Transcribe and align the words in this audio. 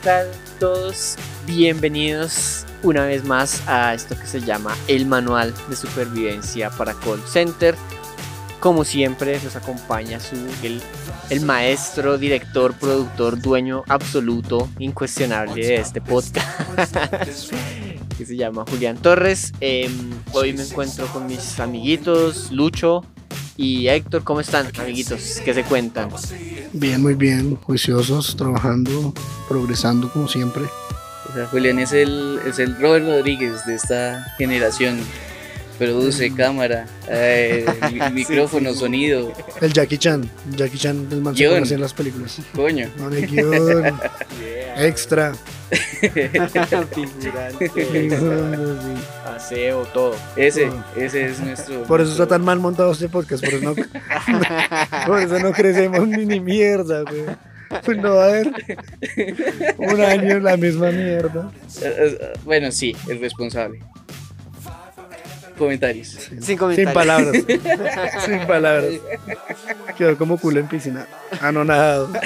Hola, 0.00 0.22
¿qué 0.22 0.30
tal 0.30 0.30
todos? 0.58 1.16
Bienvenidos 1.46 2.64
una 2.82 3.04
vez 3.04 3.24
más 3.24 3.66
a 3.66 3.94
esto 3.94 4.18
que 4.18 4.26
se 4.26 4.40
llama 4.40 4.74
el 4.88 5.06
Manual 5.06 5.52
de 5.68 5.76
Supervivencia 5.76 6.70
para 6.70 6.94
Call 6.94 7.20
Center. 7.26 7.74
Como 8.60 8.84
siempre, 8.84 9.38
nos 9.42 9.56
acompaña 9.56 10.20
su, 10.20 10.36
el, 10.62 10.80
el 11.30 11.40
maestro, 11.42 12.18
director, 12.18 12.74
productor, 12.74 13.40
dueño 13.40 13.84
absoluto, 13.88 14.68
incuestionable 14.78 15.66
de 15.66 15.76
este 15.76 16.00
podcast, 16.00 16.96
que 18.18 18.26
se 18.26 18.36
llama 18.36 18.64
Julián 18.68 18.96
Torres. 18.96 19.52
Em, 19.60 20.10
hoy 20.32 20.52
me 20.52 20.62
encuentro 20.62 21.06
con 21.08 21.26
mis 21.26 21.58
amiguitos 21.58 22.50
Lucho 22.52 23.04
y 23.60 23.88
Héctor. 23.88 24.24
¿Cómo 24.24 24.40
están, 24.40 24.68
amiguitos? 24.78 25.40
¿Qué 25.44 25.52
se 25.52 25.64
cuentan? 25.64 26.08
Bien, 26.72 27.02
muy 27.02 27.14
bien, 27.14 27.56
juiciosos, 27.56 28.34
trabajando, 28.34 29.12
progresando 29.48 30.10
como 30.10 30.28
siempre. 30.28 30.62
O 31.28 31.34
sea, 31.34 31.46
Julián 31.46 31.78
es 31.78 31.92
el, 31.92 32.40
es 32.46 32.58
el 32.58 32.80
Robert 32.80 33.04
Rodríguez 33.04 33.66
de 33.66 33.74
esta 33.74 34.34
generación. 34.38 34.98
Produce 35.80 36.32
cámara, 36.34 36.86
eh, 37.08 37.64
mi- 37.92 38.10
micrófono, 38.12 38.74
sonido, 38.74 39.32
El 39.62 39.72
Jackie 39.72 39.96
Chan, 39.98 40.28
Jackie 40.54 40.76
Chan, 40.78 41.08
el 41.10 41.22
man 41.22 41.34
se 41.34 41.40
Guión. 41.42 41.54
conoce 41.54 41.74
en 41.74 41.80
las 41.80 41.94
películas. 41.94 42.38
coño. 42.54 42.86
No, 42.98 43.08
guion, 43.08 43.98
extra. 44.76 45.32
Figurante, 46.00 47.70
aseo, 49.36 49.82
todo. 49.94 50.14
Ese, 50.36 50.70
ese 50.96 51.26
es 51.26 51.40
nuestro. 51.40 51.82
Por 51.84 52.00
eso 52.00 52.12
está 52.12 52.26
tan 52.26 52.44
mal 52.44 52.58
montado 52.58 52.92
este 52.92 53.08
podcast, 53.08 53.44
por 53.44 53.54
eso 53.54 53.64
no, 53.64 53.74
por 55.06 55.20
eso 55.20 55.38
no 55.38 55.52
crecemos 55.52 56.06
ni, 56.06 56.26
ni 56.26 56.40
mierda, 56.40 57.02
güey. 57.02 57.24
Pues 57.84 57.98
no 57.98 58.16
va 58.16 58.24
a 58.24 58.28
haber 58.28 58.50
un 59.78 60.00
año 60.00 60.40
la 60.40 60.56
misma 60.56 60.90
mierda. 60.90 61.52
Eh, 61.82 62.18
eh, 62.20 62.32
Bueno, 62.44 62.72
sí, 62.72 62.96
el 63.08 63.20
responsable. 63.20 63.78
Comentarios. 65.60 66.08
Sin 66.08 66.42
Sin 66.42 66.56
comentarios. 66.56 66.94
palabras. 66.94 67.36
Sin 68.24 68.46
palabras. 68.46 68.94
Quedó 69.96 70.16
como 70.16 70.38
culo 70.38 70.58
en 70.58 70.68
piscina. 70.68 71.06
Anonadado. 71.40 72.08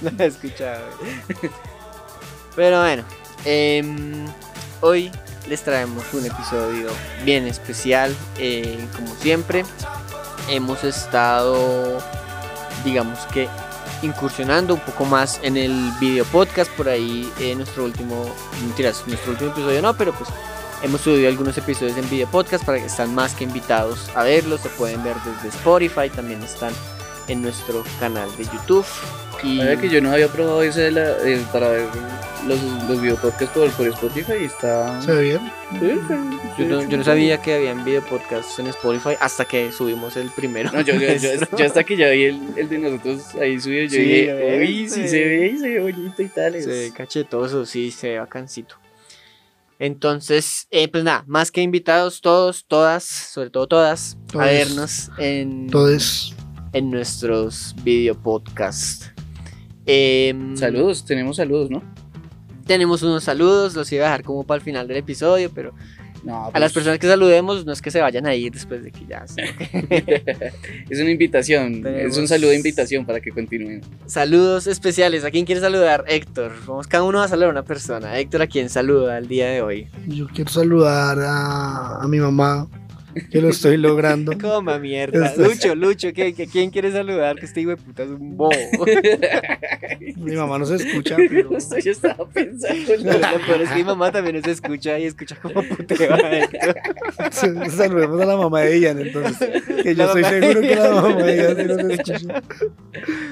No 0.00 0.10
he 0.18 0.26
escuchado. 0.26 0.82
Pero 2.56 2.80
bueno, 2.80 3.04
em, 3.44 4.26
hoy 4.80 5.12
les 5.48 5.62
traemos 5.62 6.02
un 6.14 6.24
episodio 6.26 6.88
bien 7.24 7.46
especial. 7.46 8.16
eh, 8.38 8.78
como 8.96 9.14
siempre, 9.16 9.64
hemos 10.48 10.82
estado, 10.82 11.98
digamos 12.84 13.18
que, 13.34 13.48
incursionando 14.02 14.72
un 14.74 14.80
poco 14.80 15.04
más 15.04 15.38
en 15.42 15.58
el 15.58 15.92
video 16.00 16.24
podcast. 16.24 16.70
Por 16.72 16.88
ahí, 16.88 17.30
eh, 17.38 17.54
nuestro 17.54 17.84
último, 17.84 18.34
mentiras, 18.62 19.02
nuestro 19.06 19.32
último 19.32 19.50
episodio 19.50 19.82
no, 19.82 19.94
pero 19.94 20.12
pues 20.14 20.30
hemos 20.82 21.00
subido 21.02 21.28
algunos 21.28 21.56
episodios 21.58 21.96
en 21.96 22.08
video 22.10 22.26
podcast 22.28 22.64
para 22.64 22.78
que 22.78 22.86
están 22.86 23.14
más 23.14 23.34
que 23.34 23.44
invitados 23.44 24.10
a 24.14 24.24
verlos. 24.24 24.60
Se 24.60 24.68
pueden 24.70 25.02
ver 25.04 25.14
desde 25.24 25.48
Spotify, 25.56 26.08
también 26.14 26.42
están 26.42 26.72
en 27.28 27.42
nuestro 27.42 27.84
canal 27.98 28.28
de 28.36 28.44
YouTube. 28.44 28.86
Y 29.42 29.58
que 29.78 29.88
yo 29.88 30.02
no 30.02 30.12
había 30.12 30.28
probado 30.28 30.62
ese 30.62 30.82
de 30.82 30.90
la, 30.90 31.12
eh, 31.24 31.40
para 31.50 31.68
ver 31.70 31.86
los, 32.46 32.58
los 32.86 33.00
videopodcasts 33.00 33.48
por, 33.56 33.70
por 33.70 33.86
Spotify 33.86 34.32
y 34.42 34.44
está. 34.44 35.00
¿Se 35.00 35.12
ve 35.12 35.22
bien? 35.22 35.38
Sí, 35.72 35.78
sí, 35.80 35.88
Yo 36.58 36.68
no, 36.68 36.80
sí, 36.82 36.86
yo 36.90 36.96
no 36.98 37.02
sí. 37.02 37.04
sabía 37.04 37.40
que 37.40 37.54
habían 37.54 37.82
video 37.82 38.02
podcasts 38.04 38.58
en 38.58 38.66
Spotify 38.66 39.16
hasta 39.18 39.46
que 39.46 39.72
subimos 39.72 40.18
el 40.18 40.28
primero. 40.28 40.70
No, 40.72 40.82
yo, 40.82 40.92
yo, 40.94 41.08
yo- 41.56 41.64
hasta 41.64 41.84
que 41.84 41.96
ya 41.96 42.10
vi 42.10 42.24
el, 42.24 42.38
el 42.56 42.68
de 42.68 42.78
nosotros 42.80 43.34
ahí 43.40 43.58
subido, 43.58 43.84
yo 43.84 43.90
Sí, 43.90 43.98
dije, 44.02 44.58
uy, 44.60 44.88
sí 44.90 44.94
Sí. 45.02 45.08
se 45.08 45.24
ve 45.24 45.46
y 45.54 45.58
se 45.58 45.68
ve 45.70 45.80
bonito 45.80 46.22
y 46.22 46.28
tal. 46.28 46.52
Se 46.60 46.66
ve 46.68 46.92
cachetoso, 46.94 47.64
sí, 47.64 47.90
se 47.90 48.10
ve 48.10 48.18
bacancito. 48.18 48.74
Entonces, 49.80 50.68
eh, 50.70 50.88
pues 50.88 51.04
nada, 51.04 51.24
más 51.26 51.50
que 51.50 51.62
invitados 51.62 52.20
todos, 52.20 52.66
todas, 52.66 53.02
sobre 53.02 53.48
todo 53.48 53.66
todas, 53.66 54.18
a 54.34 54.44
vernos 54.44 55.10
en, 55.16 55.68
en 56.74 56.90
nuestros 56.90 57.74
video 57.82 58.14
podcasts. 58.14 59.10
Em, 59.86 60.54
Saludos, 60.54 61.06
tenemos 61.06 61.36
saludos, 61.36 61.70
¿no? 61.70 61.82
Tenemos 62.66 63.02
unos 63.02 63.24
saludos, 63.24 63.74
los 63.74 63.90
iba 63.90 64.04
a 64.04 64.08
dejar 64.08 64.22
como 64.22 64.44
para 64.44 64.56
el 64.58 64.62
final 64.62 64.86
del 64.86 64.98
episodio, 64.98 65.50
pero 65.50 65.72
No, 66.22 66.50
a 66.52 66.58
las 66.60 66.72
pues, 66.72 66.74
personas 66.74 66.98
que 66.98 67.06
saludemos 67.06 67.64
no 67.64 67.72
es 67.72 67.80
que 67.80 67.90
se 67.90 68.00
vayan 68.00 68.26
a 68.26 68.34
ir 68.34 68.52
después 68.52 68.82
de 68.84 68.90
que 68.92 69.06
ya... 69.06 69.26
sino 69.26 69.46
que- 69.56 70.52
Es 70.90 71.00
una 71.00 71.10
invitación, 71.10 71.82
Tenemos- 71.82 72.12
es 72.12 72.18
un 72.18 72.28
saludo 72.28 72.50
de 72.50 72.56
invitación 72.56 73.06
para 73.06 73.20
que 73.20 73.30
continúen. 73.30 73.80
Saludos 74.06 74.66
especiales. 74.66 75.24
¿A 75.24 75.30
quién 75.30 75.46
quiere 75.46 75.60
saludar? 75.60 76.04
Héctor. 76.08 76.52
Vamos, 76.66 76.86
cada 76.86 77.04
uno 77.04 77.18
va 77.18 77.24
a 77.24 77.28
saludar 77.28 77.48
a 77.48 77.52
una 77.52 77.62
persona. 77.64 78.18
Héctor, 78.18 78.42
¿a 78.42 78.46
quién 78.46 78.68
saluda 78.68 79.16
el 79.18 79.28
día 79.28 79.48
de 79.48 79.62
hoy? 79.62 79.86
yo 80.08 80.26
quiero 80.34 80.50
saludar 80.50 81.18
a, 81.20 82.02
a 82.02 82.08
mi 82.08 82.18
mamá, 82.18 82.66
que 83.30 83.40
lo 83.40 83.48
estoy 83.48 83.76
logrando. 83.76 84.32
Coma 84.40 84.78
mierda. 84.78 85.34
Lucho, 85.36 85.74
Lucho, 85.74 86.12
¿qué, 86.12 86.32
qué- 86.34 86.46
quién 86.46 86.70
quiere 86.70 86.92
saludar? 86.92 87.36
Que 87.36 87.46
este 87.46 87.60
hijo 87.60 87.70
de 87.70 87.76
puta 87.76 88.02
es 88.04 88.10
un 88.10 88.36
bobo. 88.36 88.50
Mi 90.16 90.34
mamá 90.36 90.58
no 90.58 90.66
se 90.66 90.76
escucha, 90.76 91.16
pero 91.28 91.48
Justo 91.48 91.78
yo 91.78 91.90
estaba 91.92 92.28
pensando 92.28 92.92
en 92.94 93.04
lo- 93.04 93.46
peor 93.46 93.62
es 93.62 93.68
que 93.70 93.76
mi 93.76 93.84
mamá 93.84 94.12
también 94.12 94.36
nos 94.36 94.46
escucha 94.46 94.98
y 94.98 95.04
escucha 95.06 95.36
como 95.36 95.62
puteo 95.62 96.16
saludemos 97.70 98.20
a 98.20 98.24
la 98.26 98.36
mamá 98.36 98.60
de 98.60 98.80
Ian, 98.80 99.00
entonces. 99.00 99.48
Que 99.82 99.94
yo 99.94 100.04
La 100.04 100.04
estoy 100.06 100.24
seguro 100.24 100.60
que 100.60 100.74
la 100.76 100.90
mamá 100.90 101.22
de 101.22 101.36
Ian 101.36 101.56
sí 101.56 101.64
nos 101.64 101.78
escucha. 101.90 102.42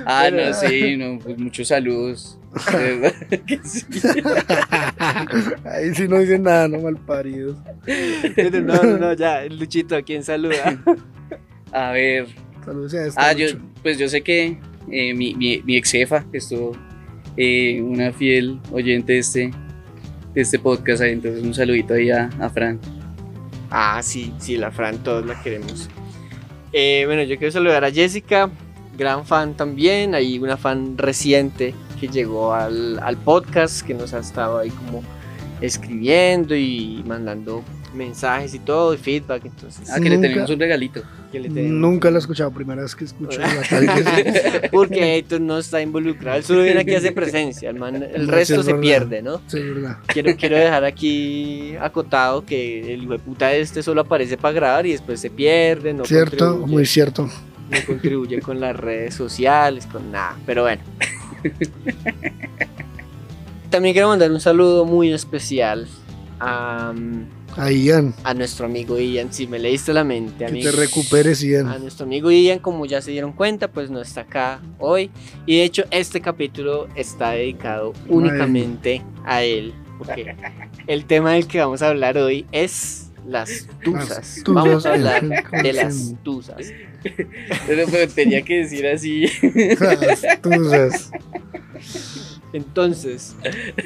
Ah, 0.07 0.29
Pero- 0.31 0.47
no, 0.47 0.55
sí, 0.55 0.97
no, 0.97 1.19
pues 1.19 1.39
muchos 1.39 1.69
saludos. 1.69 2.39
Sí. 2.59 3.89
Ahí 5.65 5.95
sí 5.95 6.09
no 6.09 6.19
dicen 6.19 6.43
nada, 6.43 6.69
no 6.69 6.79
malparidos. 6.81 7.57
Pero 8.35 8.61
no, 8.61 8.83
no, 8.83 8.99
no, 8.99 9.13
ya. 9.15 9.45
Luchito, 9.47 9.97
¿a 9.97 10.03
quién 10.03 10.23
saluda? 10.23 10.83
A 11.73 11.93
ver, 11.93 12.27
Saludos 12.65 12.95
a 12.95 13.07
este 13.07 13.21
ah, 13.21 13.33
yo, 13.33 13.47
pues 13.83 13.99
yo 13.99 14.09
sé 14.09 14.21
que 14.21 14.59
eh, 14.91 15.15
mi, 15.15 15.35
mi, 15.35 15.63
mi 15.63 15.77
ex 15.77 15.91
jefa, 15.91 16.25
que 16.31 16.39
estuvo 16.39 16.73
eh, 17.37 17.81
una 17.81 18.13
fiel 18.13 18.61
oyente 18.73 19.15
de 19.15 19.19
este, 19.21 19.51
de 20.35 20.41
este 20.41 20.59
podcast, 20.59 21.03
ahí, 21.03 21.13
entonces 21.13 21.43
un 21.43 21.55
saludito 21.55 21.95
ahí 21.95 22.11
a, 22.11 22.29
a 22.41 22.51
Fran. 22.51 22.79
Ah, 23.71 24.01
sí, 24.03 24.35
sí, 24.39 24.57
la 24.57 24.71
Fran, 24.71 25.03
todos 25.03 25.25
la 25.25 25.41
queremos. 25.43 25.89
Eh, 26.73 27.05
bueno, 27.07 27.23
yo 27.23 27.39
quiero 27.39 27.53
saludar 27.53 27.85
a 27.85 27.91
Jessica, 27.91 28.51
gran 28.97 29.25
fan 29.25 29.57
también. 29.57 30.15
Hay 30.15 30.39
una 30.39 30.57
fan 30.57 30.99
reciente 30.99 31.75
que 32.01 32.09
llegó 32.09 32.55
al, 32.55 32.99
al 33.01 33.17
podcast, 33.17 33.83
que 33.83 33.95
nos 33.95 34.15
ha 34.15 34.19
estado 34.21 34.59
ahí 34.59 34.71
como 34.71 35.03
escribiendo 35.61 36.55
y 36.55 37.03
mandando 37.07 37.63
mensajes 37.95 38.55
y 38.55 38.59
todo, 38.59 38.95
y 38.95 38.99
feedback. 38.99 39.45
Entonces, 39.47 39.89
Ah, 39.91 39.97
que 39.97 40.09
le 40.09 40.17
Nunca- 40.17 40.29
tenemos 40.29 40.51
un 40.51 40.61
regalito. 40.61 41.03
¿qué 41.33 41.41
le 41.41 41.49
tenemos? 41.51 41.73
Nunca 41.73 42.11
la 42.11 42.17
he 42.17 42.21
escuchado, 42.21 42.51
primera 42.51 42.81
vez 42.83 42.95
que 42.95 43.05
escucho 43.05 43.39
Porque 44.73 45.19
Héctor 45.19 45.41
no 45.43 45.59
está 45.59 45.83
involucrado, 45.83 46.39
él 46.39 46.45
solo 46.45 46.63
viene 46.63 46.81
aquí 46.81 46.95
a 46.95 46.99
hacer 46.99 47.13
presencia, 47.15 47.69
el, 47.71 47.79
man- 47.79 47.97
el 48.03 48.13
No, 48.27 48.27
sí, 48.27 48.31
resto 48.31 48.55
es 48.61 48.65
se 48.67 48.73
verdad. 48.73 48.81
pierde, 48.83 49.23
¿no? 49.23 49.41
Sí, 49.47 49.59
es 49.59 49.75
verdad. 49.75 49.99
Quiero, 50.07 50.37
quiero 50.37 50.57
dejar 50.57 50.85
aquí 50.85 51.75
acotado 51.81 52.45
que 52.47 52.95
el 52.95 53.03
hijo 53.03 53.13
de 53.13 53.19
puta 53.19 53.53
este 53.53 53.83
solo 53.83 54.01
aparece 54.03 54.37
para 54.39 54.55
grabar 54.55 54.87
y 54.87 54.93
después 54.93 55.21
se 55.21 55.29
pierde, 55.31 55.93
no 55.93 56.05
cierto, 56.07 56.37
contribuye. 56.47 56.73
muy 56.73 56.87
cierto. 56.87 57.29
No 57.71 57.79
contribuye 57.87 58.41
con 58.41 58.61
las 58.61 58.75
redes 58.77 59.15
sociales, 59.15 59.87
con 59.87 60.11
nada, 60.13 60.37
pero 60.47 60.63
bueno. 60.63 60.83
También 63.71 63.93
quiero 63.93 64.09
mandar 64.09 64.31
un 64.33 64.41
saludo 64.41 64.85
muy 64.87 65.13
especial 65.13 65.87
a, 66.41 66.95
A 67.57 67.71
Ian, 67.71 68.15
a 68.25 68.33
nuestro 68.33 68.65
amigo 68.67 68.99
Ian, 68.99 69.33
si 69.33 69.47
me 69.47 69.59
leíste 69.59 69.93
la 69.93 70.05
mente, 70.05 70.39
que 70.39 70.47
amigo. 70.47 70.71
te 70.71 70.77
recuperes, 70.77 71.43
A 71.43 71.47
Ian. 71.47 71.83
nuestro 71.83 72.07
amigo 72.07 72.31
Ian, 72.31 72.61
como 72.61 72.87
ya 72.87 73.03
se 73.03 73.11
dieron 73.11 73.33
cuenta, 73.33 73.69
pues 73.69 73.91
no 73.91 74.01
está 74.01 74.23
acá 74.23 74.61
hoy. 74.79 75.11
Y 75.45 75.59
de 75.59 75.65
hecho, 75.65 75.85
este 75.91 76.21
capítulo 76.23 76.89
está 76.95 77.33
dedicado 77.33 77.93
únicamente 78.09 79.03
a 79.25 79.43
él. 79.43 79.75
Porque 79.99 80.35
el 80.87 81.05
tema 81.05 81.33
del 81.33 81.47
que 81.47 81.59
vamos 81.59 81.83
a 81.83 81.89
hablar 81.89 82.17
hoy 82.19 82.47
es 82.53 83.08
las 83.29 83.69
tusas. 83.85 84.39
Las 84.39 84.43
Vamos 84.45 84.87
a 84.87 84.95
hablar 84.95 85.23
de 85.63 85.73
las 85.73 86.15
tusas. 86.23 86.73
Pero, 87.67 87.87
tenía 88.09 88.43
que 88.43 88.59
decir 88.63 88.87
así. 88.87 89.27
Las 89.81 90.41
tusas. 90.43 91.11
Entonces, 92.53 93.37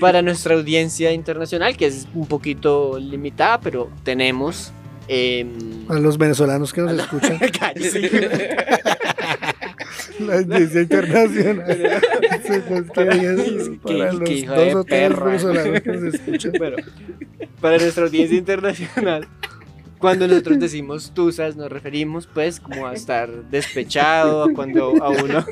para 0.00 0.22
nuestra 0.22 0.54
audiencia 0.54 1.12
internacional, 1.12 1.76
que 1.76 1.86
es 1.86 2.06
un 2.14 2.26
poquito 2.26 2.98
limitada, 2.98 3.60
pero 3.60 3.90
tenemos. 4.04 4.72
em, 5.08 5.84
A 5.88 5.98
los 5.98 6.16
venezolanos 6.16 6.72
que 6.72 6.80
nos 6.80 6.92
escuchan, 6.92 7.38
la 10.20 10.36
audiencia 10.36 10.80
internacional. 10.80 12.00
Sí, 12.46 12.52
pues, 12.68 12.82
para 12.92 13.14
los 13.14 14.46
dos 14.46 14.74
o 14.74 14.84
tres 14.84 15.20
venezolanos 15.20 15.80
que 15.80 15.92
nos 15.92 16.14
escuchan. 16.14 16.52
Bueno, 16.58 16.76
para 17.62 17.78
nuestra 17.78 18.04
audiencia 18.04 18.36
internacional, 18.36 19.26
Cuando 20.02 20.26
nosotros 20.26 20.58
decimos 20.58 21.12
tusas, 21.14 21.54
nos 21.54 21.70
referimos 21.70 22.26
pues 22.26 22.58
como 22.58 22.88
a 22.88 22.92
estar 22.92 23.30
despechado, 23.50 24.42
a 24.42 24.52
cuando 24.52 25.00
a 25.00 25.10
uno, 25.10 25.44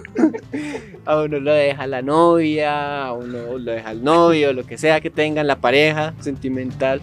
a 1.07 1.23
uno 1.23 1.39
lo 1.39 1.53
deja 1.53 1.87
la 1.87 2.03
novia, 2.03 3.05
a 3.05 3.13
uno 3.13 3.59
lo 3.59 3.71
deja 3.71 3.93
el 3.93 4.03
novio, 4.03 4.53
lo 4.53 4.65
que 4.67 4.77
sea 4.77 5.01
que 5.01 5.09
tengan, 5.09 5.47
la 5.47 5.61
pareja 5.61 6.15
sentimental. 6.19 7.01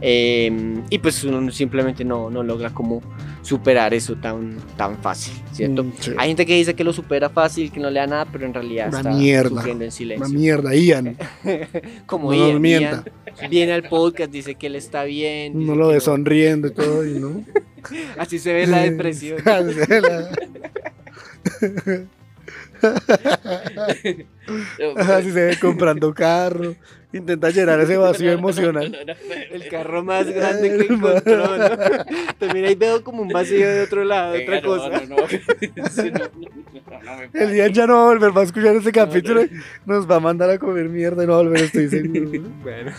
Eh, 0.00 0.80
y 0.88 0.98
pues 1.00 1.22
uno 1.22 1.52
simplemente 1.52 2.02
no, 2.02 2.30
no 2.30 2.42
logra 2.42 2.70
como 2.70 3.02
superar 3.50 3.92
eso 3.94 4.14
tan, 4.14 4.58
tan 4.76 4.96
fácil, 4.98 5.34
¿cierto? 5.52 5.82
Mm, 5.82 5.92
sí. 5.98 6.12
Hay 6.16 6.28
gente 6.28 6.46
que 6.46 6.54
dice 6.54 6.74
que 6.74 6.84
lo 6.84 6.92
supera 6.92 7.28
fácil, 7.28 7.72
que 7.72 7.80
no 7.80 7.90
le 7.90 7.98
da 7.98 8.06
nada, 8.06 8.26
pero 8.30 8.46
en 8.46 8.54
realidad 8.54 8.88
Una 8.90 8.98
está 8.98 9.10
mierda. 9.10 9.48
sufriendo 9.50 9.82
en 9.84 9.88
Una 9.88 9.96
silencio. 9.96 10.38
mierda, 10.38 10.74
Ian. 10.76 11.16
Como 12.06 12.30
No 12.32 12.38
nos 12.38 12.48
Ian, 12.50 12.60
mienta. 12.62 13.04
Ian 13.40 13.50
viene 13.50 13.72
al 13.72 13.88
podcast, 13.88 14.30
dice 14.30 14.54
que 14.54 14.68
él 14.68 14.76
está 14.76 15.02
bien. 15.02 15.56
Uno 15.56 15.74
lo 15.74 15.88
ve 15.88 15.94
no. 15.94 16.00
sonriendo 16.00 16.68
y 16.68 16.70
todo, 16.70 17.04
y 17.04 17.18
no. 17.18 17.44
Así 18.18 18.38
se 18.38 18.52
ve 18.52 18.68
la 18.68 18.82
depresión. 18.82 19.38
Así 24.96 25.30
se 25.30 25.44
ve 25.46 25.56
comprando 25.60 26.12
carro. 26.14 26.74
Intenta 27.12 27.50
llenar 27.50 27.80
ese 27.80 27.96
vacío 27.96 28.30
emocional. 28.30 28.96
El 29.50 29.66
carro 29.68 30.04
más 30.04 30.28
grande 30.32 30.76
que 30.86 30.92
encontró. 30.94 31.56
¿no? 31.58 31.68
También 32.38 32.66
ahí 32.66 32.76
veo 32.76 33.02
como 33.02 33.22
un 33.22 33.28
vacío 33.28 33.68
de 33.68 33.82
otro 33.82 34.04
lado, 34.04 34.32
de 34.32 34.42
otra 34.44 34.60
Venga, 34.60 34.68
no, 34.68 34.76
cosa. 34.76 35.06
no, 35.06 35.16
no 35.16 35.26
me 37.18 37.30
El 37.34 37.52
día 37.52 37.66
ya 37.68 37.86
no 37.88 37.94
va 37.96 38.02
a 38.02 38.06
volver, 38.14 38.36
va 38.36 38.42
a 38.42 38.44
escuchar 38.44 38.76
este 38.76 38.92
capítulo 38.92 39.42
y 39.42 39.50
nos 39.86 40.08
va 40.08 40.16
a 40.16 40.20
mandar 40.20 40.50
a 40.50 40.58
comer 40.58 40.88
mierda 40.88 41.24
y 41.24 41.26
no 41.26 41.32
va 41.32 41.40
a 41.40 41.42
volver, 41.42 41.62
estoy 41.64 41.88
seguro. 41.88 42.48
Bueno, 42.62 42.92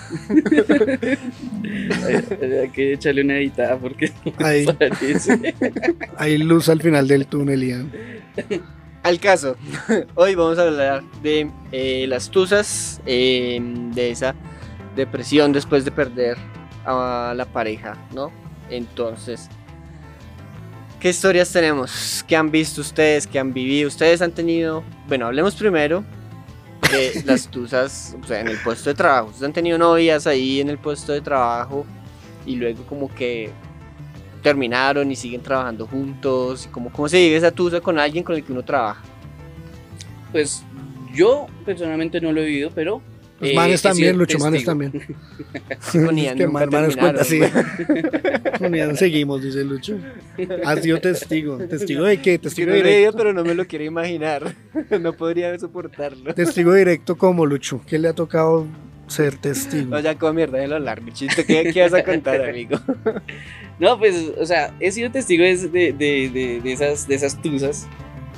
Hay, 2.05 2.15
hay 2.53 2.69
que 2.69 2.93
echarle 2.93 3.21
una 3.23 3.37
editada 3.37 3.77
porque 3.77 4.11
Ahí, 4.39 4.65
parece. 4.65 5.55
hay 6.17 6.37
luz 6.37 6.67
al 6.67 6.81
final 6.81 7.07
del 7.07 7.27
túnel, 7.27 7.63
Ian. 7.63 7.91
Al 9.03 9.19
caso, 9.19 9.55
hoy 10.15 10.35
vamos 10.35 10.57
a 10.59 10.63
hablar 10.63 11.03
de 11.21 11.49
eh, 11.71 12.05
las 12.07 12.29
tusas, 12.29 13.01
eh, 13.05 13.59
de 13.93 14.11
esa 14.11 14.35
depresión 14.95 15.53
después 15.53 15.85
de 15.85 15.91
perder 15.91 16.37
a 16.85 17.33
la 17.35 17.45
pareja, 17.45 17.97
¿no? 18.13 18.31
Entonces, 18.69 19.49
¿qué 20.99 21.09
historias 21.09 21.51
tenemos? 21.51 22.23
¿Qué 22.27 22.35
han 22.35 22.51
visto 22.51 22.81
ustedes? 22.81 23.27
¿Qué 23.27 23.39
han 23.39 23.53
vivido? 23.53 23.87
¿Ustedes 23.87 24.21
han 24.21 24.31
tenido? 24.31 24.83
Bueno, 25.07 25.27
hablemos 25.27 25.55
primero 25.55 26.03
de 26.91 27.21
las 27.25 27.47
tusas, 27.49 28.15
o 28.21 28.27
sea, 28.27 28.41
en 28.41 28.49
el 28.49 28.57
puesto 28.57 28.89
de 28.89 28.95
trabajo. 28.95 29.27
¿Ustedes 29.27 29.43
han 29.43 29.53
tenido 29.53 29.77
novias 29.77 30.27
ahí 30.27 30.61
en 30.61 30.69
el 30.69 30.77
puesto 30.77 31.11
de 31.11 31.21
trabajo 31.21 31.85
y 32.45 32.55
luego 32.55 32.83
como 32.85 33.13
que 33.13 33.51
terminaron 34.41 35.11
y 35.11 35.15
siguen 35.15 35.41
trabajando 35.41 35.87
juntos? 35.87 36.67
¿Cómo, 36.71 36.91
cómo 36.91 37.07
se 37.07 37.17
vive 37.19 37.35
esa 37.37 37.51
tusa 37.51 37.79
con 37.81 37.99
alguien 37.99 38.23
con 38.23 38.35
el 38.35 38.43
que 38.43 38.51
uno 38.51 38.63
trabaja? 38.63 39.01
Pues 40.31 40.63
yo 41.13 41.47
personalmente 41.65 42.21
no 42.21 42.31
lo 42.31 42.41
he 42.41 42.45
vivido, 42.45 42.71
pero. 42.73 43.01
Los 43.39 43.49
eh, 43.49 43.55
manes 43.55 43.81
también, 43.81 44.17
Lucho, 44.17 44.37
manes 44.37 44.63
también. 44.63 44.91
Que 45.91 46.47
man- 46.47 46.69
manes 46.69 46.95
cuenta, 46.95 47.23
sí. 47.23 47.39
terminaron, 47.39 48.51
Con 48.59 48.75
Ian 48.75 48.95
seguimos, 48.95 49.41
dice 49.41 49.63
Lucho. 49.63 49.97
Ha 50.63 50.75
sido 50.77 50.99
testigo. 51.01 51.57
¿Testigo 51.57 52.03
de 52.03 52.21
qué? 52.21 52.37
Testigo 52.37 52.71
directo. 52.71 52.89
vivido, 52.89 53.13
pero 53.13 53.33
no 53.33 53.43
me 53.43 53.55
lo 53.55 53.65
quiero 53.65 53.85
imaginar. 53.85 54.55
No 55.01 55.13
podría 55.13 55.57
soportarlo. 55.57 56.33
Testigo 56.35 56.73
directo 56.73 57.17
como 57.17 57.45
Lucho. 57.45 57.81
¿Qué 57.87 57.97
le 57.97 58.09
ha 58.09 58.13
tocado 58.13 58.67
ser 59.11 59.37
testigo? 59.41 59.89
No, 59.91 59.99
ya 59.99 60.17
como 60.17 60.33
mierda 60.33 60.57
de 60.57 60.67
lo 60.67 60.79
largo, 60.79 61.09
chiste. 61.11 61.45
¿Qué, 61.45 61.71
qué 61.73 61.81
vas 61.83 61.93
a 61.93 62.03
contar, 62.03 62.41
amigo? 62.49 62.77
No, 63.79 63.97
pues, 63.97 64.31
o 64.39 64.45
sea, 64.45 64.71
he 64.79 64.91
sido 64.91 65.09
testigo 65.09 65.43
de, 65.43 65.57
de, 65.57 66.61
de- 66.63 66.71
esas, 66.71 67.07
de 67.07 67.15
esas 67.15 67.41
tusas. 67.41 67.87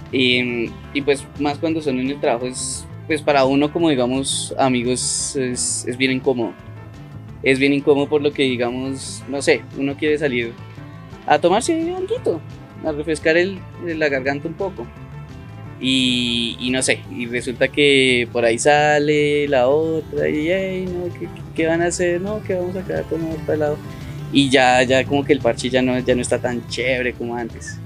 Y, 0.10 0.70
y 0.94 1.02
pues, 1.02 1.26
más 1.38 1.58
cuando 1.58 1.82
son 1.82 2.00
en 2.00 2.10
el 2.12 2.20
trabajo, 2.22 2.46
es, 2.46 2.86
pues 3.08 3.22
para 3.22 3.44
uno, 3.44 3.70
como 3.74 3.90
digamos, 3.90 4.56
amigos, 4.58 5.36
es, 5.36 5.84
es 5.86 5.98
bien 5.98 6.12
incómodo. 6.12 6.54
Es 7.42 7.60
bien 7.60 7.74
incómodo 7.74 8.08
por 8.08 8.22
lo 8.22 8.32
que, 8.32 8.44
digamos, 8.44 9.22
no 9.28 9.42
sé, 9.42 9.64
uno 9.78 9.98
quiere 9.98 10.18
salir 10.18 10.54
a 11.28 11.40
tomarse 11.40 11.74
algo, 11.94 12.40
a 12.86 12.92
refrescar 12.94 13.36
el, 13.36 13.60
la 13.84 14.08
garganta 14.08 14.48
un 14.48 14.54
poco. 14.54 14.88
Y, 15.86 16.70
no 16.72 16.82
sé, 16.82 17.02
y 17.14 17.26
resulta 17.26 17.68
que 17.68 18.26
por 18.32 18.46
ahí 18.46 18.58
sale 18.58 19.50
la 19.50 19.68
otra 19.68 20.30
y, 20.30 20.50
"Ey, 20.50 20.86
no, 20.86 21.14
¿qué, 21.14 21.28
qué- 21.54 21.68
van 21.68 21.82
a 21.82 21.88
hacer? 21.88 22.22
No, 22.22 22.42
que 22.42 22.56
vamos 22.56 22.74
a 22.78 22.86
quedar 22.86 23.04
para 23.04 23.54
el 23.54 23.60
lado 23.60 23.78
y 24.32 24.50
ya, 24.50 24.82
ya 24.84 25.04
como 25.04 25.26
que 25.26 25.34
el 25.34 25.40
parche 25.40 25.70
ya 25.70 25.82
no, 25.82 26.00
ya 26.00 26.16
no 26.16 26.22
está 26.22 26.40
tan 26.40 26.66
chévere 26.70 27.12
como 27.14 27.36
antes. 27.36 27.78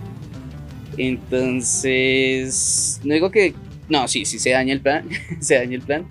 Entonces, 0.96 3.00
no 3.04 3.14
digo 3.14 3.30
que, 3.32 3.54
no, 3.90 4.08
sí, 4.08 4.24
sí 4.26 4.40
se 4.40 4.52
daña 4.52 4.72
el 4.74 4.82
plan, 4.82 5.06
se 5.40 5.56
daña 5.56 5.76
el 5.76 5.82
plan, 5.82 6.06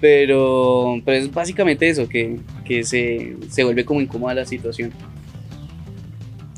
pero, 0.00 1.00
pero 1.04 1.16
es 1.18 1.32
básicamente 1.32 1.88
eso, 1.88 2.08
que, 2.08 2.38
que 2.64 2.82
se, 2.84 3.36
se 3.48 3.64
vuelve 3.64 3.84
como 3.86 4.00
incómoda 4.00 4.34
la 4.34 4.44
situación. 4.44 4.92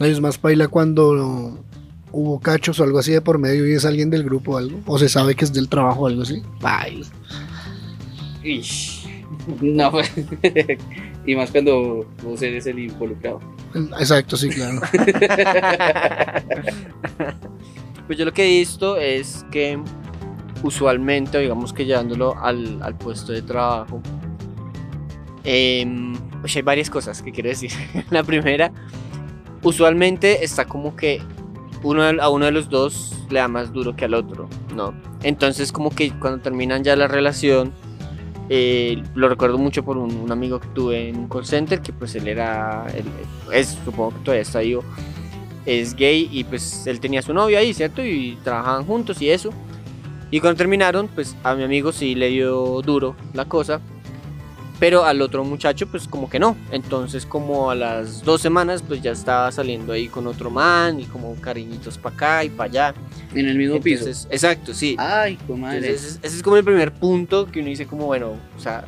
Es 0.01 0.21
más 0.21 0.37
paila 0.39 0.67
cuando 0.69 1.62
hubo 2.13 2.39
cachos 2.41 2.79
o 2.81 2.85
algo 2.85 2.99
así 2.99 3.13
de 3.13 3.21
por 3.21 3.39
medio 3.39 3.69
y 3.69 3.73
es 3.75 3.85
alguien 3.85 4.11
del 4.11 4.25
grupo 4.25 4.53
o 4.53 4.57
algo. 4.59 4.81
O 4.87 4.99
se 4.99 5.09
sabe 5.09 5.35
que 5.35 5.45
es 5.45 5.53
del 5.53 5.69
trabajo 5.69 6.03
o 6.03 6.07
algo 6.07 6.23
así. 6.23 6.43
Ish, 8.45 9.07
No, 9.61 9.91
pues, 9.91 10.13
y 11.27 11.35
más 11.35 11.51
cuando 11.51 12.07
vos 12.23 12.43
eres 12.43 12.67
el 12.67 12.79
involucrado. 12.79 13.41
Exacto, 13.99 14.37
sí, 14.37 14.49
claro. 14.49 14.81
Pues 18.07 18.19
yo 18.19 18.25
lo 18.25 18.33
que 18.33 18.45
he 18.45 18.59
visto 18.59 18.97
es 18.97 19.47
que 19.51 19.79
usualmente, 20.63 21.39
digamos 21.39 21.73
que 21.73 21.85
llevándolo 21.87 22.37
al, 22.39 22.83
al 22.83 22.97
puesto 22.99 23.33
de 23.33 23.43
trabajo, 23.43 24.03
em, 25.45 26.15
pues 26.41 26.55
hay 26.57 26.63
varias 26.63 26.91
cosas 26.91 27.23
que 27.23 27.33
quiero 27.33 27.49
decir. 27.49 27.71
La 28.11 28.23
primera, 28.23 28.73
usualmente 29.63 30.45
está 30.45 30.65
como 30.67 30.97
que 30.97 31.23
uno, 31.83 32.03
a 32.03 32.29
uno 32.29 32.45
de 32.45 32.53
los 32.53 32.69
dos 32.69 33.13
le 33.31 33.41
da 33.41 33.49
más 33.49 33.73
duro 33.73 33.97
que 33.97 34.05
al 34.05 34.15
otro, 34.15 34.49
¿no? 34.75 34.95
Entonces 35.23 35.73
como 35.73 35.91
que 35.91 36.13
cuando 36.19 36.41
terminan 36.41 36.85
ya 36.85 36.97
la 36.97 37.09
relación, 37.09 37.73
eh, 38.49 39.03
lo 39.15 39.29
recuerdo 39.29 39.59
mucho 39.59 39.85
por 39.85 39.97
un, 39.97 40.31
amigo 40.31 40.61
que 40.61 40.69
tuve 40.69 41.09
en 41.09 41.19
un 41.19 41.29
call 41.29 41.47
center, 41.47 41.81
que 41.81 41.93
pues 41.93 42.15
él 42.15 42.29
era, 42.29 42.87
es, 43.53 43.79
supongo 43.85 44.11
que 44.11 44.19
todavía 44.21 44.43
está 44.43 44.61
vivo, 44.61 44.85
es 45.65 45.95
gay 45.95 46.29
y 46.31 46.45
pues 46.45 46.87
él 46.87 47.01
tenía 47.01 47.23
su 47.23 47.33
novia 47.33 47.61
ahí, 47.61 47.73
¿cierto? 47.73 48.05
Y 48.05 48.39
trabajaban 48.43 48.85
juntos 48.85 49.23
y 49.23 49.31
eso. 49.31 49.51
Y 50.31 50.41
cuando 50.41 50.57
terminaron, 50.57 51.09
pues 51.09 51.37
a 51.45 51.55
mi 51.55 51.63
amigo 51.63 51.93
sí 51.93 52.15
le 52.15 52.29
dio 52.31 52.83
duro 52.83 53.15
la 53.35 53.45
cosa. 53.45 53.81
Pero 54.83 55.05
al 55.05 55.23
otro 55.23 55.45
muchacho, 55.45 55.87
pues 55.87 56.09
como 56.09 56.29
que 56.29 56.41
no. 56.41 56.57
Entonces, 56.73 57.25
como 57.25 57.71
a 57.71 57.75
las 57.77 58.25
dos 58.25 58.41
semanas, 58.41 58.83
pues 58.83 59.01
ya 59.01 59.13
estaba 59.13 59.53
saliendo 59.53 59.93
ahí 59.93 60.09
con 60.09 60.27
otro 60.27 60.51
man 60.51 60.99
y 60.99 61.05
como 61.05 61.37
cariñitos 61.37 61.99
para 61.99 62.17
acá 62.17 62.45
y 62.45 62.51
para 62.51 62.69
allá. 62.69 62.95
En 63.33 63.47
el 63.47 63.57
mismo 63.57 63.81
piso. 63.81 64.09
Exacto, 64.09 64.75
sí. 64.75 64.97
Ay, 64.99 65.37
comadre. 65.47 65.87
Entonces, 65.87 66.19
ese 66.21 66.37
es 66.37 66.43
como 66.43 66.57
el 66.57 66.65
primer 66.65 66.91
punto 66.93 67.47
que 67.47 67.61
uno 67.61 67.69
dice 67.69 67.87
como, 67.87 68.07
bueno, 68.07 68.33
o 68.59 68.61
sea, 68.61 68.85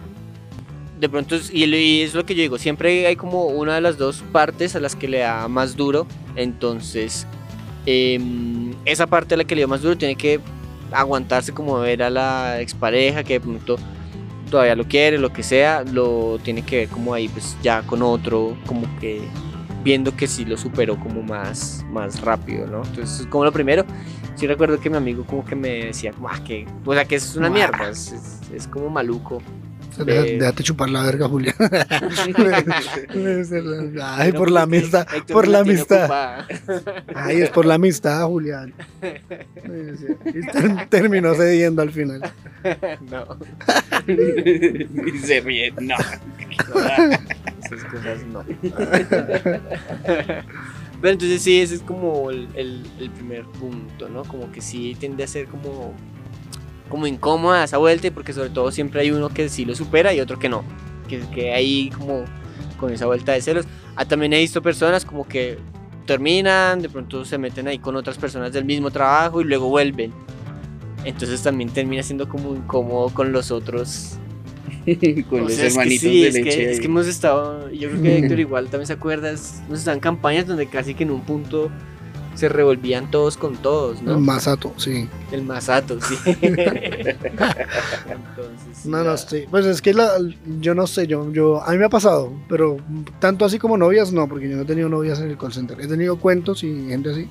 de 0.98 1.08
pronto, 1.08 1.36
es- 1.36 1.54
y, 1.54 2.02
es 2.02 2.12
lo 2.12 2.26
que 2.26 2.34
yo 2.34 2.42
digo, 2.42 2.58
siempre 2.58 3.06
hay 3.06 3.14
como 3.14 3.44
una 3.46 3.76
de 3.76 3.80
las 3.80 3.96
dos 3.96 4.24
partes 4.32 4.74
a 4.74 4.80
las 4.80 4.96
que 4.96 5.06
le 5.06 5.18
da 5.18 5.46
más 5.46 5.76
duro, 5.76 6.08
entonces, 6.34 7.24
em, 7.86 8.72
esa 8.84 9.06
parte 9.06 9.34
a 9.34 9.36
la 9.36 9.44
que 9.44 9.54
le 9.54 9.60
dio 9.60 9.68
más 9.68 9.82
duro 9.82 9.96
tiene 9.96 10.16
que 10.16 10.40
aguantarse 10.90 11.52
como 11.52 11.78
ver 11.78 12.02
a 12.02 12.10
la 12.10 12.60
expareja 12.60 13.22
que 13.22 13.34
de 13.34 13.40
pronto 13.40 13.76
todavía 14.50 14.74
lo 14.76 14.84
quiere, 14.84 15.18
lo 15.18 15.32
que 15.32 15.42
sea, 15.42 15.82
lo 15.84 16.38
tiene 16.42 16.62
que 16.62 16.78
ver 16.78 16.88
como 16.88 17.14
ahí 17.14 17.28
pues 17.28 17.56
ya 17.62 17.82
con 17.82 18.02
otro, 18.02 18.56
como 18.66 18.86
que 19.00 19.20
viendo 19.82 20.16
que 20.16 20.26
sí 20.26 20.44
lo 20.44 20.56
superó 20.56 20.98
como 20.98 21.22
más, 21.22 21.84
más 21.90 22.20
rápido, 22.22 22.66
¿no? 22.66 22.82
Entonces 22.84 23.20
es 23.20 23.26
como 23.26 23.44
lo 23.44 23.52
primero. 23.52 23.84
Sí 24.36 24.46
recuerdo 24.46 24.80
que 24.80 24.90
mi 24.90 24.96
amigo 24.96 25.24
como 25.24 25.44
que 25.44 25.54
me 25.54 25.86
decía, 25.86 26.12
ah, 26.26 26.38
que, 26.44 26.66
o 26.84 26.92
sea, 26.94 27.04
que 27.04 27.14
es 27.16 27.36
una 27.36 27.48
mierda, 27.50 27.88
es, 27.90 28.12
es- 28.12 28.40
es 28.52 28.66
como 28.68 28.88
maluco. 28.90 29.40
Déjate 29.98 30.62
chupar 30.62 30.88
la 30.90 31.02
verga, 31.02 31.28
Julián. 31.28 31.54
Ay, 34.02 34.32
por 34.32 34.50
la 34.50 34.62
amistad, 34.62 35.06
por 35.30 35.46
la 35.48 35.60
amistad. 35.60 36.44
Ay, 37.14 37.42
es 37.42 37.50
por 37.50 37.66
la 37.66 37.74
amistad, 37.74 38.26
Julián. 38.26 38.72
Terminó 40.88 41.34
cediendo 41.34 41.82
al 41.82 41.90
final. 41.90 42.22
no, 43.10 43.26
y 44.08 45.18
se 45.18 45.40
ríe. 45.40 45.72
No. 45.80 45.94
esas 47.64 47.84
cosas 47.90 48.24
no. 48.32 48.44
Pero 51.00 51.12
entonces 51.12 51.42
sí, 51.42 51.60
ese 51.60 51.74
es 51.76 51.82
como 51.82 52.30
el, 52.30 52.48
el- 52.54 52.82
el 53.00 53.10
primer 53.10 53.44
punto, 53.44 54.08
¿no? 54.08 54.22
Como 54.24 54.50
que 54.52 54.60
sí 54.60 54.96
tiende 54.98 55.24
a 55.24 55.26
ser 55.26 55.46
como, 55.46 55.92
como 56.88 57.06
incómoda 57.06 57.64
esa 57.64 57.78
vuelta, 57.78 58.06
y 58.06 58.10
porque 58.10 58.32
sobre 58.32 58.50
todo 58.50 58.70
siempre 58.70 59.00
hay 59.00 59.10
uno 59.10 59.28
que 59.28 59.48
sí 59.48 59.64
lo 59.64 59.74
supera 59.74 60.12
y 60.14 60.20
otro 60.20 60.38
que 60.38 60.48
no. 60.48 60.64
Que, 61.08 61.20
que 61.34 61.52
ahí 61.52 61.90
como 61.98 62.24
con 62.78 62.92
esa 62.92 63.06
vuelta 63.06 63.32
de 63.32 63.40
celos. 63.42 63.66
Ah, 63.96 64.04
también 64.04 64.32
he 64.32 64.38
visto 64.40 64.60
personas 64.62 65.04
como 65.04 65.26
que 65.26 65.58
terminan, 66.06 66.82
de 66.82 66.88
pronto 66.88 67.24
se 67.24 67.38
meten 67.38 67.66
ahí 67.68 67.78
con 67.78 67.96
otras 67.96 68.18
personas 68.18 68.52
del 68.52 68.64
mismo 68.64 68.90
trabajo 68.90 69.40
y 69.40 69.44
luego 69.44 69.68
vuelven. 69.68 70.12
Entonces 71.04 71.42
también 71.42 71.70
termina 71.70 72.02
siendo 72.02 72.28
como 72.28 72.54
incómodo 72.54 73.08
con 73.10 73.32
los 73.32 73.50
otros. 73.50 74.16
con 75.30 75.40
O 75.40 75.42
los 75.44 75.52
sea, 75.54 75.66
hermanitos 75.66 76.00
sí, 76.02 76.22
de 76.22 76.28
es 76.28 76.34
leche. 76.34 76.50
que, 76.56 76.70
es 76.72 76.80
que 76.80 76.86
hemos 76.86 77.06
estado, 77.06 77.70
yo 77.70 77.88
creo 77.90 78.02
que 78.02 78.18
Héctor 78.18 78.40
igual 78.40 78.68
también 78.68 78.86
se 78.86 78.92
acuerda, 78.94 79.30
es- 79.30 79.60
hemos 79.66 79.78
estado 79.80 79.94
en 79.94 80.00
campañas 80.00 80.46
donde 80.46 80.66
casi 80.66 80.94
que 80.94 81.04
en 81.04 81.10
un 81.10 81.22
punto 81.22 81.70
se 82.34 82.48
revolvían 82.48 83.10
todos 83.10 83.36
con 83.36 83.56
todos, 83.56 84.02
¿no? 84.02 84.18
Masato, 84.20 84.72
sí. 84.76 85.08
El 85.32 85.42
masato, 85.44 85.98
sí. 86.00 86.16
Entonces, 88.10 88.86
No, 88.86 88.98
no, 88.98 89.12
ya. 89.12 89.16
sí. 89.16 89.44
Pues 89.50 89.66
es 89.66 89.80
que 89.82 89.94
la- 89.94 90.18
yo 90.60 90.74
no 90.74 90.86
sé, 90.86 91.06
yo, 91.06 91.30
yo, 91.32 91.62
a 91.62 91.70
mí 91.72 91.78
me 91.78 91.84
ha 91.86 91.88
pasado, 91.90 92.32
pero 92.48 92.76
tanto 93.18 93.44
así 93.44 93.58
como 93.58 93.76
novias, 93.76 94.12
no, 94.12 94.28
porque 94.28 94.48
yo 94.48 94.56
no 94.56 94.62
he 94.62 94.66
tenido 94.66 94.88
novias 94.88 95.20
en 95.20 95.30
el 95.30 95.38
call 95.38 95.52
center. 95.52 95.80
He 95.80 95.86
tenido 95.86 96.16
cuentos 96.18 96.62
y 96.64 96.86
gente 96.88 97.10
así. 97.10 97.28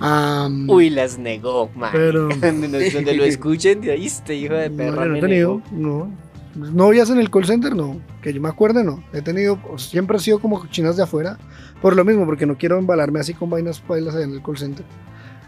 Am, 0.00 0.68
Uy, 0.68 0.90
las 0.90 1.18
negó, 1.18 1.70
man. 1.74 1.90
Pero- 1.92 2.28
donde, 2.40 3.14
lo 3.14 3.24
escuchen, 3.24 3.80
de 3.80 3.92
ahí 3.92 4.06
este 4.06 4.34
hijo 4.34 4.54
de 4.54 4.70
no, 4.70 4.76
perra 4.76 5.04
no 5.04 5.12
me 5.12 5.18
he 5.18 5.20
tenido, 5.20 5.62
negó. 5.70 6.06
no. 6.06 6.22
Novias 6.54 7.08
en 7.08 7.18
el 7.18 7.30
call 7.30 7.46
center, 7.46 7.74
no. 7.74 7.98
Que 8.20 8.30
yo 8.32 8.38
me 8.40 8.48
acuerde, 8.50 8.84
no. 8.84 9.02
He 9.14 9.22
tenido, 9.22 9.58
siempre 9.78 10.18
he 10.18 10.20
sido 10.20 10.38
como 10.38 10.66
chinas 10.66 10.98
de 10.98 11.02
afuera, 11.02 11.38
por 11.82 11.96
lo 11.96 12.04
mismo, 12.04 12.24
porque 12.24 12.46
no 12.46 12.56
quiero 12.56 12.78
embalarme 12.78 13.18
así 13.18 13.34
con 13.34 13.50
vainas 13.50 13.80
pailas 13.80 14.14
allá 14.14 14.24
en 14.24 14.34
el 14.34 14.42
call 14.42 14.56
center. 14.56 14.86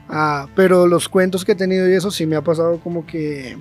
Ah, 0.08 0.48
pero 0.54 0.86
los 0.86 1.08
cuentos 1.08 1.44
que 1.44 1.52
he 1.52 1.54
tenido 1.54 1.88
y 1.88 1.94
eso 1.94 2.10
sí 2.10 2.26
me 2.26 2.36
ha 2.36 2.42
pasado 2.42 2.78
como 2.80 3.06
que 3.06 3.56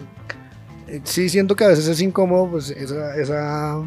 eh, 0.87 1.01
sí 1.03 1.29
siento 1.29 1.55
que 1.55 1.63
a 1.63 1.67
veces 1.69 1.87
es 1.87 2.01
incómodo 2.01 2.49
pues 2.49 2.71
esa, 2.71 3.15
esa 3.15 3.81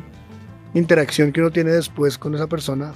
interacción 0.72 1.32
que 1.32 1.40
uno 1.40 1.50
tiene 1.50 1.72
después 1.72 2.16
con 2.16 2.34
esa 2.34 2.46
persona. 2.46 2.94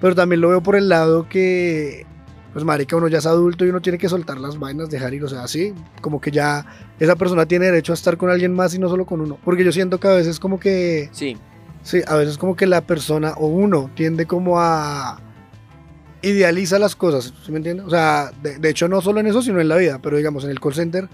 Pero 0.00 0.14
también 0.14 0.40
lo 0.40 0.48
veo 0.48 0.62
por 0.62 0.76
el 0.76 0.88
lado 0.88 1.28
que 1.28 2.06
pues 2.52 2.64
marica 2.64 2.96
uno 2.96 3.08
ya 3.08 3.18
es 3.18 3.26
adulto 3.26 3.64
y 3.64 3.70
uno 3.70 3.80
tiene 3.80 3.98
que 3.98 4.08
soltar 4.08 4.38
las 4.38 4.58
vainas 4.58 4.90
dejar 4.90 5.12
ir. 5.12 5.24
O 5.24 5.28
sea 5.28 5.42
así 5.42 5.74
como 6.00 6.20
que 6.20 6.30
ya 6.30 6.64
esa 7.00 7.16
persona 7.16 7.46
tiene 7.46 7.66
derecho 7.66 7.92
a 7.92 7.94
estar 7.94 8.16
con 8.16 8.30
alguien 8.30 8.54
más 8.54 8.74
y 8.74 8.78
no 8.78 8.88
solo 8.88 9.06
con 9.06 9.20
uno. 9.20 9.38
Porque 9.44 9.64
yo 9.64 9.72
siento 9.72 9.98
que 9.98 10.06
a 10.06 10.12
veces 10.12 10.38
como 10.38 10.60
que 10.60 11.10
Sí, 11.12 11.36
Sí, 11.82 12.00
a 12.06 12.16
veces 12.16 12.38
como 12.38 12.54
que 12.54 12.66
la 12.66 12.80
persona 12.82 13.32
o 13.36 13.48
uno 13.48 13.90
tiende 13.94 14.26
como 14.26 14.60
a 14.60 15.20
idealiza 16.22 16.78
las 16.78 16.96
cosas, 16.96 17.32
¿sí 17.44 17.50
me 17.52 17.58
entiendes? 17.58 17.86
O 17.86 17.90
sea, 17.90 18.30
de, 18.42 18.58
de 18.58 18.68
hecho 18.70 18.88
no 18.88 19.00
solo 19.00 19.20
en 19.20 19.26
eso, 19.26 19.42
sino 19.42 19.60
en 19.60 19.68
la 19.68 19.76
vida, 19.76 19.98
pero 20.02 20.16
digamos 20.16 20.44
en 20.44 20.50
el 20.50 20.60
call 20.60 20.74
center, 20.74 21.08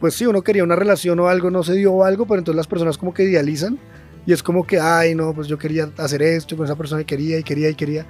pues 0.00 0.14
sí, 0.14 0.26
uno 0.26 0.42
quería 0.42 0.64
una 0.64 0.76
relación 0.76 1.20
o 1.20 1.28
algo, 1.28 1.50
no 1.50 1.62
se 1.62 1.74
dio 1.74 1.92
o 1.92 2.04
algo, 2.04 2.26
pero 2.26 2.38
entonces 2.38 2.56
las 2.56 2.66
personas 2.66 2.98
como 2.98 3.14
que 3.14 3.22
idealizan 3.22 3.78
y 4.26 4.32
es 4.32 4.42
como 4.42 4.66
que, 4.66 4.78
ay, 4.78 5.14
no, 5.14 5.32
pues 5.34 5.48
yo 5.48 5.58
quería 5.58 5.90
hacer 5.96 6.22
esto 6.22 6.56
con 6.56 6.66
esa 6.66 6.76
persona 6.76 7.02
y 7.02 7.04
quería 7.04 7.38
y 7.38 7.42
quería 7.42 7.68
y 7.68 7.74
quería. 7.74 8.06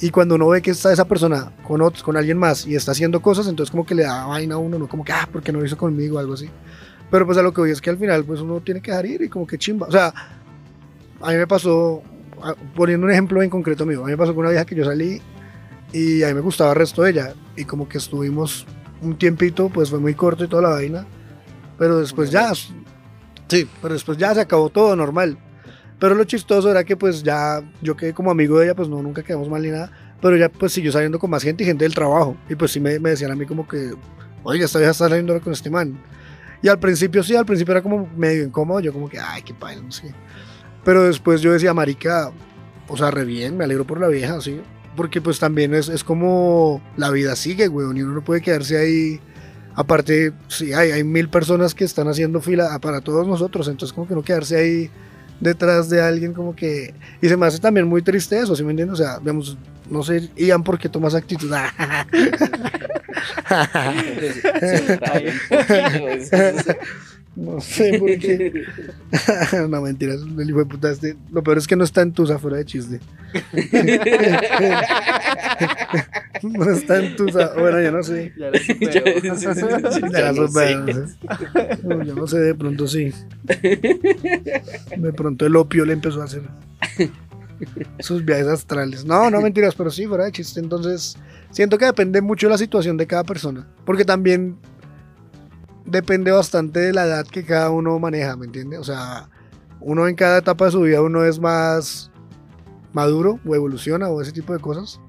Y 0.00 0.10
cuando 0.10 0.36
uno 0.36 0.48
ve 0.48 0.62
que 0.62 0.70
está 0.70 0.92
esa 0.92 1.06
persona 1.06 1.52
con 1.66 1.80
otros, 1.80 2.02
con 2.04 2.16
alguien 2.16 2.38
más 2.38 2.66
y 2.66 2.76
está 2.76 2.92
haciendo 2.92 3.20
cosas, 3.20 3.48
entonces 3.48 3.70
como 3.70 3.84
que 3.84 3.94
le 3.94 4.04
da 4.04 4.26
vaina 4.26 4.54
a 4.54 4.58
uno, 4.58 4.78
no 4.78 4.88
como 4.88 5.04
que, 5.04 5.12
ah, 5.12 5.28
porque 5.30 5.50
no 5.50 5.58
lo 5.58 5.66
hizo 5.66 5.76
conmigo, 5.76 6.18
algo 6.18 6.34
así. 6.34 6.48
Pero 7.10 7.26
pues 7.26 7.36
a 7.38 7.42
lo 7.42 7.52
que 7.52 7.60
voy 7.60 7.70
es 7.70 7.80
que 7.80 7.90
al 7.90 7.98
final 7.98 8.24
pues 8.24 8.40
uno 8.40 8.60
tiene 8.60 8.80
que 8.80 8.90
dejar 8.92 9.06
ir 9.06 9.22
y 9.22 9.28
como 9.28 9.46
que 9.46 9.58
chimba. 9.58 9.88
O 9.88 9.92
sea, 9.92 10.12
a 11.20 11.30
mí 11.30 11.36
me 11.36 11.46
pasó, 11.48 12.02
poniendo 12.76 13.06
un 13.06 13.12
ejemplo 13.12 13.42
en 13.42 13.50
concreto 13.50 13.86
mío, 13.86 14.02
a 14.02 14.06
mí 14.06 14.12
me 14.12 14.16
pasó 14.16 14.34
con 14.34 14.40
una 14.40 14.50
vieja 14.50 14.64
que 14.64 14.76
yo 14.76 14.84
salí 14.84 15.20
y 15.92 16.22
a 16.22 16.28
mí 16.28 16.34
me 16.34 16.40
gustaba 16.40 16.70
el 16.70 16.76
resto 16.76 17.02
de 17.02 17.10
ella 17.10 17.34
y 17.56 17.64
como 17.64 17.88
que 17.88 17.98
estuvimos 17.98 18.66
un 19.00 19.16
tiempito, 19.16 19.68
pues 19.68 19.90
fue 19.90 19.98
muy 19.98 20.14
corto 20.14 20.44
y 20.44 20.48
toda 20.48 20.62
la 20.62 20.68
vaina, 20.70 21.06
pero 21.78 21.98
después 21.98 22.30
ya, 22.30 22.52
sí, 22.54 23.68
pero 23.80 23.94
después 23.94 24.18
ya 24.18 24.34
se 24.34 24.40
acabó 24.40 24.70
todo 24.70 24.94
normal. 24.96 25.38
Pero 25.98 26.14
lo 26.14 26.24
chistoso 26.24 26.70
era 26.70 26.84
que 26.84 26.96
pues 26.96 27.22
ya 27.22 27.60
yo 27.82 27.96
quedé 27.96 28.12
como 28.14 28.30
amigo 28.30 28.58
de 28.58 28.66
ella, 28.66 28.74
pues 28.74 28.88
no, 28.88 29.02
nunca 29.02 29.22
quedamos 29.22 29.48
mal 29.48 29.62
ni 29.62 29.70
nada, 29.70 29.90
pero 30.20 30.36
ella 30.36 30.48
pues 30.48 30.72
siguió 30.72 30.92
saliendo 30.92 31.18
con 31.18 31.30
más 31.30 31.42
gente 31.42 31.64
y 31.64 31.66
gente 31.66 31.84
del 31.84 31.94
trabajo 31.94 32.36
y 32.48 32.54
pues 32.54 32.70
sí 32.72 32.80
me, 32.80 32.98
me 33.00 33.10
decían 33.10 33.32
a 33.32 33.34
mí 33.34 33.46
como 33.46 33.66
que, 33.66 33.94
oiga, 34.44 34.64
esta 34.64 34.78
vieja 34.78 34.92
está 34.92 35.08
saliendo 35.08 35.40
con 35.40 35.52
este 35.52 35.70
man. 35.70 35.98
Y 36.62 36.68
al 36.68 36.78
principio 36.78 37.22
sí, 37.22 37.36
al 37.36 37.46
principio 37.46 37.72
era 37.72 37.82
como 37.82 38.08
medio 38.16 38.44
incómodo, 38.44 38.80
yo 38.80 38.92
como 38.92 39.08
que, 39.08 39.18
ay, 39.18 39.42
qué 39.42 39.54
paila, 39.54 39.82
no 39.82 39.92
sé. 39.92 40.12
Pero 40.84 41.04
después 41.04 41.40
yo 41.40 41.52
decía, 41.52 41.72
marica, 41.74 42.32
o 42.88 42.96
sea, 42.96 43.10
re 43.10 43.24
bien, 43.24 43.56
me 43.56 43.64
alegro 43.64 43.86
por 43.86 44.00
la 44.00 44.08
vieja, 44.08 44.40
sí. 44.40 44.60
Porque 44.96 45.20
pues 45.20 45.38
también 45.38 45.74
es, 45.74 45.88
es 45.88 46.02
como 46.02 46.82
la 46.96 47.10
vida 47.10 47.36
sigue, 47.36 47.68
weón, 47.68 47.96
y 47.96 48.02
uno 48.02 48.14
no 48.14 48.24
puede 48.24 48.40
quedarse 48.40 48.78
ahí. 48.78 49.20
Aparte, 49.74 50.32
sí, 50.48 50.72
hay, 50.72 50.90
hay 50.90 51.04
mil 51.04 51.28
personas 51.28 51.74
que 51.74 51.84
están 51.84 52.08
haciendo 52.08 52.40
fila 52.40 52.76
para 52.80 53.00
todos 53.00 53.28
nosotros, 53.28 53.68
entonces 53.68 53.94
como 53.94 54.08
que 54.08 54.14
no 54.14 54.22
quedarse 54.22 54.56
ahí 54.56 54.90
detrás 55.40 55.88
de 55.88 56.02
alguien 56.02 56.32
como 56.32 56.56
que... 56.56 56.94
Y 57.22 57.28
se 57.28 57.36
me 57.36 57.46
hace 57.46 57.60
también 57.60 57.86
muy 57.86 58.02
triste 58.02 58.38
eso, 58.38 58.56
¿sí 58.56 58.64
me 58.64 58.70
entiendes? 58.70 58.98
O 58.98 59.02
sea, 59.02 59.20
digamos, 59.20 59.56
no 59.88 60.02
sé, 60.02 60.30
Ian, 60.36 60.64
¿por 60.64 60.78
qué 60.78 60.88
tomas 60.88 61.14
actitud? 61.14 61.52
No 67.36 67.60
sé 67.60 67.98
por 67.98 68.18
qué. 68.18 68.64
no, 69.68 69.80
mentiras, 69.82 70.20
el 70.38 70.48
hijo 70.50 70.58
de 70.58 70.66
puta 70.66 70.90
este. 70.90 71.16
Lo 71.30 71.42
peor 71.42 71.58
es 71.58 71.66
que 71.66 71.76
no 71.76 71.84
está 71.84 72.02
en 72.02 72.12
Tusa, 72.12 72.38
fuera 72.38 72.56
de 72.56 72.64
chiste. 72.64 73.00
no 76.42 76.70
está 76.70 76.98
en 77.04 77.16
Tusa. 77.16 77.52
Bueno, 77.58 77.80
yo 77.80 77.92
no 77.92 78.02
sé. 78.02 78.32
ya. 78.36 78.50
Ya- 78.52 78.90
Ya 78.90 79.54
la 80.00 80.10
ya 80.20 80.32
lo 80.32 80.48
supe, 80.48 80.66
sé. 80.68 80.74
no 80.76 80.86
sé. 81.06 81.16
No, 81.84 82.04
yo 82.04 82.14
no 82.14 82.26
sé, 82.26 82.38
de 82.38 82.54
pronto 82.54 82.86
sí. 82.86 83.12
De 83.44 85.12
pronto 85.14 85.46
el 85.46 85.56
opio 85.56 85.84
le 85.84 85.92
empezó 85.94 86.20
a 86.22 86.24
hacer 86.24 86.42
sus 87.98 88.24
viajes 88.24 88.46
astrales. 88.46 89.04
No, 89.04 89.30
no 89.30 89.40
mentiras, 89.40 89.74
pero 89.74 89.90
sí, 89.90 90.06
fuera 90.06 90.24
de 90.24 90.32
chiste. 90.32 90.60
Entonces, 90.60 91.16
siento 91.50 91.76
que 91.78 91.84
depende 91.86 92.20
mucho 92.20 92.46
de 92.46 92.52
la 92.52 92.58
situación 92.58 92.96
de 92.96 93.06
cada 93.06 93.24
persona. 93.24 93.66
Porque 93.84 94.04
también 94.04 94.56
depende 95.90 96.30
bastante 96.30 96.80
de 96.80 96.92
la 96.92 97.04
edad 97.04 97.26
que 97.26 97.44
cada 97.44 97.70
uno 97.70 97.98
maneja, 97.98 98.36
¿me 98.36 98.46
entiendes? 98.46 98.78
O 98.80 98.84
sea, 98.84 99.28
uno 99.80 100.08
en 100.08 100.14
cada 100.14 100.38
etapa 100.38 100.66
de 100.66 100.70
su 100.72 100.82
vida, 100.82 101.02
uno 101.02 101.24
es 101.24 101.38
más 101.38 102.10
maduro 102.92 103.38
o 103.46 103.54
evoluciona 103.54 104.08
o 104.08 104.20
ese 104.20 104.32
tipo 104.32 104.52
de 104.52 104.58
cosas. 104.58 105.00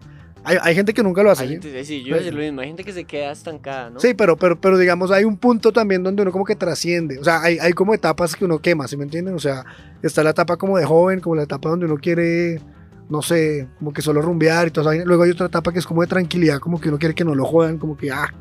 Hay, 0.43 0.57
hay 0.62 0.75
gente 0.75 0.93
que 0.93 1.03
nunca 1.03 1.21
lo 1.21 1.31
hace. 1.31 1.43
Hay 1.43 1.50
gente, 1.50 1.83
sí, 1.83 2.03
yo 2.03 2.15
decir 2.15 2.33
lo 2.33 2.39
mismo, 2.39 2.62
hay 2.62 2.67
gente 2.67 2.83
que 2.83 2.93
se 2.93 3.03
queda 3.03 3.31
estancada, 3.31 3.89
¿no? 3.89 4.00
Sí, 4.00 4.13
pero, 4.13 4.38
pero, 4.38 4.59
pero 4.59 4.77
digamos, 4.77 5.12
hay 5.12 5.25
un 5.25 5.38
punto 5.38 5.71
también 5.74 6.01
donde 6.01 6.21
uno 6.21 6.31
como 6.31 6.45
que 6.45 6.55
trasciende. 6.55 7.19
O 7.19 7.24
sea, 7.24 7.41
hay, 7.41 7.59
hay 7.59 7.74
como 7.74 7.93
etapas 7.93 8.36
que 8.36 8.45
uno 8.45 8.59
quema, 8.59 8.88
¿sí 8.88 8.95
me 8.95 9.03
entienden? 9.03 9.36
O 9.36 9.39
sea, 9.39 9.65
está 10.01 10.24
la 10.24 10.29
etapa 10.29 10.57
como 10.57 10.77
de 10.77 10.86
joven, 10.86 11.19
como 11.19 11.36
la 11.36 11.43
etapa 11.43 11.69
donde 11.69 11.86
uno 11.86 11.98
quiere, 11.98 12.62
no 13.09 13.21
sé, 13.23 13.67
como 13.79 13.91
que 13.91 14.01
solo 14.01 14.21
rumbear 14.21 14.67
y 14.67 14.71
esa 14.71 14.83
vaina. 14.83 15.03
Luego 15.03 15.23
hay 15.23 15.31
otra 15.31 15.47
etapa 15.47 15.73
que 15.73 15.79
es 15.79 15.85
como 15.85 16.01
de 16.01 16.07
tranquilidad, 16.07 16.59
como 16.59 16.79
que 16.79 16.89
uno 16.89 16.99
quiere 16.99 17.15
que 17.15 17.25
no 17.25 17.35
lo 17.35 17.43
jodan, 17.45 17.77
como 17.79 17.97
que, 17.97 18.11
ah, 18.11 18.31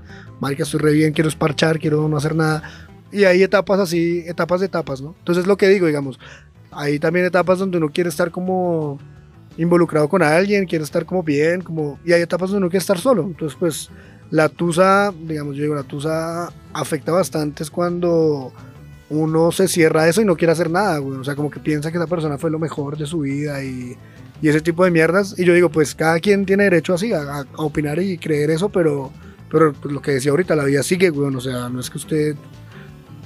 marica, 0.40 0.62
estoy 0.62 0.80
re 0.80 0.92
bien, 0.92 1.12
quiero 1.12 1.28
esparchar, 1.28 1.78
quiero 1.78 2.06
no 2.08 2.16
hacer 2.16 2.34
nada. 2.34 2.62
Y 3.10 3.24
hay 3.24 3.42
etapas 3.42 3.80
así, 3.80 4.22
etapas 4.26 4.60
de 4.60 4.66
etapas, 4.66 5.00
¿no? 5.00 5.14
Entonces 5.18 5.46
lo 5.46 5.56
que 5.56 5.68
digo, 5.68 5.86
digamos, 5.86 6.20
hay 6.70 6.98
también 6.98 7.24
etapas 7.24 7.58
donde 7.58 7.78
uno 7.78 7.88
quiere 7.88 8.10
estar 8.10 8.30
como 8.30 8.98
involucrado 9.56 10.08
con 10.08 10.22
alguien, 10.22 10.66
quiere 10.66 10.84
estar 10.84 11.06
como 11.06 11.22
bien, 11.22 11.62
como 11.62 11.98
y 12.04 12.12
hay 12.12 12.20
etapas 12.20 12.50
donde 12.50 12.64
uno 12.64 12.70
quiere 12.70 12.82
estar 12.82 12.98
solo. 12.98 13.22
Entonces, 13.22 13.56
pues 13.58 13.90
la 14.30 14.50
tusa, 14.50 15.12
digamos, 15.26 15.56
yo 15.56 15.62
digo, 15.62 15.74
la 15.74 15.82
tusa 15.82 16.52
afecta 16.74 17.12
bastante 17.12 17.62
es 17.62 17.70
cuando 17.70 18.52
uno 19.10 19.50
se 19.52 19.68
cierra 19.68 20.06
eso 20.06 20.20
y 20.20 20.26
no 20.26 20.36
quiere 20.36 20.52
hacer 20.52 20.70
nada, 20.70 20.98
güey. 20.98 21.18
O 21.18 21.24
sea, 21.24 21.34
como 21.34 21.50
que 21.50 21.60
piensa 21.60 21.90
que 21.90 21.96
esa 21.96 22.06
persona 22.06 22.36
fue 22.36 22.50
lo 22.50 22.58
mejor 22.58 22.98
de 22.98 23.06
su 23.06 23.20
vida 23.20 23.62
y, 23.64 23.96
y 24.40 24.48
ese 24.48 24.60
tipo 24.60 24.84
de 24.84 24.90
mierdas. 24.90 25.34
Y 25.38 25.44
yo 25.44 25.54
digo, 25.54 25.68
pues 25.70 25.94
cada 25.94 26.18
quien 26.20 26.46
tiene 26.46 26.64
derecho 26.64 26.94
así 26.94 27.12
a, 27.12 27.44
opinar 27.56 27.98
y 28.00 28.18
creer 28.18 28.50
eso, 28.50 28.68
pero, 28.68 29.12
pero 29.50 29.72
pues, 29.72 29.92
lo 29.92 30.00
que 30.00 30.12
decía 30.12 30.30
ahorita, 30.30 30.54
la 30.56 30.64
vida 30.64 30.82
sigue, 30.82 31.10
güey. 31.10 31.34
O 31.34 31.40
sea, 31.40 31.68
no 31.68 31.80
es 31.80 31.90
que 31.90 31.98
usted 31.98 32.36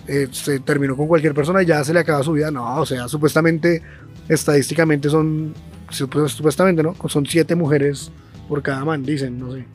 eh, 0.08 0.28
se 0.32 0.60
terminó 0.60 0.96
con 0.96 1.06
cualquier 1.06 1.34
persona 1.34 1.62
y 1.62 1.66
ya 1.66 1.82
se 1.84 1.92
le 1.92 2.00
acaba 2.00 2.22
su 2.22 2.32
vida. 2.32 2.50
No, 2.50 2.80
o 2.80 2.86
sea, 2.86 3.08
supuestamente, 3.08 3.82
estadísticamente 4.28 5.08
son, 5.08 5.54
supu- 5.90 6.28
supuestamente, 6.28 6.82
¿no? 6.82 6.94
Son 7.08 7.26
siete 7.26 7.54
mujeres 7.54 8.10
por 8.48 8.62
cada 8.62 8.84
man, 8.84 9.02
dicen, 9.02 9.38
no 9.38 9.52
sé. 9.52 9.66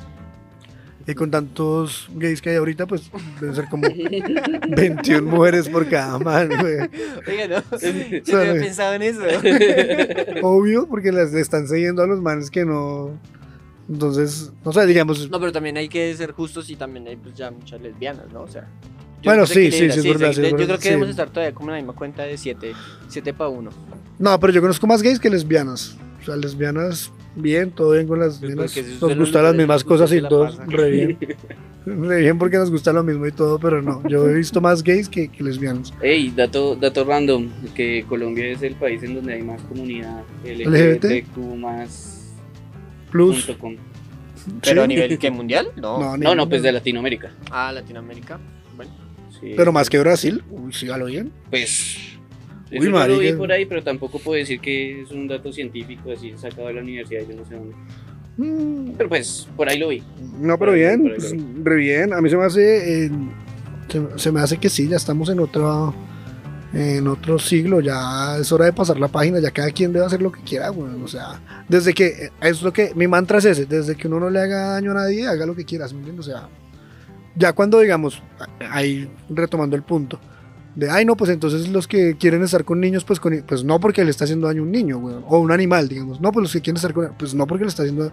Y 1.09 1.15
con 1.15 1.31
tantos 1.31 2.09
gays 2.15 2.41
que 2.41 2.49
hay 2.49 2.57
ahorita, 2.57 2.85
pues 2.85 3.09
deben 3.39 3.55
ser 3.55 3.69
como 3.69 3.87
21 4.69 5.21
mujeres 5.31 5.69
por 5.69 5.87
cada 5.87 6.19
man, 6.19 6.49
güey. 6.59 6.75
Oiga, 7.27 7.47
no, 7.47 7.77
yo 7.79 7.93
no 7.93 8.25
Sabe. 8.25 8.49
había 8.49 8.61
pensado 8.61 8.93
en 8.95 9.01
eso. 9.03 9.21
Obvio, 10.43 10.85
porque 10.87 11.13
las 11.13 11.33
están 11.33 11.67
siguiendo 11.67 12.03
a 12.03 12.07
los 12.07 12.21
manes 12.21 12.51
que 12.51 12.65
no. 12.65 13.11
Entonces, 13.89 14.51
no 14.65 14.73
sé, 14.73 14.85
digamos. 14.85 15.29
No, 15.29 15.39
pero 15.39 15.53
también 15.53 15.77
hay 15.77 15.87
que 15.87 16.13
ser 16.15 16.33
justos 16.33 16.69
y 16.69 16.75
también 16.75 17.07
hay 17.07 17.15
pues 17.15 17.35
ya 17.35 17.51
muchas 17.51 17.79
lesbianas, 17.81 18.25
¿no? 18.33 18.41
O 18.41 18.47
sea. 18.49 18.63
yo 19.21 19.29
Bueno, 19.31 19.41
no 19.43 19.47
sé 19.47 19.53
qué 19.53 19.71
sí, 19.71 19.77
sí, 19.89 19.91
sí, 19.91 19.99
es 19.99 20.05
verdad, 20.19 20.33
sí, 20.33 20.35
sí, 20.35 20.41
Yo 20.41 20.57
verdad, 20.57 20.65
creo 20.65 20.77
que 20.77 20.83
sí. 20.83 20.89
debemos 20.89 21.09
estar 21.09 21.29
todavía 21.29 21.53
como 21.55 21.69
en 21.69 21.75
la 21.75 21.77
misma 21.77 21.93
cuenta 21.93 22.23
de 22.23 22.37
7 22.37 22.73
7 23.07 23.33
para 23.33 23.49
1. 23.49 23.69
No, 24.19 24.39
pero 24.41 24.51
yo 24.51 24.59
conozco 24.59 24.85
más 24.87 25.01
gays 25.01 25.21
que 25.21 25.29
lesbianas. 25.29 25.95
O 26.21 26.25
sea, 26.25 26.35
lesbianas 26.35 27.13
Bien, 27.39 27.71
todo 27.71 27.91
bien 27.91 28.07
con 28.07 28.19
las 28.19 28.39
Pues 28.39 28.55
porque 28.55 28.83
si 28.83 28.97
Nos 28.99 29.15
gustan 29.17 29.43
las 29.43 29.55
mismas 29.55 29.83
gusta, 29.83 30.05
cosas 30.05 30.17
y 30.17 30.21
pasa. 30.21 30.65
re 30.67 30.89
bien. 30.89 31.17
Re 31.85 32.19
bien 32.19 32.37
porque 32.37 32.57
nos 32.57 32.69
gusta 32.69 32.91
lo 32.91 33.01
mismo 33.01 33.25
y 33.27 33.31
todo, 33.31 33.59
pero 33.59 33.81
no. 33.81 34.05
Yo 34.09 34.27
he 34.27 34.33
visto 34.33 34.59
más 34.59 34.83
gays 34.83 35.07
que, 35.07 35.29
que 35.29 35.41
lesbianos. 35.41 35.93
Ey, 36.01 36.31
dato, 36.31 36.75
dato 36.75 37.05
random, 37.05 37.47
que 37.75 38.03
Colombia 38.09 38.47
es 38.47 38.61
el 38.61 38.75
país 38.75 39.01
en 39.03 39.15
donde 39.15 39.35
hay 39.35 39.41
más 39.41 39.61
comunidad 39.61 40.21
LGBT. 40.43 41.05
LGBTQ 41.05 41.37
más 41.55 42.33
Plus. 43.09 43.45
Pero 43.45 43.61
Sí. 44.63 44.79
a 44.79 44.87
nivel 44.87 45.17
que 45.17 45.31
mundial, 45.31 45.69
no. 45.77 45.97
No, 45.99 46.17
No, 46.17 46.35
no, 46.35 46.49
pues 46.49 46.61
de 46.61 46.73
Latinoamérica. 46.73 47.31
Ah, 47.51 47.71
Latinoamérica. 47.71 48.37
Bueno. 48.75 48.91
Sí. 49.39 49.53
Pero 49.55 49.71
más 49.71 49.89
que 49.89 49.97
Brasil. 49.99 50.43
Uy, 50.49 50.73
sí, 50.73 50.89
a 50.89 50.97
lo 50.97 51.05
bien. 51.05 51.31
Pues. 51.49 52.16
Uy, 52.71 52.77
Eso 52.77 52.89
yo 52.89 53.07
lo 53.07 53.19
vi 53.19 53.33
por 53.33 53.51
ahí, 53.51 53.65
pero 53.65 53.83
tampoco 53.83 54.19
puedo 54.19 54.37
decir 54.37 54.59
que 54.59 55.01
es 55.01 55.11
un 55.11 55.27
dato 55.27 55.51
científico 55.53 56.11
así 56.11 56.33
sacado 56.37 56.67
de 56.67 56.73
la 56.73 56.81
universidad, 56.81 57.21
yo 57.27 57.35
no 57.35 57.45
sé 57.45 57.55
dónde. 57.55 57.75
Mm, 58.37 58.91
Pero 58.97 59.09
pues, 59.09 59.47
por 59.55 59.69
ahí 59.69 59.79
lo 59.79 59.87
vi. 59.87 60.03
No, 60.39 60.57
pero 60.59 60.73
bien, 60.73 61.01
ahí, 61.05 61.13
pues, 61.17 61.35
re 61.63 61.75
bien. 61.77 62.13
A 62.13 62.21
mí 62.21 62.29
se 62.29 62.37
me 62.37 62.43
hace, 62.43 63.05
eh, 63.05 63.11
se, 63.87 64.19
se 64.19 64.31
me 64.31 64.41
hace 64.41 64.57
que 64.57 64.69
sí, 64.69 64.87
ya 64.87 64.97
estamos 64.97 65.29
en 65.29 65.39
otra, 65.39 65.91
en 66.73 67.07
otro 67.07 67.39
siglo. 67.39 67.79
Ya 67.79 68.37
es 68.39 68.51
hora 68.51 68.65
de 68.65 68.73
pasar 68.73 68.99
la 68.99 69.07
página. 69.07 69.39
Ya 69.39 69.49
cada 69.51 69.71
quien 69.71 69.91
debe 69.91 70.05
hacer 70.05 70.21
lo 70.21 70.31
que 70.31 70.41
quiera. 70.41 70.69
O 70.71 71.07
sea, 71.07 71.41
desde 71.67 71.93
que 71.93 72.07
eh, 72.07 72.31
es 72.41 72.61
lo 72.61 72.71
que 72.71 72.93
mi 72.95 73.07
mantra 73.07 73.39
es 73.39 73.45
ese, 73.45 73.65
desde 73.65 73.95
que 73.95 74.07
uno 74.07 74.19
no 74.19 74.29
le 74.29 74.39
haga 74.39 74.73
daño 74.73 74.91
a 74.91 74.95
nadie, 74.95 75.25
haga 75.27 75.45
lo 75.45 75.55
que 75.55 75.65
quiera. 75.65 75.87
¿sí 75.87 75.95
me 75.95 76.01
entiendes? 76.01 76.27
O 76.27 76.29
sea, 76.29 76.47
ya 77.35 77.53
cuando 77.53 77.79
digamos, 77.79 78.21
ahí 78.69 79.09
retomando 79.29 79.75
el 79.75 79.83
punto. 79.83 80.19
De, 80.77 80.91
ay, 80.91 81.05
no, 81.05 81.17
pues 81.17 81.31
entonces 81.31 81.69
los 81.69 81.87
que 81.87 82.15
quieren 82.17 82.43
estar 82.43 82.63
con 82.63 82.79
niños, 82.79 83.03
pues, 83.03 83.19
con, 83.19 83.43
pues 83.47 83.63
no 83.63 83.79
porque 83.79 84.03
le 84.03 84.11
está 84.11 84.25
haciendo 84.25 84.45
daño 84.45 84.61
a 84.61 84.65
un 84.65 84.71
niño, 84.71 84.99
o 85.27 85.39
un 85.39 85.51
animal, 85.51 85.87
digamos. 85.87 86.21
No, 86.21 86.31
pues 86.31 86.43
los 86.43 86.53
que 86.53 86.61
quieren 86.61 86.75
estar 86.75 86.93
con, 86.93 87.13
pues 87.17 87.33
no 87.33 87.47
porque 87.47 87.63
le 87.63 87.69
está 87.69 87.81
haciendo 87.81 88.11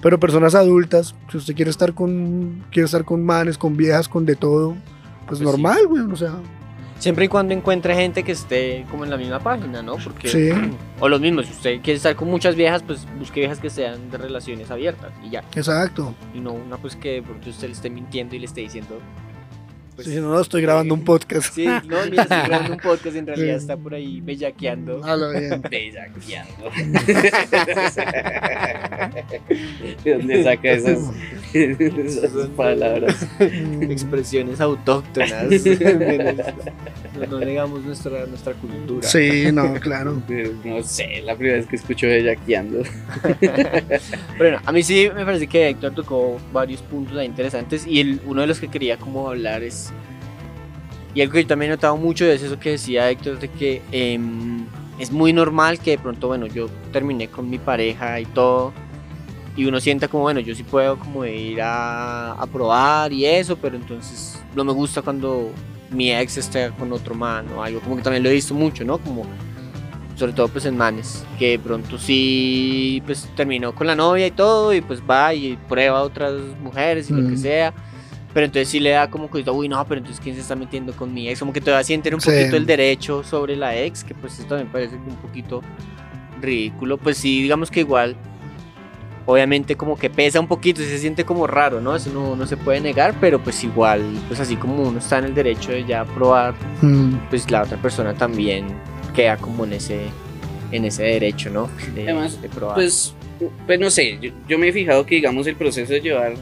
pero 0.00 0.18
personas 0.18 0.54
adultas, 0.54 1.14
si 1.30 1.36
usted 1.36 1.54
quiere 1.54 1.70
estar 1.70 1.92
con 1.92 2.64
quiere 2.70 2.86
estar 2.86 3.04
con 3.04 3.22
manes, 3.24 3.58
con 3.58 3.76
viejas, 3.76 4.08
con 4.08 4.24
de 4.24 4.34
todo, 4.34 4.70
pues, 5.26 5.26
Pues 5.26 5.38
sí. 5.40 5.44
normal, 5.44 5.86
güey, 5.88 6.02
o 6.10 6.16
sea, 6.16 6.32
Siempre 6.98 7.26
y 7.26 7.28
cuando 7.28 7.52
encuentre 7.52 7.94
gente 7.94 8.22
que 8.22 8.32
esté 8.32 8.86
como 8.90 9.04
en 9.04 9.10
la 9.10 9.18
misma 9.18 9.38
página, 9.38 9.82
¿no? 9.82 9.96
Porque, 9.96 10.28
Sí. 10.28 10.48
O 11.00 11.10
lo 11.10 11.18
mismo, 11.18 11.42
si 11.42 11.50
usted 11.52 11.82
quiere 11.82 11.98
estar 11.98 12.16
con 12.16 12.28
muchas 12.28 12.56
viejas, 12.56 12.82
pues 12.82 13.06
busque 13.18 13.40
viejas 13.40 13.58
que 13.58 13.68
sean 13.68 14.10
de 14.10 14.16
relaciones 14.16 14.70
abiertas 14.70 15.12
y 15.22 15.28
ya. 15.28 15.44
exacto. 15.54 16.14
Y 16.34 16.40
no 16.40 16.52
una 16.54 16.78
pues 16.78 16.96
que 16.96 17.22
pronto 17.22 17.50
usted 17.50 17.66
le 17.68 17.74
esté 17.74 17.90
mintiendo 17.90 18.34
y 18.34 18.38
le 18.38 18.46
esté 18.46 18.62
diciendo... 18.62 18.98
Pues, 19.96 20.08
si 20.08 20.14
no, 20.16 20.30
no, 20.30 20.40
estoy 20.40 20.62
grabando 20.62 20.94
un 20.94 21.04
podcast. 21.04 21.54
Sí, 21.54 21.66
no, 21.66 21.80
mira, 22.10 22.22
estoy 22.24 22.38
grabando 22.46 22.72
un 22.74 22.80
podcast 22.80 23.16
y 23.16 23.18
en 23.18 23.26
realidad 23.26 23.54
Sí. 23.56 23.60
está 23.62 23.76
por 23.76 23.94
ahí 23.94 24.20
bellaqueando. 24.20 25.02
A 25.04 25.16
lo 25.16 25.30
bien. 25.30 25.62
Bellaqueando. 25.70 26.70
¿De 30.04 30.14
dónde 30.14 30.44
saca 30.44 30.70
esas, 30.70 30.98
esas 31.54 32.48
palabras? 32.56 33.26
Expresiones 33.40 34.60
autóctonas. 34.60 35.44
no, 37.18 37.26
no 37.26 37.40
negamos 37.40 37.82
nuestra, 37.84 38.26
nuestra 38.26 38.52
cultura. 38.54 39.06
Sí, 39.06 39.50
no, 39.52 39.74
claro. 39.80 40.22
Eh, 40.28 40.52
No 40.64 40.82
sé, 40.82 41.22
la 41.24 41.34
primera 41.36 41.58
vez 41.58 41.66
que 41.66 41.76
escucho 41.76 42.06
bellaqueando. 42.06 42.82
Bueno, 44.38 44.58
a 44.64 44.72
mí 44.72 44.82
sí 44.82 45.08
me 45.14 45.24
parece 45.24 45.46
que 45.46 45.68
Héctor 45.70 45.94
tocó 45.94 46.38
varios 46.52 46.82
puntos 46.82 47.16
ahí 47.16 47.26
interesantes 47.26 47.86
y 47.86 48.00
el, 48.00 48.20
uno 48.26 48.42
de 48.42 48.46
los 48.46 48.60
que 48.60 48.68
quería 48.68 48.96
como 48.98 49.28
hablar 49.30 49.62
es, 49.62 49.85
y 51.16 51.22
algo 51.22 51.32
que 51.32 51.42
yo 51.44 51.48
también 51.48 51.72
he 51.72 51.74
notado 51.74 51.96
mucho 51.96 52.26
es 52.26 52.42
eso 52.42 52.60
que 52.60 52.72
decía 52.72 53.10
Héctor, 53.10 53.38
de 53.38 53.48
que 53.48 53.80
em, 53.90 54.66
es 54.98 55.10
muy 55.10 55.32
normal 55.32 55.80
que 55.80 55.92
de 55.92 55.98
pronto, 55.98 56.28
bueno, 56.28 56.46
yo 56.46 56.68
terminé 56.92 57.28
con 57.28 57.48
mi 57.48 57.58
pareja 57.58 58.20
y 58.20 58.26
todo, 58.26 58.74
y 59.56 59.64
uno 59.64 59.80
sienta 59.80 60.08
como, 60.08 60.24
bueno, 60.24 60.40
yo 60.40 60.54
sí 60.54 60.62
puedo 60.62 60.98
como 60.98 61.24
ir 61.24 61.62
a, 61.62 62.32
a 62.32 62.46
probar 62.46 63.14
y 63.14 63.24
eso, 63.24 63.56
pero 63.56 63.76
entonces 63.76 64.38
no 64.54 64.62
me 64.62 64.74
gusta 64.74 65.00
cuando 65.00 65.52
mi 65.90 66.12
ex 66.12 66.36
esté 66.36 66.70
con 66.78 66.92
otro 66.92 67.14
man 67.14 67.46
o 67.56 67.62
algo, 67.62 67.80
como 67.80 67.96
que 67.96 68.02
también 68.02 68.22
lo 68.22 68.28
he 68.28 68.34
visto 68.34 68.52
mucho, 68.52 68.84
¿no? 68.84 68.98
Como 68.98 69.24
sobre 70.16 70.34
todo 70.34 70.48
pues 70.48 70.66
en 70.66 70.76
manes, 70.76 71.24
que 71.38 71.52
de 71.52 71.58
pronto 71.58 71.96
sí 71.96 73.02
pues 73.06 73.26
terminó 73.34 73.74
con 73.74 73.86
la 73.86 73.94
novia 73.94 74.26
y 74.26 74.32
todo 74.32 74.74
y 74.74 74.82
pues 74.82 75.00
va 75.00 75.32
y 75.32 75.58
prueba 75.66 76.00
a 76.00 76.02
otras 76.02 76.34
mujeres 76.62 77.08
y 77.08 77.14
lo 77.14 77.26
que 77.26 77.38
sea, 77.38 77.72
pero 78.36 78.44
entonces 78.44 78.68
sí 78.68 78.80
le 78.80 78.90
da 78.90 79.08
como 79.08 79.30
que, 79.30 79.38
uy 79.50 79.66
no, 79.66 79.82
pero 79.88 79.98
entonces 80.00 80.22
quién 80.22 80.34
se 80.34 80.42
está 80.42 80.54
metiendo 80.54 80.92
con 80.92 81.14
mi 81.14 81.26
ex, 81.26 81.38
como 81.40 81.54
que 81.54 81.60
todavía 81.62 81.84
sienten 81.84 82.12
un 82.12 82.20
Sí. 82.20 82.28
poquito 82.30 82.56
el 82.58 82.66
derecho 82.66 83.24
sobre 83.24 83.56
la 83.56 83.74
ex, 83.74 84.04
que 84.04 84.14
pues 84.14 84.34
esto 84.34 84.48
también 84.50 84.70
parece 84.70 84.96
un 84.96 85.16
poquito 85.16 85.62
ridículo, 86.42 86.98
pues 86.98 87.16
sí, 87.16 87.40
digamos 87.40 87.70
que 87.70 87.80
igual, 87.80 88.14
obviamente 89.24 89.74
como 89.74 89.96
que 89.96 90.10
pesa 90.10 90.38
un 90.38 90.48
poquito 90.48 90.82
y 90.82 90.84
se 90.84 90.98
siente 90.98 91.24
como 91.24 91.46
raro, 91.46 91.80
¿no? 91.80 91.96
Eso 91.96 92.10
no, 92.12 92.36
no 92.36 92.46
se 92.46 92.58
puede 92.58 92.78
negar, 92.80 93.14
pero 93.22 93.38
pues 93.42 93.64
igual, 93.64 94.02
pues 94.28 94.38
así 94.38 94.56
como 94.56 94.82
uno 94.82 94.98
está 94.98 95.16
en 95.16 95.24
el 95.24 95.34
derecho 95.34 95.72
de 95.72 95.86
ya 95.86 96.04
probar 96.04 96.52
Mm, 96.82 97.14
pues 97.30 97.50
la 97.50 97.62
otra 97.62 97.78
persona 97.78 98.12
también 98.12 98.66
queda 99.14 99.38
como 99.38 99.64
en 99.64 99.72
ese 99.72 100.08
en 100.72 100.84
ese 100.84 101.04
derecho, 101.04 101.48
¿no? 101.48 101.70
De, 101.94 102.02
Además, 102.02 102.42
de 102.42 102.50
probar. 102.50 102.74
Pues, 102.74 103.14
pues 103.66 103.80
no 103.80 103.88
sé, 103.88 104.18
yo, 104.20 104.30
yo 104.46 104.58
me 104.58 104.68
he 104.68 104.72
fijado 104.72 105.06
que 105.06 105.14
digamos 105.14 105.46
el 105.46 105.56
proceso 105.56 105.90
de 105.94 106.02
llevar 106.02 106.34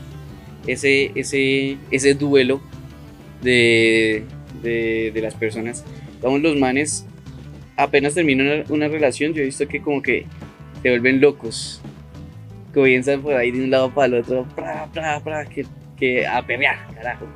ese, 0.66 1.12
ese, 1.14 1.76
ese 1.90 2.14
duelo 2.14 2.60
de, 3.42 4.24
de, 4.62 5.10
de 5.14 5.20
las 5.22 5.34
personas, 5.34 5.84
digamos 6.16 6.40
los 6.42 6.56
manes 6.56 7.06
apenas 7.76 8.14
terminan 8.14 8.46
una, 8.46 8.64
una 8.68 8.88
relación, 8.88 9.32
yo 9.34 9.42
he 9.42 9.46
visto 9.46 9.66
que 9.68 9.80
como 9.82 10.00
que 10.02 10.26
se 10.82 10.90
vuelven 10.90 11.20
locos, 11.20 11.80
comienzan 12.72 13.20
por 13.22 13.34
ahí 13.34 13.50
de 13.50 13.62
un 13.64 13.70
lado 13.70 13.92
para 13.92 14.06
el 14.06 14.14
otro, 14.22 14.46
pra, 14.54 14.86
pra, 14.92 15.20
pra, 15.22 15.44
que, 15.46 15.64
que 15.96 16.26
a 16.26 16.44
pelear, 16.46 16.76
carajo. 16.94 17.26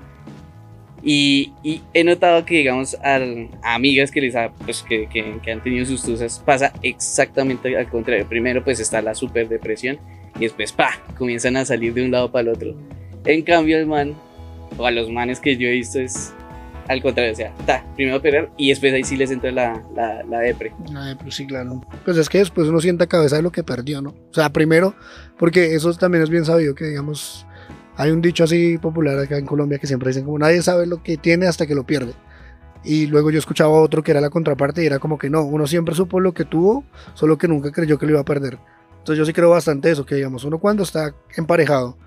Y, 1.02 1.52
y 1.62 1.80
he 1.94 2.02
notado 2.02 2.44
que, 2.44 2.56
digamos, 2.56 2.94
al- 3.02 3.48
a 3.62 3.74
amigas 3.76 4.10
que 4.10 4.20
les 4.20 4.34
ha, 4.34 4.50
pues, 4.64 4.82
que, 4.82 5.08
que- 5.08 5.38
que 5.42 5.52
han 5.52 5.62
tenido 5.62 5.86
sus 5.86 6.02
tusas, 6.02 6.42
pasa 6.44 6.72
exactamente 6.82 7.76
al 7.76 7.88
contrario. 7.88 8.26
Primero, 8.28 8.64
pues 8.64 8.80
está 8.80 9.00
la 9.00 9.14
super 9.14 9.48
depresión 9.48 9.98
y 10.36 10.40
después, 10.40 10.72
pa, 10.72 10.90
comienzan 11.16 11.56
a 11.56 11.64
salir 11.64 11.94
de 11.94 12.04
un 12.04 12.10
lado 12.10 12.32
para 12.32 12.42
el 12.42 12.48
otro. 12.48 12.74
En 13.24 13.42
cambio, 13.42 13.78
el 13.78 13.86
man, 13.86 14.14
o 14.76 14.86
a 14.86 14.90
los 14.90 15.10
manes 15.10 15.40
que 15.40 15.56
yo 15.56 15.68
he 15.68 15.72
visto, 15.72 15.98
es 16.00 16.32
al 16.88 17.02
contrario, 17.02 17.32
o 17.32 17.36
sea, 17.36 17.52
ta, 17.66 17.84
primero 17.94 18.20
pelear 18.20 18.50
y 18.56 18.70
después 18.70 18.92
ahí 18.94 19.04
sí 19.04 19.16
les 19.16 19.30
entra 19.30 19.52
la, 19.52 19.82
la, 19.94 20.22
la 20.24 20.38
depre. 20.40 20.72
ay, 20.96 21.14
pues 21.20 21.34
sí, 21.34 21.46
claro. 21.46 21.82
Pues 22.04 22.16
es 22.16 22.28
que 22.28 22.38
después 22.38 22.66
uno 22.66 22.80
sienta 22.80 23.06
cabeza 23.06 23.36
de 23.36 23.42
lo 23.42 23.52
que 23.52 23.62
perdió, 23.62 24.00
¿no? 24.00 24.10
O 24.30 24.34
sea, 24.34 24.50
primero, 24.50 24.94
porque 25.38 25.74
eso 25.74 25.92
también 25.94 26.24
es 26.24 26.30
bien 26.30 26.46
sabido, 26.46 26.74
que 26.74 26.86
digamos, 26.86 27.46
hay 27.96 28.10
un 28.10 28.22
dicho 28.22 28.44
así 28.44 28.78
popular 28.78 29.18
acá 29.18 29.36
en 29.36 29.44
Colombia 29.44 29.78
que 29.78 29.86
siempre 29.86 30.08
dicen 30.08 30.24
como 30.24 30.38
nadie 30.38 30.62
sabe 30.62 30.86
lo 30.86 31.02
que 31.02 31.16
tiene 31.18 31.46
hasta 31.46 31.66
que 31.66 31.74
lo 31.74 31.84
pierde. 31.84 32.14
Y 32.84 33.06
luego 33.06 33.30
yo 33.30 33.38
escuchaba 33.38 33.72
otro 33.72 34.02
que 34.02 34.12
era 34.12 34.20
la 34.20 34.30
contraparte 34.30 34.82
y 34.82 34.86
era 34.86 34.98
como 34.98 35.18
que 35.18 35.28
no, 35.28 35.42
uno 35.42 35.66
siempre 35.66 35.94
supo 35.94 36.20
lo 36.20 36.32
que 36.32 36.44
tuvo, 36.44 36.84
solo 37.12 37.36
que 37.36 37.48
nunca 37.48 37.70
creyó 37.70 37.98
que 37.98 38.06
lo 38.06 38.12
iba 38.12 38.20
a 38.20 38.24
perder. 38.24 38.58
Entonces 38.98 39.18
yo 39.18 39.24
sí 39.26 39.32
creo 39.32 39.50
bastante 39.50 39.90
eso, 39.90 40.06
que 40.06 40.14
digamos, 40.14 40.44
uno 40.44 40.58
cuando 40.58 40.84
está 40.84 41.12
emparejado 41.36 41.98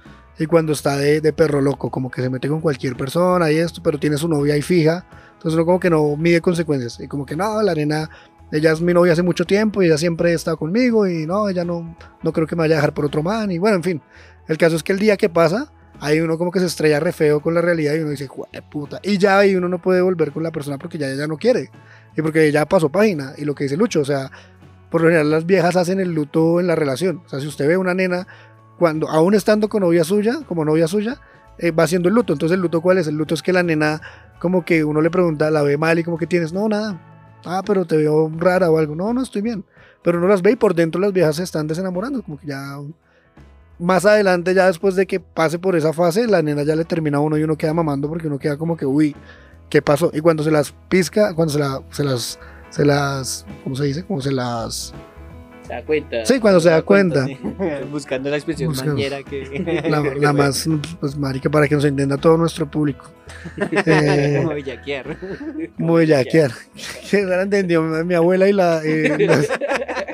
y 0.41 0.47
cuando 0.47 0.73
está 0.73 0.97
de, 0.97 1.21
de 1.21 1.33
perro 1.33 1.61
loco, 1.61 1.91
como 1.91 2.09
que 2.09 2.23
se 2.23 2.29
mete 2.29 2.47
con 2.47 2.61
cualquier 2.61 2.95
persona 2.95 3.51
y 3.51 3.57
esto, 3.57 3.83
pero 3.83 3.99
tiene 3.99 4.17
su 4.17 4.27
novia 4.27 4.55
ahí 4.55 4.63
fija, 4.63 5.05
entonces 5.33 5.53
uno 5.53 5.65
como 5.65 5.79
que 5.79 5.91
no 5.91 6.17
mide 6.17 6.41
consecuencias. 6.41 6.99
Y 6.99 7.07
como 7.07 7.27
que 7.27 7.35
no, 7.35 7.61
la 7.61 7.73
arena, 7.73 8.09
ella 8.51 8.71
es 8.71 8.81
mi 8.81 8.91
novia 8.91 9.13
hace 9.13 9.21
mucho 9.21 9.45
tiempo 9.45 9.83
y 9.83 9.85
ella 9.85 9.99
siempre 9.99 10.33
está 10.33 10.55
conmigo 10.55 11.05
y 11.05 11.27
no, 11.27 11.47
ella 11.47 11.63
no, 11.63 11.95
no 12.23 12.33
creo 12.33 12.47
que 12.47 12.55
me 12.55 12.61
vaya 12.61 12.73
a 12.73 12.77
dejar 12.77 12.91
por 12.95 13.05
otro 13.05 13.21
man. 13.21 13.51
Y 13.51 13.59
bueno, 13.59 13.75
en 13.75 13.83
fin, 13.83 14.01
el 14.47 14.57
caso 14.57 14.75
es 14.75 14.81
que 14.81 14.93
el 14.93 14.97
día 14.97 15.15
que 15.15 15.29
pasa, 15.29 15.71
ahí 15.99 16.19
uno 16.21 16.39
como 16.39 16.49
que 16.49 16.59
se 16.59 16.65
estrella 16.65 16.99
re 16.99 17.11
feo 17.11 17.39
con 17.39 17.53
la 17.53 17.61
realidad 17.61 17.93
y 17.93 17.99
uno 17.99 18.09
dice, 18.09 18.25
"Jue 18.25 18.47
puta. 18.71 18.99
Y 19.03 19.19
ya 19.19 19.37
ahí 19.37 19.55
uno 19.55 19.69
no 19.69 19.79
puede 19.79 20.01
volver 20.01 20.31
con 20.31 20.41
la 20.41 20.51
persona 20.51 20.79
porque 20.79 20.97
ya 20.97 21.07
ella 21.07 21.27
no 21.27 21.37
quiere. 21.37 21.69
Y 22.17 22.23
porque 22.23 22.51
ya 22.51 22.65
pasó 22.65 22.89
página. 22.89 23.33
Y 23.37 23.45
lo 23.45 23.53
que 23.53 23.65
dice 23.65 23.77
Lucho, 23.77 24.01
o 24.01 24.05
sea, 24.05 24.31
por 24.89 25.01
lo 25.01 25.07
general 25.07 25.29
las 25.29 25.45
viejas 25.45 25.75
hacen 25.75 25.99
el 25.99 26.13
luto 26.13 26.59
en 26.59 26.65
la 26.65 26.75
relación. 26.75 27.21
O 27.25 27.29
sea, 27.29 27.39
si 27.39 27.45
usted 27.45 27.67
ve 27.67 27.77
una 27.77 27.93
nena, 27.93 28.27
cuando 28.81 29.07
aún 29.11 29.35
estando 29.35 29.69
con 29.69 29.81
novia 29.81 30.03
suya, 30.03 30.39
como 30.47 30.65
novia 30.65 30.87
suya, 30.87 31.21
eh, 31.59 31.69
va 31.69 31.83
haciendo 31.83 32.09
el 32.09 32.15
luto. 32.15 32.33
Entonces, 32.33 32.55
¿el 32.55 32.61
luto 32.63 32.81
cuál 32.81 32.97
es? 32.97 33.05
El 33.05 33.13
luto 33.13 33.35
es 33.35 33.43
que 33.43 33.53
la 33.53 33.61
nena, 33.61 34.01
como 34.39 34.65
que 34.65 34.83
uno 34.83 35.01
le 35.01 35.11
pregunta, 35.11 35.51
la 35.51 35.61
ve 35.61 35.77
mal 35.77 35.99
y 35.99 36.03
como 36.03 36.17
que 36.17 36.25
tienes, 36.25 36.51
no, 36.51 36.67
nada. 36.67 36.99
Ah, 37.45 37.61
pero 37.63 37.85
te 37.85 37.95
veo 37.95 38.31
rara 38.35 38.71
o 38.71 38.79
algo. 38.79 38.95
No, 38.95 39.13
no, 39.13 39.21
estoy 39.21 39.43
bien. 39.43 39.63
Pero 40.01 40.17
uno 40.17 40.27
las 40.27 40.41
ve 40.41 40.53
y 40.53 40.55
por 40.55 40.73
dentro 40.73 40.99
las 40.99 41.13
viejas 41.13 41.35
se 41.35 41.43
están 41.43 41.67
desenamorando. 41.67 42.23
Como 42.23 42.39
que 42.39 42.47
ya. 42.47 42.79
Más 43.77 44.03
adelante, 44.03 44.55
ya 44.55 44.65
después 44.65 44.95
de 44.95 45.05
que 45.05 45.19
pase 45.19 45.59
por 45.59 45.75
esa 45.75 45.93
fase, 45.93 46.25
la 46.25 46.41
nena 46.41 46.63
ya 46.63 46.75
le 46.75 46.83
termina 46.83 47.19
uno 47.19 47.37
y 47.37 47.43
uno 47.43 47.55
queda 47.59 47.75
mamando 47.75 48.09
porque 48.09 48.25
uno 48.25 48.39
queda 48.39 48.57
como 48.57 48.77
que, 48.77 48.87
uy, 48.87 49.15
¿qué 49.69 49.83
pasó? 49.83 50.09
Y 50.11 50.21
cuando 50.21 50.43
se 50.43 50.49
las 50.49 50.73
pisca, 50.89 51.35
cuando 51.35 51.53
se, 51.53 51.59
se 51.91 52.03
las. 52.03 52.39
Se 52.71 52.83
las. 52.83 53.45
¿Cómo 53.63 53.75
se 53.75 53.83
dice? 53.83 54.03
Como 54.03 54.21
se 54.21 54.31
las. 54.31 54.91
Se 55.71 55.75
da 55.77 55.83
cuenta. 55.85 56.25
Sí, 56.25 56.39
cuando 56.41 56.59
se 56.59 56.69
da 56.69 56.81
cuenta. 56.81 57.25
Sí. 57.25 57.37
Buscando 57.91 58.29
la 58.29 58.35
expresión 58.35 58.69
Buscando. 58.71 58.93
mañera 58.95 59.23
que. 59.29 59.85
La, 59.89 60.01
la 60.01 60.33
más, 60.33 60.67
pues, 60.99 61.15
marica, 61.15 61.49
para 61.49 61.65
que 61.67 61.75
nos 61.75 61.85
entienda 61.85 62.17
todo 62.17 62.35
nuestro 62.37 62.69
público. 62.69 63.09
Eh, 63.85 64.39
Como 64.43 64.53
bellaquear. 64.55 65.17
Muy 65.77 66.01
bellaquear. 66.01 66.51
Que 67.09 67.21
no 67.21 67.29
la 67.29 67.43
entendió 67.43 67.81
mi, 67.81 68.13
abuela 68.13 68.49
y, 68.49 68.53
la, 68.53 68.81
eh, 68.83 69.15
los, 69.25 69.47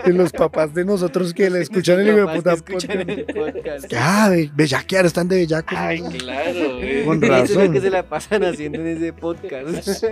y 0.05 0.11
los 0.11 0.31
papás 0.31 0.71
de 0.75 0.85
nosotros 0.85 1.33
que 1.33 1.49
le 1.49 1.61
escuchan 1.61 1.99
el 1.99 2.09
hijo 2.09 2.27
de 2.27 2.35
puta 2.35 2.55
podcast. 2.57 3.91
Ah, 3.97 4.29
be- 4.29 4.51
bellaquear, 4.53 5.07
están 5.07 5.27
de 5.27 5.37
bellacos. 5.37 5.75
Ay, 5.75 6.01
claro. 6.19 6.75
güey. 6.77 7.03
Con 7.05 7.23
Eso 7.23 7.33
es 7.33 7.49
lo 7.49 7.57
razón. 7.61 7.73
que 7.73 7.81
se 7.81 7.89
la 7.89 8.03
pasan 8.03 8.43
haciendo 8.43 8.79
en 8.81 8.87
ese 8.97 9.11
podcast. 9.13 10.03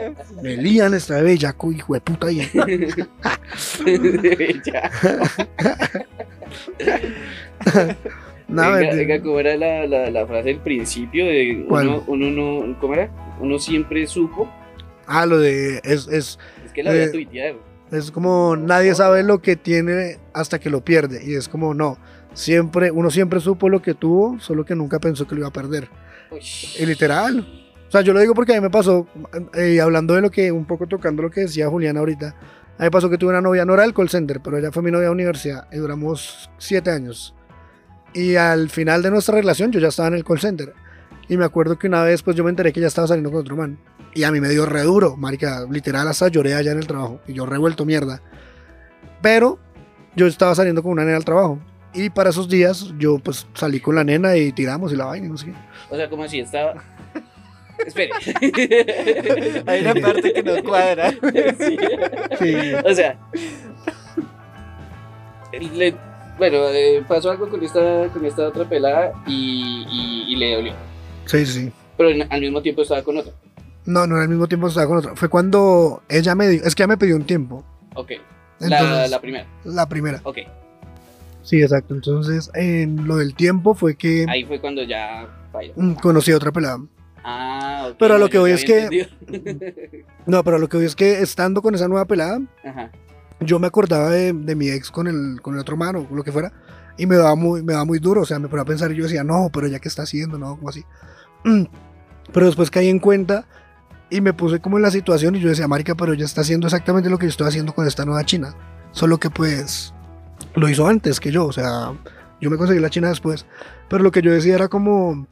Me 0.42 0.58
lían 0.58 0.96
esta 0.96 1.16
de 1.18 1.22
bellaco, 1.22 1.72
hijo 1.72 1.94
de 1.94 2.02
puta. 2.02 2.32
Y... 2.32 2.38
Ya. 4.66 4.92
Nada, 8.48 8.78
venga, 8.78 8.96
venga, 8.96 9.22
¿cómo 9.24 9.40
era 9.40 9.58
la, 9.58 9.88
la, 9.88 10.10
la 10.12 10.28
frase 10.28 10.50
del 10.50 10.60
principio? 10.60 11.26
De 11.26 11.66
uno, 11.68 12.04
uno 12.08 12.30
no, 12.30 12.80
¿Cómo 12.80 12.94
era? 12.94 13.10
Uno 13.40 13.58
siempre 13.58 14.06
supo. 14.06 14.48
Ah, 15.08 15.26
lo 15.26 15.40
de. 15.40 15.78
Es, 15.84 16.08
es, 16.08 16.38
Es 16.66 16.72
que 16.74 16.84
la 16.84 16.92
voy 16.92 17.00
Eh, 17.00 17.04
a 17.06 17.12
tuitear. 17.12 17.56
es 17.92 18.12
como 18.12 18.56
nadie 18.56 18.94
sabe 18.94 19.24
lo 19.24 19.42
que 19.42 19.56
tiene 19.56 20.20
hasta 20.34 20.60
que 20.60 20.70
lo 20.70 20.82
pierde. 20.86 21.22
Y 21.26 21.36
es 21.36 21.50
como, 21.50 21.74
no. 21.74 21.98
Siempre, 22.34 22.92
uno 22.92 23.10
siempre 23.10 23.40
supo 23.40 23.70
lo 23.70 23.82
que 23.82 23.94
tuvo, 23.94 24.40
solo 24.40 24.66
que 24.66 24.76
nunca 24.76 25.00
pensó 25.00 25.26
que 25.28 25.36
lo 25.36 25.42
iba 25.42 25.48
a 25.48 25.54
perder. 25.54 25.88
Uy. 26.32 26.40
Y 26.80 26.86
literal. 26.86 27.48
O 27.88 27.92
sea, 27.92 28.02
yo 28.02 28.14
lo 28.14 28.20
digo 28.20 28.34
porque 28.34 28.52
a 28.52 28.56
mí 28.56 28.62
me 28.62 28.70
pasó, 28.70 29.08
eh, 29.56 29.80
hablando 29.80 30.14
de 30.16 30.22
lo 30.22 30.30
que, 30.30 30.52
un 30.52 30.66
poco 30.66 30.86
tocando 30.86 31.24
lo 31.24 31.32
que 31.32 31.42
decía 31.42 31.70
Julián 31.70 31.98
ahorita, 31.98 32.36
a 32.78 32.84
mí 32.84 32.90
pasó 32.90 33.10
que 33.10 33.18
tuve 33.18 33.30
una 33.30 33.42
novia, 33.42 33.66
no 33.66 33.74
era 33.74 33.84
del 33.84 33.94
call 33.94 34.10
center, 34.10 34.42
pero 34.42 34.58
ella 34.58 34.72
fue 34.72 34.84
mi 34.84 34.92
novia 34.92 35.06
de 35.06 35.12
universidad 35.12 35.68
y 35.72 35.78
duramos 35.78 36.50
siete 36.58 36.92
años. 36.92 37.34
Y 38.14 38.36
al 38.36 38.70
final 38.70 39.02
de 39.02 39.12
nuestra 39.12 39.36
relación 39.36 39.72
yo 39.72 39.80
ya 39.80 39.90
estaba 39.90 40.10
en 40.10 40.16
el 40.16 40.24
call 40.24 40.40
center. 40.40 40.74
Y 41.28 41.38
me 41.38 41.46
acuerdo 41.46 41.80
que 41.80 41.88
una 41.88 42.04
vez 42.04 42.22
pues 42.22 42.36
yo 42.36 42.44
me 42.44 42.50
enteré 42.50 42.74
que 42.74 42.80
ella 42.80 42.88
estaba 42.88 43.08
saliendo 43.08 43.32
con 43.32 43.42
otro 43.42 43.56
man. 43.56 43.80
Y 44.14 44.24
a 44.24 44.32
mí 44.32 44.40
me 44.40 44.50
dio 44.50 44.66
re 44.66 44.84
duro, 44.84 45.18
marica, 45.18 45.66
literal 45.70 46.08
hasta 46.08 46.28
lloré 46.28 46.54
allá 46.54 46.72
en 46.72 46.80
el 46.80 46.88
trabajo. 46.88 47.20
Y 47.28 47.34
yo 47.34 47.46
revuelto 47.46 47.86
mierda. 47.86 48.22
Pero 49.22 49.60
yo 50.16 50.28
estaba 50.28 50.54
saliendo 50.56 50.84
con 50.84 50.92
una 50.94 51.04
nena 51.04 51.18
al 51.18 51.26
trabajo. 51.26 51.60
Y 51.94 52.10
para 52.10 52.30
esos 52.30 52.50
días 52.50 52.94
yo 52.98 53.20
pues 53.20 53.48
salí 53.54 53.80
con 53.80 53.96
la 53.96 54.04
nena 54.04 54.36
y 54.36 54.52
tiramos 54.52 54.92
y 54.92 54.98
la 54.98 55.06
vaina 55.06 55.30
no 55.30 55.38
sé 55.38 55.48
qué. 55.48 55.54
O 55.90 55.96
sea, 55.96 56.10
como 56.10 56.28
si 56.28 56.40
estaba. 56.40 56.84
Espere. 57.86 58.12
Hay 59.68 59.82
una 59.82 59.94
parte 59.96 60.34
que 60.34 60.44
no 60.44 60.64
cuadra. 60.64 61.12
Sí. 61.12 61.78
Sí. 62.40 62.56
O 62.86 62.94
sea. 62.94 63.18
le- 65.52 65.96
bueno, 66.38 66.58
eh, 66.70 67.04
pasó 67.08 67.32
algo 67.32 67.50
con 67.50 67.64
esta, 67.64 68.08
con 68.12 68.26
esta 68.26 68.48
otra 68.50 68.66
pelada 68.68 69.14
y, 69.26 69.86
y- 69.90 70.34
y 70.34 70.36
le 70.36 70.56
dolió. 70.56 70.74
Sí, 71.26 71.46
sí. 71.46 71.72
Pero 71.98 72.10
en- 72.10 72.32
al 72.32 72.42
mismo 72.42 72.62
tiempo 72.62 72.82
estaba 72.82 73.02
con 73.04 73.18
otra. 73.18 73.32
No, 73.86 74.06
no, 74.08 74.18
al 74.18 74.28
mismo 74.28 74.48
tiempo 74.48 74.68
estaba 74.68 74.88
con 74.88 74.98
otra. 74.98 75.16
Fue 75.16 75.30
cuando 75.30 76.02
ella 76.10 76.36
me 76.36 76.48
dijo, 76.48 76.66
es 76.66 76.76
que 76.76 76.84
ella 76.84 76.88
me 76.90 76.98
pidió 76.98 77.16
un 77.16 77.24
tiempo. 77.26 77.64
Ok. 77.94 78.12
Entonces, 78.60 78.70
La, 78.70 78.82
la, 79.02 79.08
la 79.08 79.22
primera. 79.22 79.46
primera. 79.90 80.20
Ok. 80.24 80.40
Sí, 81.44 81.62
exacto. 81.62 81.94
Entonces, 81.94 82.50
en 82.56 83.08
lo 83.08 83.18
del 83.18 83.36
tiempo 83.36 83.76
fue 83.76 83.96
que 83.96 84.26
Ahí 84.28 84.44
fue 84.46 84.60
cuando 84.60 84.82
ya 84.84 85.28
falló. 85.52 85.72
mm, 85.76 85.94
conocí 85.96 86.32
a 86.32 86.38
otra 86.38 86.52
pelada. 86.52 86.80
Ah, 87.28 87.88
ok. 87.90 87.96
Pero 87.98 88.16
a 88.16 88.18
lo 88.20 88.30
que 88.30 88.38
voy 88.38 88.52
ya 88.52 88.56
es 88.56 88.64
que-. 88.66 89.10
No, 90.28 90.44
pero 90.44 90.60
lo 90.60 90.70
que 90.70 90.78
voy 90.78 90.86
es 90.86 90.96
que 90.96 91.22
estando 91.22 91.62
con 91.62 91.74
esa 91.74 91.88
nueva 91.88 92.06
pelada, 92.06 92.40
Ajá. 92.64 92.92
yo 93.40 93.58
me 93.58 93.66
acordaba 93.68 94.12
de, 94.12 94.32
de 94.32 94.56
mi 94.56 94.70
ex 94.70 94.92
con 94.92 95.08
el, 95.08 95.42
con 95.42 95.56
el 95.56 95.60
otro 95.62 95.76
mano, 95.76 96.08
lo 96.12 96.24
que 96.24 96.32
fuera, 96.32 96.52
y 96.98 97.08
me 97.08 97.16
daba 97.16 97.36
muy, 97.36 97.64
me 97.64 97.74
daba 97.74 97.86
muy 97.86 97.98
duro. 98.00 98.22
O 98.22 98.26
sea, 98.26 98.38
me 98.38 98.48
ponía 98.48 98.62
a 98.62 98.66
pensar 98.66 98.92
y 98.92 98.96
yo 98.96 99.04
decía, 99.04 99.24
no, 99.24 99.50
pero 99.52 99.68
ya 99.68 99.80
que 99.80 99.88
está 99.88 100.04
haciendo, 100.04 100.38
no, 100.38 100.56
como 100.56 100.70
así. 100.70 100.84
Pero 102.34 102.48
después 102.48 102.72
caí 102.72 102.90
en 102.90 102.98
cuenta 102.98 103.46
y 104.10 104.20
me 104.20 104.34
puse 104.34 104.60
como 104.60 104.78
en 104.78 104.84
la 104.84 104.90
situación 104.90 105.36
y 105.36 105.40
yo 105.40 105.50
decía, 105.50 105.68
Marica, 105.68 105.94
pero 105.94 106.14
ella 106.14 106.26
está 106.26 106.42
haciendo 106.42 106.66
exactamente 106.66 107.08
lo 107.08 107.20
que 107.20 107.28
yo 107.28 107.30
estoy 107.30 107.48
haciendo 107.48 107.74
con 107.74 107.86
esta 107.88 108.04
nueva 108.04 108.24
china. 108.26 108.56
Solo 108.92 109.20
que 109.20 109.30
pues 109.30 109.94
lo 110.56 110.68
hizo 110.68 110.88
antes 110.88 111.20
que 111.20 111.32
yo. 111.32 111.46
O 111.46 111.52
sea, 111.52 111.94
yo 112.42 112.50
me 112.50 112.58
conseguí 112.58 112.80
la 112.80 112.90
china 112.90 113.10
después. 113.10 113.46
Pero 113.90 114.02
lo 114.04 114.12
que 114.12 114.24
yo 114.24 114.32
decía 114.32 114.56
era 114.56 114.68
como. 114.70 115.28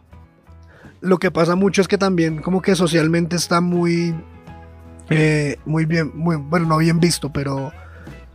Lo 1.03 1.19
que 1.19 1.29
pasa 1.29 1.55
mucho 1.55 1.81
es 1.81 1.87
que 1.87 1.97
también, 1.97 2.41
como 2.41 2.61
que 2.61 2.75
socialmente 2.75 3.35
está 3.35 3.61
muy. 3.61 4.15
eh, 5.09 5.57
muy 5.65 5.85
bien, 5.85 6.11
bueno, 6.15 6.65
no 6.65 6.77
bien 6.77 6.99
visto, 6.99 7.31
pero 7.31 7.71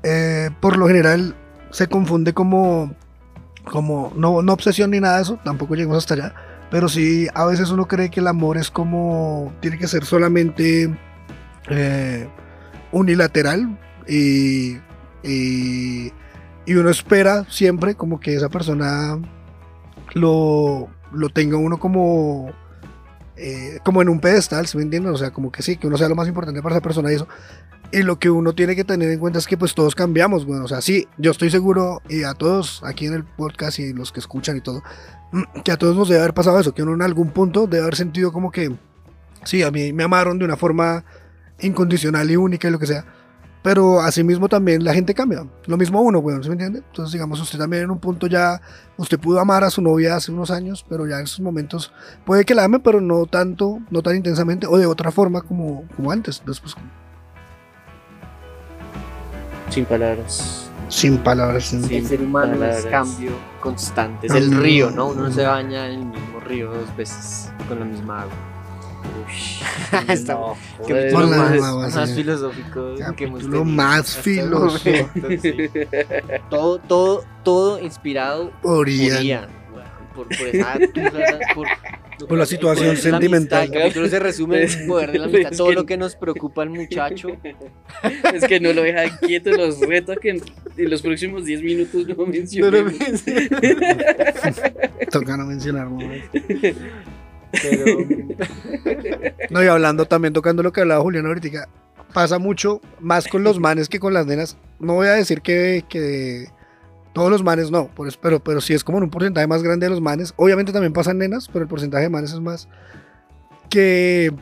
eh, 0.02 0.50
por 0.60 0.76
lo 0.76 0.86
general 0.86 1.34
se 1.70 1.88
confunde 1.88 2.32
como. 2.34 2.94
como 3.64 4.12
no, 4.14 4.42
no 4.42 4.52
obsesión 4.52 4.90
ni 4.90 5.00
nada 5.00 5.16
de 5.16 5.22
eso, 5.22 5.38
tampoco 5.44 5.74
llegamos 5.74 5.98
hasta 5.98 6.14
allá. 6.14 6.34
Pero 6.70 6.88
sí, 6.88 7.26
a 7.34 7.46
veces 7.46 7.70
uno 7.70 7.88
cree 7.88 8.10
que 8.10 8.20
el 8.20 8.28
amor 8.28 8.58
es 8.58 8.70
como. 8.70 9.52
tiene 9.60 9.78
que 9.78 9.88
ser 9.88 10.04
solamente. 10.04 10.94
eh, 11.70 12.28
unilateral 12.92 13.78
y, 14.06 14.78
y, 15.22 16.12
y 16.66 16.74
uno 16.74 16.90
espera 16.90 17.44
siempre 17.48 17.94
como 17.94 18.20
que 18.20 18.34
esa 18.34 18.48
persona 18.48 19.18
lo, 20.14 20.88
lo 21.12 21.28
tenga 21.30 21.56
uno 21.56 21.78
como 21.78 22.52
eh, 23.40 23.78
como 23.84 24.02
en 24.02 24.08
un 24.08 24.18
pedestal, 24.18 24.66
¿sí 24.66 24.76
me 24.76 24.82
entienden? 24.82 25.12
O 25.12 25.16
sea, 25.16 25.30
como 25.30 25.52
que 25.52 25.62
sí, 25.62 25.76
que 25.76 25.86
uno 25.86 25.96
sea 25.96 26.08
lo 26.08 26.16
más 26.16 26.26
importante 26.26 26.60
para 26.60 26.74
esa 26.74 26.82
persona 26.82 27.12
y 27.12 27.14
eso. 27.14 27.28
Y 27.92 28.02
lo 28.02 28.18
que 28.18 28.30
uno 28.30 28.52
tiene 28.52 28.74
que 28.74 28.84
tener 28.84 29.10
en 29.10 29.20
cuenta 29.20 29.38
es 29.38 29.46
que 29.46 29.56
pues 29.56 29.74
todos 29.74 29.94
cambiamos, 29.94 30.44
bueno, 30.44 30.64
o 30.64 30.68
sea, 30.68 30.80
sí, 30.80 31.06
yo 31.16 31.30
estoy 31.30 31.50
seguro 31.50 32.02
y 32.08 32.24
a 32.24 32.34
todos 32.34 32.82
aquí 32.84 33.06
en 33.06 33.14
el 33.14 33.24
podcast 33.24 33.78
y 33.78 33.92
los 33.92 34.12
que 34.12 34.20
escuchan 34.20 34.56
y 34.56 34.60
todo, 34.60 34.82
que 35.64 35.70
a 35.70 35.76
todos 35.76 35.96
nos 35.96 36.08
debe 36.08 36.20
haber 36.20 36.34
pasado 36.34 36.58
eso, 36.58 36.74
que 36.74 36.82
uno 36.82 36.94
en 36.94 37.02
algún 37.02 37.30
punto 37.30 37.66
debe 37.66 37.84
haber 37.84 37.96
sentido 37.96 38.32
como 38.32 38.50
que, 38.50 38.74
sí, 39.44 39.62
a 39.62 39.70
mí 39.70 39.92
me 39.92 40.02
amaron 40.02 40.38
de 40.38 40.44
una 40.44 40.56
forma 40.56 41.04
incondicional 41.60 42.30
y 42.30 42.36
única 42.36 42.68
y 42.68 42.72
lo 42.72 42.78
que 42.78 42.86
sea. 42.86 43.04
Pero 43.62 44.00
asimismo 44.00 44.48
también 44.48 44.84
la 44.84 44.94
gente 44.94 45.14
cambia. 45.14 45.44
Lo 45.66 45.76
mismo 45.76 46.00
uno, 46.00 46.20
weón, 46.20 46.42
¿se 46.42 46.48
me 46.48 46.54
entiende? 46.54 46.78
Entonces, 46.78 47.12
digamos, 47.12 47.40
usted 47.40 47.58
también 47.58 47.82
en 47.84 47.90
un 47.90 47.98
punto 47.98 48.26
ya, 48.28 48.60
usted 48.96 49.18
pudo 49.18 49.40
amar 49.40 49.64
a 49.64 49.70
su 49.70 49.82
novia 49.82 50.14
hace 50.16 50.30
unos 50.30 50.50
años, 50.50 50.84
pero 50.88 51.06
ya 51.06 51.16
en 51.18 51.24
esos 51.24 51.40
momentos 51.40 51.92
puede 52.24 52.44
que 52.44 52.54
la 52.54 52.64
ame, 52.64 52.78
pero 52.78 53.00
no 53.00 53.26
tanto, 53.26 53.80
no 53.90 54.00
tan 54.02 54.16
intensamente, 54.16 54.66
o 54.66 54.78
de 54.78 54.86
otra 54.86 55.10
forma 55.10 55.42
como, 55.42 55.84
como 55.96 56.10
antes. 56.12 56.40
Después, 56.46 56.74
Sin 59.70 59.84
palabras. 59.84 60.70
sin 60.88 61.18
palabras. 61.18 61.64
sin- 61.64 61.84
Sí. 61.84 61.96
El 61.96 62.06
ser 62.06 62.22
humano 62.22 62.52
es 62.54 62.58
palabras. 62.60 62.84
cambio 62.86 63.32
constante. 63.60 64.28
Es 64.28 64.34
el 64.34 64.56
río, 64.56 64.90
¿no? 64.90 65.08
Uno 65.08 65.24
no 65.24 65.30
se 65.32 65.44
baña 65.44 65.86
en 65.88 65.98
el 66.00 66.06
mismo 66.06 66.40
río 66.46 66.72
dos 66.72 66.96
veces 66.96 67.50
con 67.68 67.78
la 67.80 67.84
misma 67.84 68.22
agua. 68.22 68.32
Está- 70.08 70.34
no, 70.34 70.56
capítulo 70.86 71.26
más, 71.28 71.94
más 71.94 72.08
sí. 72.10 72.14
filosófico 72.16 72.94
que 73.16 73.24
hemos 73.24 73.42
Capítulo 73.42 73.58
tenido 73.60 73.64
más 73.64 74.16
filosófico. 74.16 75.08
sí. 75.42 75.52
todo, 76.50 76.78
todo, 76.78 77.24
todo 77.44 77.80
inspirado 77.80 78.52
por 78.62 78.88
Ian, 78.88 79.46
weón, 79.72 79.86
por, 80.14 80.28
por 80.28 80.46
esa 80.48 80.78
por, 81.54 81.66
Por 82.28 82.38
la 82.38 82.46
situación 82.46 82.88
el 82.90 82.96
sentimental. 82.96 83.58
amistad. 83.60 83.76
El 83.76 83.82
capítulo 83.82 84.08
se 84.08 84.18
resume 84.18 84.62
en 84.64 84.70
el 84.80 84.86
poder 84.88 85.12
de 85.12 85.18
la 85.20 85.24
amistad. 85.26 85.56
Todo 85.56 85.72
lo 85.72 85.86
que 85.86 85.96
nos 85.96 86.16
preocupa 86.16 86.62
al 86.62 86.70
muchacho. 86.70 87.28
Es 88.34 88.44
que 88.46 88.58
no 88.60 88.72
lo 88.72 88.82
deja 88.82 89.18
quieto, 89.20 89.50
los 89.52 89.78
reto 89.80 90.12
a 90.12 90.16
que 90.16 90.30
en, 90.30 90.42
en 90.76 90.90
los 90.90 91.00
próximos 91.02 91.44
10 91.44 91.62
minutos 91.62 92.06
no 92.08 92.14
No 92.16 92.26
mencione. 92.26 92.80
lo 92.82 92.90
piense. 92.90 93.48
Toca 95.12 95.36
no 95.36 95.46
mencionar, 95.46 95.86
weón. 95.88 96.10
Pero 97.50 97.84
No, 99.50 99.62
y 99.62 99.66
hablando 99.66 100.06
también, 100.06 100.32
tocando 100.34 100.62
lo 100.62 100.72
que 100.72 100.80
hablaba 100.80 101.02
Julián 101.02 101.26
ahorita, 101.26 101.68
pasa 102.12 102.38
mucho 102.38 102.80
más 103.00 103.28
con 103.28 103.42
los 103.42 103.58
manes 103.58 103.88
que 103.88 104.00
con 104.00 104.14
las 104.14 104.26
nenas. 104.26 104.56
No 104.78 104.94
voy 104.94 105.08
a 105.08 105.12
decir 105.12 105.40
que, 105.40 105.84
que 105.88 106.48
todos 107.12 107.30
los 107.30 107.42
manes 107.42 107.70
no, 107.70 107.90
pero, 108.22 108.40
pero 108.40 108.60
sí 108.60 108.74
es 108.74 108.84
como 108.84 108.98
en 108.98 109.04
un 109.04 109.10
porcentaje 109.10 109.46
más 109.46 109.62
grande 109.62 109.86
de 109.86 109.90
los 109.90 110.00
manes. 110.00 110.34
Obviamente 110.36 110.72
también 110.72 110.92
pasan 110.92 111.18
nenas, 111.18 111.48
pero 111.48 111.62
el 111.62 111.68
porcentaje 111.68 112.04
de 112.04 112.10
manes 112.10 112.32
es 112.32 112.40
más 112.40 112.68
que 113.68 114.32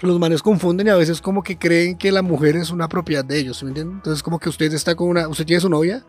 los 0.00 0.18
manes 0.18 0.42
confunden 0.42 0.86
y 0.86 0.90
a 0.90 0.96
veces 0.96 1.20
como 1.20 1.42
que 1.42 1.56
creen 1.56 1.96
que 1.96 2.12
la 2.12 2.22
mujer 2.22 2.56
es 2.56 2.70
una 2.70 2.88
propiedad 2.88 3.24
de 3.24 3.38
ellos, 3.38 3.58
¿sí 3.58 3.64
¿me 3.64 3.70
entienden? 3.70 3.96
Entonces 3.96 4.22
como 4.22 4.38
que 4.38 4.48
usted 4.48 4.72
está 4.72 4.94
con 4.94 5.08
una, 5.08 5.28
usted 5.28 5.46
tiene 5.46 5.60
su 5.60 5.70
novia 5.70 6.04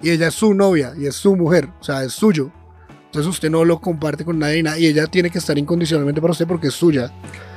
y 0.00 0.10
ella 0.10 0.28
es 0.28 0.34
su 0.34 0.54
novia 0.54 0.94
y 0.98 1.06
es 1.06 1.14
su 1.14 1.36
mujer, 1.36 1.68
o 1.80 1.84
sea, 1.84 2.02
es 2.04 2.12
suyo. 2.12 2.50
Entonces 3.08 3.26
usted 3.30 3.50
no 3.50 3.64
lo 3.64 3.80
comparte 3.80 4.24
con 4.24 4.38
nadie 4.38 4.58
y, 4.58 4.62
nada, 4.62 4.78
y 4.78 4.86
ella 4.86 5.06
tiene 5.06 5.30
que 5.30 5.38
estar 5.38 5.56
incondicionalmente 5.56 6.20
para 6.20 6.32
usted 6.32 6.46
porque 6.46 6.68
es 6.68 6.74
suya. 6.74 7.10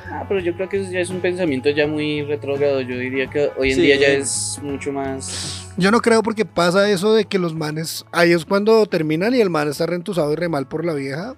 Ah, 0.10 0.26
pero 0.28 0.40
yo 0.40 0.54
creo 0.56 0.70
que 0.70 0.80
eso 0.82 0.92
ya 0.92 1.00
es 1.00 1.10
un 1.10 1.20
pensamiento 1.20 1.70
ya 1.70 1.88
muy 1.88 2.22
retrógrado. 2.24 2.80
Yo 2.82 2.98
diría 2.98 3.28
que 3.28 3.50
hoy 3.58 3.72
en 3.72 3.76
Sí. 3.76 3.82
día 3.82 3.96
ya 3.98 4.08
es 4.10 4.60
mucho 4.62 4.92
más. 4.94 5.68
Yo 5.78 5.92
no 5.92 6.00
creo 6.00 6.24
porque 6.24 6.46
pasa 6.46 6.90
eso 6.90 7.14
de 7.14 7.26
que 7.26 7.38
los 7.40 7.54
manes, 7.54 8.06
ahí 8.12 8.32
es 8.32 8.46
cuando 8.46 8.86
terminan 8.86 9.34
y 9.36 9.42
el 9.42 9.50
man 9.50 9.68
está 9.68 9.86
rentusado 9.88 10.32
y 10.32 10.36
re 10.36 10.48
mal 10.50 10.68
por 10.68 10.86
la 10.86 10.94
vieja. 10.94 11.36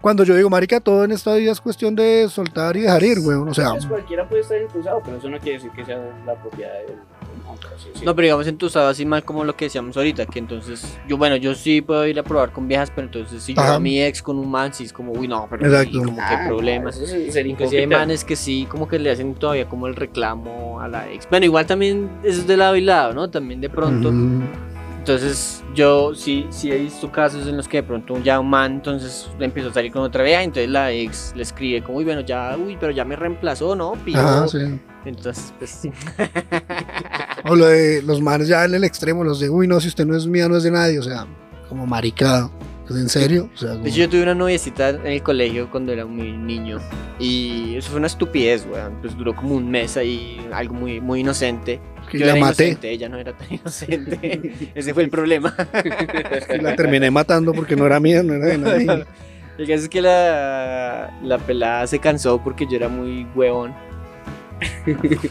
Cuando 0.00 0.22
yo 0.22 0.36
digo, 0.36 0.48
marica, 0.50 0.78
todo 0.78 1.04
en 1.04 1.10
esta 1.10 1.34
vida 1.34 1.50
es 1.50 1.60
cuestión 1.60 1.96
de 1.96 2.28
soltar 2.28 2.76
y 2.76 2.82
dejar 2.82 3.02
ir, 3.02 3.18
weón. 3.18 3.48
O 3.48 3.54
sea, 3.54 3.72
Pues 3.72 3.86
cualquiera 3.86 4.28
puede 4.28 4.42
estar 4.42 4.60
impulsado, 4.62 5.00
pero 5.04 5.16
eso 5.16 5.28
no 5.28 5.38
quiere 5.40 5.58
decir 5.58 5.72
que 5.72 5.84
sea 5.84 5.98
la 6.24 6.34
propiedad 6.40 6.70
No, 8.04 8.14
pero 8.14 8.26
digamos 8.26 8.46
entusado 8.46 8.88
así 8.88 9.04
mal 9.04 9.24
como 9.24 9.44
lo 9.44 9.56
que 9.56 9.64
decíamos 9.66 9.96
ahorita, 9.96 10.26
que 10.26 10.38
entonces, 10.38 10.98
yo 11.08 11.16
bueno, 11.16 11.36
yo 11.36 11.54
sí 11.54 11.80
puedo 11.80 12.06
ir 12.06 12.18
a 12.18 12.22
probar 12.22 12.52
con 12.52 12.68
viejas, 12.68 12.90
pero 12.94 13.06
entonces 13.06 13.42
si 13.42 13.54
yo 13.54 13.60
Ajá. 13.62 13.74
a 13.74 13.80
mi 13.80 14.00
ex 14.02 14.22
con 14.22 14.38
un 14.38 14.50
man, 14.50 14.72
sí 14.72 14.84
es 14.84 14.92
como, 14.92 15.12
uy, 15.12 15.26
no, 15.26 15.46
pero 15.50 15.66
Exacto. 15.66 15.98
sí, 15.98 16.04
como 16.04 16.20
Ah, 16.20 16.28
que 16.28 16.46
problemas. 16.48 16.96
es 16.98 17.36
Inclusive 17.36 17.80
hay 17.80 17.86
manes 17.88 18.24
que 18.24 18.36
sí, 18.36 18.66
como 18.70 18.86
que 18.86 18.98
le 18.98 19.10
hacen 19.10 19.34
todavía 19.34 19.68
como 19.68 19.86
el 19.88 19.96
reclamo 19.96 20.80
a 20.80 20.86
la 20.88 21.10
ex. 21.10 21.28
Bueno, 21.28 21.46
igual 21.46 21.66
también 21.66 22.08
eso 22.22 22.40
es 22.40 22.46
de 22.46 22.56
lado 22.56 22.76
y 22.76 22.82
lado, 22.82 23.14
¿no? 23.14 23.28
También 23.30 23.60
de 23.60 23.68
pronto. 23.68 24.12
Mm, 24.12 24.42
Entonces 24.98 25.64
yo 25.74 26.14
sí, 26.14 26.46
sí 26.50 26.70
he 26.70 26.76
visto 26.76 27.10
casos 27.10 27.46
en 27.46 27.56
los 27.56 27.66
que 27.66 27.78
de 27.78 27.82
pronto 27.82 28.18
ya 28.22 28.38
un 28.38 28.50
man 28.50 28.72
entonces 28.74 29.28
empezó 29.40 29.68
a 29.70 29.72
salir 29.72 29.90
con 29.90 30.02
otra 30.02 30.22
vieja, 30.22 30.42
entonces 30.42 30.68
la 30.70 30.92
ex 30.92 31.32
le 31.34 31.42
escribe 31.42 31.82
como, 31.82 31.98
uy, 31.98 32.04
bueno, 32.04 32.20
ya, 32.20 32.56
uy, 32.62 32.76
pero 32.78 32.92
ya 32.92 33.04
me 33.04 33.16
reemplazó, 33.16 33.74
¿no? 33.74 33.94
Ajá, 34.14 34.46
sí. 34.48 34.58
Entonces, 35.04 35.52
pues 35.58 35.70
sí. 35.70 35.90
O 37.44 37.54
lo 37.54 37.66
de 37.66 38.02
los 38.02 38.20
manes 38.20 38.48
ya 38.48 38.64
en 38.64 38.74
el 38.74 38.84
extremo, 38.84 39.24
los 39.24 39.40
de, 39.40 39.48
uy, 39.48 39.66
no, 39.68 39.80
si 39.80 39.88
usted 39.88 40.04
no 40.04 40.16
es 40.16 40.26
mía, 40.26 40.48
no 40.48 40.56
es 40.56 40.64
de 40.64 40.70
nadie. 40.70 40.98
O 40.98 41.02
sea, 41.02 41.26
como 41.68 41.86
maricado. 41.86 42.50
Pues, 42.86 43.00
¿En 43.00 43.08
serio? 43.08 43.48
O 43.54 43.58
sea, 43.58 43.70
como- 43.72 43.84
De 43.84 43.90
hecho, 43.90 43.98
yo 44.00 44.08
tuve 44.08 44.22
una 44.22 44.34
noviecita 44.34 44.88
en 44.90 45.06
el 45.06 45.22
colegio 45.22 45.70
cuando 45.70 45.92
era 45.92 46.04
muy 46.04 46.32
niño. 46.32 46.78
Y 47.18 47.76
eso 47.76 47.90
fue 47.90 47.98
una 47.98 48.06
estupidez, 48.08 48.66
weón. 48.70 48.94
Pues 49.00 49.16
duró 49.16 49.34
como 49.36 49.54
un 49.54 49.70
mes 49.70 49.96
ahí, 49.96 50.40
algo 50.52 50.74
muy, 50.74 51.00
muy 51.00 51.20
inocente. 51.20 51.80
que 52.10 52.18
Yo 52.18 52.26
la 52.26 52.32
era 52.32 52.40
maté. 52.40 52.64
inocente, 52.68 52.90
ella 52.90 53.08
no 53.08 53.18
era 53.18 53.36
tan 53.36 53.52
inocente. 53.52 54.70
Ese 54.74 54.92
fue 54.94 55.04
el 55.04 55.10
problema. 55.10 55.54
Y 56.54 56.60
la 56.60 56.74
terminé 56.76 57.10
matando 57.10 57.52
porque 57.52 57.76
no 57.76 57.86
era 57.86 58.00
mía, 58.00 58.22
no 58.22 58.34
era 58.34 58.46
de 58.46 58.58
nadie. 58.58 59.04
El 59.58 59.66
caso 59.66 59.82
es 59.84 59.88
que 59.88 60.00
la, 60.02 61.18
la 61.22 61.38
pelada 61.38 61.86
se 61.86 61.98
cansó 61.98 62.42
porque 62.42 62.66
yo 62.68 62.76
era 62.76 62.88
muy 62.88 63.26
huevón. 63.34 63.74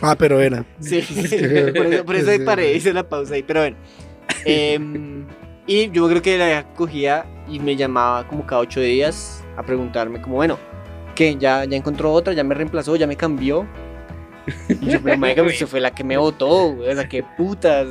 Ah, 0.01 0.15
pero 0.17 0.39
era. 0.39 0.65
Sí, 0.79 1.01
por 1.75 1.85
eso, 1.85 2.05
por 2.05 2.15
eso 2.15 2.45
paré, 2.45 2.73
hice 2.73 2.93
la 2.93 3.07
pausa 3.07 3.35
ahí, 3.35 3.43
pero 3.43 3.61
bueno. 3.61 3.77
Em, 4.45 5.25
y 5.65 5.89
yo 5.91 6.07
creo 6.07 6.21
que 6.21 6.37
la 6.37 6.63
cogía 6.73 7.25
y 7.49 7.59
me 7.59 7.75
llamaba 7.75 8.27
como 8.27 8.45
cada 8.45 8.61
ocho 8.61 8.79
días 8.79 9.43
a 9.57 9.63
preguntarme 9.63 10.21
como, 10.21 10.35
bueno, 10.35 10.57
¿qué? 11.15 11.35
¿Ya, 11.35 11.65
ya 11.65 11.77
encontró 11.77 12.11
otra? 12.13 12.33
¿Ya 12.33 12.43
me 12.43 12.55
reemplazó? 12.55 12.95
¿Ya 12.95 13.07
me 13.07 13.15
cambió? 13.15 13.67
Y 14.69 14.91
yo, 14.91 15.01
pero 15.01 15.17
marica, 15.17 15.43
pues, 15.43 15.61
fue 15.65 15.81
la 15.81 15.91
que 15.91 16.05
me 16.05 16.15
votó, 16.15 16.73
güey, 16.73 16.91
o 16.91 16.95
sea, 16.95 17.09
qué 17.09 17.21
putas. 17.35 17.87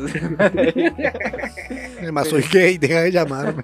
Además, 2.00 2.28
soy 2.28 2.42
gay, 2.50 2.78
deja 2.78 3.02
de 3.02 3.12
llamarme. 3.12 3.62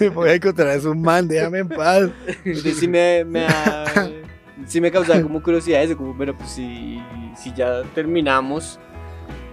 Me 0.00 0.08
voy 0.14 0.30
a 0.30 0.34
encontrar 0.34 0.68
es 0.76 0.84
un 0.84 1.02
man, 1.02 1.28
déjame 1.28 1.58
en 1.58 1.68
paz. 1.68 2.08
Entonces 2.44 2.78
sí 2.78 2.88
me, 2.88 3.24
me, 3.24 3.44
ha- 3.46 4.10
sí 4.66 4.80
me 4.80 4.90
causaba 4.90 5.20
como 5.22 5.42
curiosidad 5.42 5.82
eso, 5.82 5.96
como, 5.96 6.14
bueno, 6.14 6.36
pues 6.36 6.50
si, 6.50 7.00
si 7.36 7.52
ya 7.54 7.82
terminamos, 7.94 8.78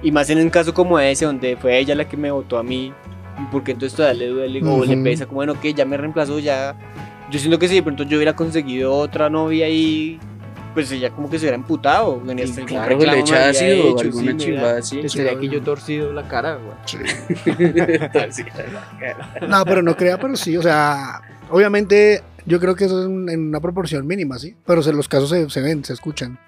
y 0.01 0.11
más 0.11 0.29
en 0.29 0.39
un 0.39 0.49
caso 0.49 0.73
como 0.73 0.99
ese, 0.99 1.25
donde 1.25 1.55
fue 1.57 1.77
ella 1.79 1.95
la 1.95 2.07
que 2.07 2.17
me 2.17 2.29
votó 2.31 2.57
a 2.57 2.63
mí, 2.63 2.93
¿y 3.39 3.45
porque 3.51 3.71
entonces 3.73 3.95
todavía 3.95 4.19
le 4.25 4.27
duele 4.27 4.61
o 4.63 4.85
le 4.85 4.93
Ujú. 4.95 5.03
pesa, 5.03 5.25
como, 5.25 5.37
bueno, 5.37 5.59
que 5.59 5.73
ya 5.73 5.85
me 5.85 5.97
reemplazó, 5.97 6.39
ya... 6.39 6.75
Yo 7.29 7.39
siento 7.39 7.59
que 7.59 7.67
si 7.67 7.75
de 7.75 7.83
pronto 7.83 8.03
yo 8.03 8.17
hubiera 8.17 8.33
conseguido 8.35 8.93
otra 8.95 9.29
novia 9.29 9.67
y 9.67 10.17
pues 10.73 10.91
ella 10.91 11.09
como 11.09 11.29
que 11.29 11.37
se 11.39 11.45
hubiera 11.45 11.57
emputado. 11.57 12.21
hasta 12.21 12.31
algún 12.61 12.65
Claro, 12.67 12.89
reclamo 12.89 13.11
le 13.11 13.11
me 13.15 13.19
echa 13.19 13.35
habría 13.47 13.49
ácido 13.49 13.83
o 13.87 13.89
hecho, 13.89 13.99
alguna 14.07 14.39
sí, 14.39 14.45
hubiera- 14.51 14.77
así. 14.77 14.99
Estaría 15.01 15.31
Sí, 15.33 15.37
que 15.39 15.49
yo 15.49 15.61
torcido 15.61 16.13
la 16.13 16.27
cara, 16.27 16.55
güey. 16.57 16.77
No, 19.47 19.65
pero 19.65 19.81
no 19.81 19.95
crea, 19.95 20.17
pero 20.17 20.35
sí, 20.35 20.55
o 20.55 20.61
sea, 20.61 21.21
obviamente 21.49 22.23
yo 22.47 22.59
creo 22.59 22.75
que 22.75 22.85
eso 22.85 22.99
es 23.01 23.07
un- 23.07 23.29
en 23.29 23.47
una 23.49 23.59
proporción 23.61 24.07
mínima, 24.07 24.39
¿sí? 24.39 24.55
Pero 24.65 24.81
se- 24.81 24.93
los 24.93 25.07
casos 25.07 25.29
se, 25.29 25.49
se 25.49 25.61
ven, 25.61 25.83
se 25.85 25.93
escuchan. 25.93 26.39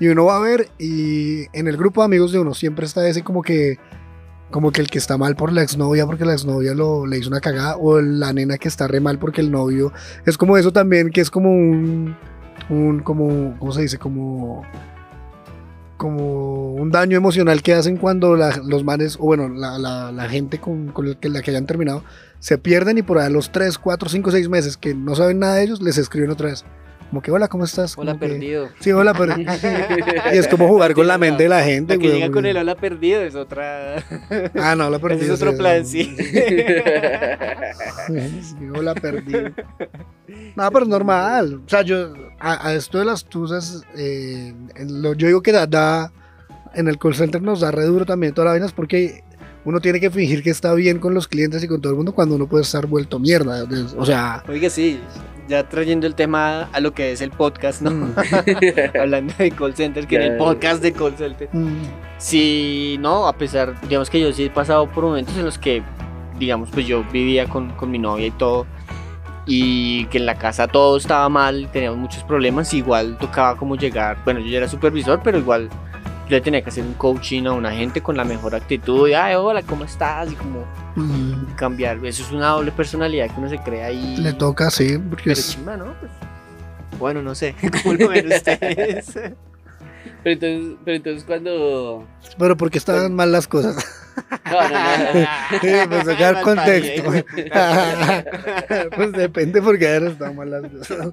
Y 0.00 0.06
uno 0.08 0.24
va 0.24 0.36
a 0.36 0.40
ver 0.40 0.68
y 0.78 1.46
en 1.52 1.66
el 1.68 1.76
grupo 1.76 2.00
de 2.00 2.06
amigos 2.06 2.32
de 2.32 2.38
uno 2.38 2.54
siempre 2.54 2.86
está 2.86 3.06
ese 3.08 3.22
como 3.22 3.42
que 3.42 3.78
como 4.50 4.72
que 4.72 4.80
el 4.80 4.88
que 4.88 4.96
está 4.96 5.18
mal 5.18 5.36
por 5.36 5.52
la 5.52 5.62
exnovia 5.62 6.06
porque 6.06 6.24
la 6.24 6.32
exnovia 6.32 6.72
lo, 6.74 7.04
le 7.04 7.18
hizo 7.18 7.28
una 7.28 7.40
cagada 7.40 7.76
o 7.76 8.00
la 8.00 8.32
nena 8.32 8.56
que 8.56 8.68
está 8.68 8.88
re 8.88 8.98
mal 9.00 9.18
porque 9.18 9.42
el 9.42 9.50
novio 9.50 9.92
es 10.24 10.38
como 10.38 10.56
eso 10.56 10.72
también 10.72 11.10
que 11.10 11.20
es 11.20 11.30
como 11.30 11.50
un 11.50 12.16
un 12.70 13.00
como 13.00 13.56
¿cómo 13.58 13.72
se 13.72 13.82
dice? 13.82 13.98
como 13.98 14.62
como 15.96 16.74
un 16.74 16.90
daño 16.90 17.16
emocional 17.16 17.60
que 17.62 17.74
hacen 17.74 17.96
cuando 17.96 18.36
la- 18.36 18.56
los 18.64 18.84
manes, 18.84 19.16
o 19.16 19.24
bueno, 19.24 19.48
la, 19.48 19.78
la- 19.78 20.12
la 20.12 20.28
gente 20.28 20.58
con, 20.58 20.88
con 20.92 21.06
la 21.08 21.42
que 21.42 21.50
hayan 21.50 21.66
terminado, 21.66 22.04
se 22.38 22.58
pierden 22.58 22.98
y 22.98 23.02
por 23.02 23.18
ahí 23.18 23.26
a 23.26 23.30
los 23.30 23.50
3, 23.52 23.78
4, 23.78 24.08
5, 24.08 24.30
6 24.30 24.48
meses 24.48 24.76
que 24.76 24.94
no 24.94 25.14
saben 25.14 25.38
nada 25.38 25.54
de 25.56 25.64
ellos, 25.64 25.82
les 25.82 25.98
escriben 25.98 26.30
otra 26.30 26.48
vez. 26.50 26.64
Como 27.10 27.22
que, 27.22 27.30
hola, 27.30 27.48
¿cómo 27.48 27.64
estás? 27.64 27.96
Hola, 27.96 28.12
Como 28.12 28.20
que- 28.20 28.28
perdido. 28.34 28.68
Sí, 28.80 28.92
hola, 28.92 29.14
pero... 29.14 29.34
y 29.40 30.36
es 30.36 30.46
como 30.46 30.68
jugar 30.68 30.92
con 30.92 31.06
la 31.06 31.16
mente 31.16 31.44
de 31.44 31.48
la 31.48 31.62
gente, 31.62 31.98
que 31.98 32.08
llega 32.08 32.30
con 32.30 32.44
el 32.44 32.54
hola 32.58 32.74
perdido 32.76 33.22
es 33.22 33.34
otra... 33.34 33.96
Ah, 34.54 34.74
no, 34.76 34.88
hola, 34.88 34.98
perdido. 34.98 35.22
Ese 35.24 35.32
es 35.34 35.40
otro 35.42 35.56
plan, 35.56 35.86
sí. 35.86 36.14
Sí, 38.42 38.56
hola, 38.74 38.94
perdido. 38.94 39.50
No, 40.56 40.70
pero 40.70 40.82
es 40.84 40.88
normal. 40.88 41.62
O 41.64 41.68
sea, 41.68 41.82
yo, 41.82 42.12
a, 42.38 42.68
a 42.68 42.74
esto 42.74 42.98
de 42.98 43.04
las 43.04 43.24
tusas, 43.24 43.82
eh, 43.96 44.52
lo- 44.86 45.14
yo 45.14 45.26
digo 45.28 45.42
que 45.42 45.52
da, 45.52 45.66
da- 45.66 46.12
en 46.74 46.88
el 46.88 46.98
call 46.98 47.14
center 47.14 47.40
nos 47.42 47.60
da 47.60 47.70
re 47.70 47.84
duro 47.84 48.04
también 48.04 48.34
toda 48.34 48.46
la 48.46 48.50
vaina, 48.52 48.66
es 48.66 48.72
porque 48.72 49.24
uno 49.64 49.80
tiene 49.80 50.00
que 50.00 50.10
fingir 50.10 50.42
que 50.42 50.50
está 50.50 50.72
bien 50.74 50.98
con 50.98 51.14
los 51.14 51.28
clientes 51.28 51.62
y 51.62 51.68
con 51.68 51.80
todo 51.80 51.92
el 51.92 51.96
mundo 51.96 52.12
cuando 52.14 52.36
uno 52.36 52.46
puede 52.46 52.62
estar 52.62 52.86
vuelto 52.86 53.18
mierda. 53.18 53.64
O 53.96 54.06
sea, 54.06 54.42
Oiga, 54.48 54.70
sí, 54.70 54.98
ya 55.48 55.68
trayendo 55.68 56.06
el 56.06 56.14
tema 56.14 56.68
a 56.72 56.80
lo 56.80 56.92
que 56.92 57.12
es 57.12 57.20
el 57.20 57.30
podcast, 57.30 57.82
¿no? 57.82 57.90
mm, 57.90 58.14
Hablando 59.00 59.34
de 59.38 59.50
call 59.50 59.74
center, 59.74 60.06
que 60.06 60.16
en 60.16 60.22
el 60.22 60.36
podcast 60.36 60.82
de 60.82 60.92
call 60.92 61.16
center. 61.16 61.48
mm, 61.52 61.82
Sí, 62.18 62.96
no, 63.00 63.26
a 63.28 63.32
pesar, 63.36 63.74
digamos 63.82 64.10
que 64.10 64.20
yo 64.20 64.32
sí 64.32 64.44
he 64.44 64.50
pasado 64.50 64.86
por 64.90 65.04
momentos 65.04 65.36
en 65.36 65.44
los 65.44 65.58
que, 65.58 65.82
digamos, 66.38 66.70
pues 66.70 66.86
yo 66.86 67.04
vivía 67.12 67.46
con, 67.48 67.70
con 67.72 67.90
mi 67.90 67.98
novia 67.98 68.26
y 68.26 68.30
todo, 68.32 68.66
y 69.46 70.04
que 70.06 70.18
en 70.18 70.26
la 70.26 70.34
casa 70.36 70.66
todo 70.68 70.96
estaba 70.96 71.28
mal, 71.28 71.68
teníamos 71.72 71.98
muchos 71.98 72.22
problemas, 72.24 72.74
igual 72.74 73.16
tocaba 73.18 73.56
como 73.56 73.76
llegar, 73.76 74.18
bueno, 74.24 74.40
yo 74.40 74.46
ya 74.48 74.58
era 74.58 74.68
supervisor, 74.68 75.20
pero 75.24 75.38
igual 75.38 75.68
le 76.28 76.40
tenía 76.40 76.62
que 76.62 76.70
hacer 76.70 76.84
un 76.84 76.94
coaching 76.94 77.46
a 77.46 77.52
una 77.52 77.72
gente 77.72 78.00
con 78.00 78.16
la 78.16 78.24
mejor 78.24 78.54
actitud, 78.54 79.08
y, 79.08 79.14
ay, 79.14 79.34
hola, 79.34 79.62
¿cómo 79.62 79.84
estás? 79.84 80.30
Y 80.32 80.34
como 80.34 80.64
mm, 80.96 81.54
cambiar, 81.56 82.04
eso 82.04 82.22
es 82.22 82.32
una 82.32 82.48
doble 82.48 82.72
personalidad 82.72 83.26
que 83.26 83.40
uno 83.40 83.48
se 83.48 83.58
crea 83.58 83.86
ahí. 83.86 84.16
le 84.16 84.32
toca, 84.32 84.70
sí, 84.70 84.98
porque 84.98 85.24
Pero 85.24 85.40
es... 85.40 85.50
chimba, 85.50 85.76
¿no? 85.76 85.94
Pues, 86.00 86.12
bueno, 86.98 87.22
no 87.22 87.34
sé, 87.34 87.54
¿cómo 87.82 87.94
lo 87.94 88.08
ven 88.08 88.32
ustedes? 88.32 89.14
Pero 90.22 90.34
entonces, 90.34 90.78
pero 90.84 90.96
entonces 90.96 91.24
cuando... 91.24 92.06
Pero 92.38 92.56
porque 92.56 92.78
estaban 92.78 93.14
mal 93.14 93.32
las 93.32 93.46
cosas. 93.46 93.76
No, 94.50 94.68
no, 94.68 94.68
no. 94.68 95.28
Sí, 95.60 95.68
pues 95.88 96.04
sacar 96.04 96.40
contexto. 96.42 97.04
pues 98.96 99.12
depende 99.12 99.62
porque 99.62 99.94
ahora 99.94 100.10
están 100.10 100.34
mal 100.34 100.50
las 100.50 100.62
cosas. 100.62 101.12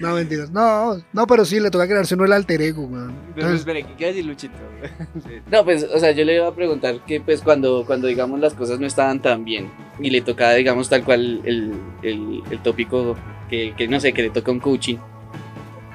No, 0.00 0.14
mentiras. 0.14 0.50
No, 0.50 0.96
no, 1.12 1.26
pero 1.26 1.44
sí, 1.44 1.58
le 1.60 1.70
toca 1.70 1.86
crearse 1.86 2.14
uno 2.14 2.24
el 2.24 2.32
alter 2.32 2.60
ego, 2.60 2.84
weón. 2.84 3.14
Pero 3.34 3.50
espere, 3.50 3.82
¿qué 3.84 3.94
quiere 3.94 4.12
decir 4.12 4.26
Luchito? 4.26 4.54
No, 5.50 5.64
pues, 5.64 5.82
o 5.82 5.98
sea, 5.98 6.12
yo 6.12 6.24
le 6.24 6.36
iba 6.36 6.46
a 6.46 6.54
preguntar 6.54 7.04
que, 7.06 7.20
pues, 7.20 7.40
cuando, 7.40 7.84
cuando 7.86 8.06
digamos, 8.06 8.38
las 8.38 8.54
cosas 8.54 8.78
no 8.78 8.86
estaban 8.86 9.20
tan 9.20 9.44
bien 9.44 9.70
y 9.98 10.10
le 10.10 10.20
tocaba, 10.20 10.54
digamos, 10.54 10.88
tal 10.88 11.04
cual 11.04 11.40
el, 11.44 11.72
el, 12.02 12.42
el 12.50 12.58
tópico 12.62 13.16
que, 13.48 13.74
que, 13.76 13.88
no 13.88 13.98
sé, 13.98 14.12
que 14.12 14.22
le 14.22 14.30
toca 14.30 14.52
un 14.52 14.60
coaching. 14.60 14.98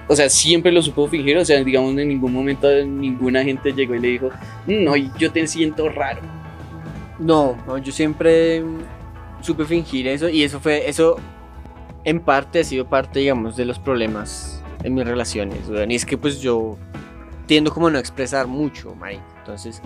O 0.07 0.15
sea, 0.15 0.29
siempre 0.29 0.71
lo 0.71 0.81
supo 0.81 1.07
fingir, 1.07 1.37
o 1.37 1.45
sea, 1.45 1.63
digamos, 1.63 1.97
en 1.97 2.09
ningún 2.09 2.33
momento 2.33 2.67
ninguna 2.83 3.43
gente 3.43 3.71
llegó 3.71 3.95
y 3.95 3.99
le 3.99 4.07
dijo, 4.09 4.29
no, 4.67 4.95
yo 4.95 5.31
te 5.31 5.47
siento 5.47 5.87
raro. 5.89 6.21
No, 7.19 7.57
no, 7.67 7.77
yo 7.77 7.91
siempre 7.91 8.61
mm, 8.61 8.79
supe 9.41 9.65
fingir 9.65 10.07
eso 10.07 10.27
y 10.27 10.43
eso 10.43 10.59
fue, 10.59 10.89
eso 10.89 11.17
en 12.03 12.19
parte 12.19 12.59
ha 12.59 12.63
sido 12.63 12.85
parte, 12.85 13.19
digamos, 13.19 13.55
de 13.55 13.65
los 13.65 13.79
problemas 13.79 14.61
en 14.83 14.93
mis 14.93 15.05
relaciones, 15.05 15.67
weón. 15.69 15.91
Y 15.91 15.95
es 15.95 16.05
que 16.05 16.17
pues 16.17 16.41
yo 16.41 16.77
tiendo 17.45 17.73
como 17.73 17.87
a 17.87 17.91
no 17.91 17.99
expresar 17.99 18.47
mucho, 18.47 18.95
Mike. 19.01 19.21
Entonces, 19.39 19.81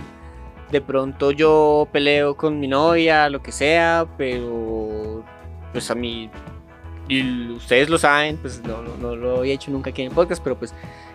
de 0.72 0.82
pronto 0.82 1.32
yo 1.32 1.88
peleo 1.92 2.36
con 2.36 2.60
mi 2.60 2.68
novia, 2.68 3.30
lo 3.30 3.42
que 3.42 3.52
sea, 3.52 4.06
pero 4.18 5.24
pues 5.72 5.90
a 5.92 5.96
mí, 5.96 6.30
y 7.08 7.52
ustedes 7.52 7.90
lo 7.90 7.98
saben, 7.98 8.38
pues 8.38 8.62
no, 8.64 8.82
no, 8.82 8.98
no 8.98 9.16
lo 9.16 9.38
había 9.40 9.54
hecho 9.54 9.72
nunca 9.72 9.92
aquí 9.92 10.02
en 10.02 10.10
el 10.10 10.14
podcast, 10.14 10.44
pero 10.44 10.58
pues 10.58 10.74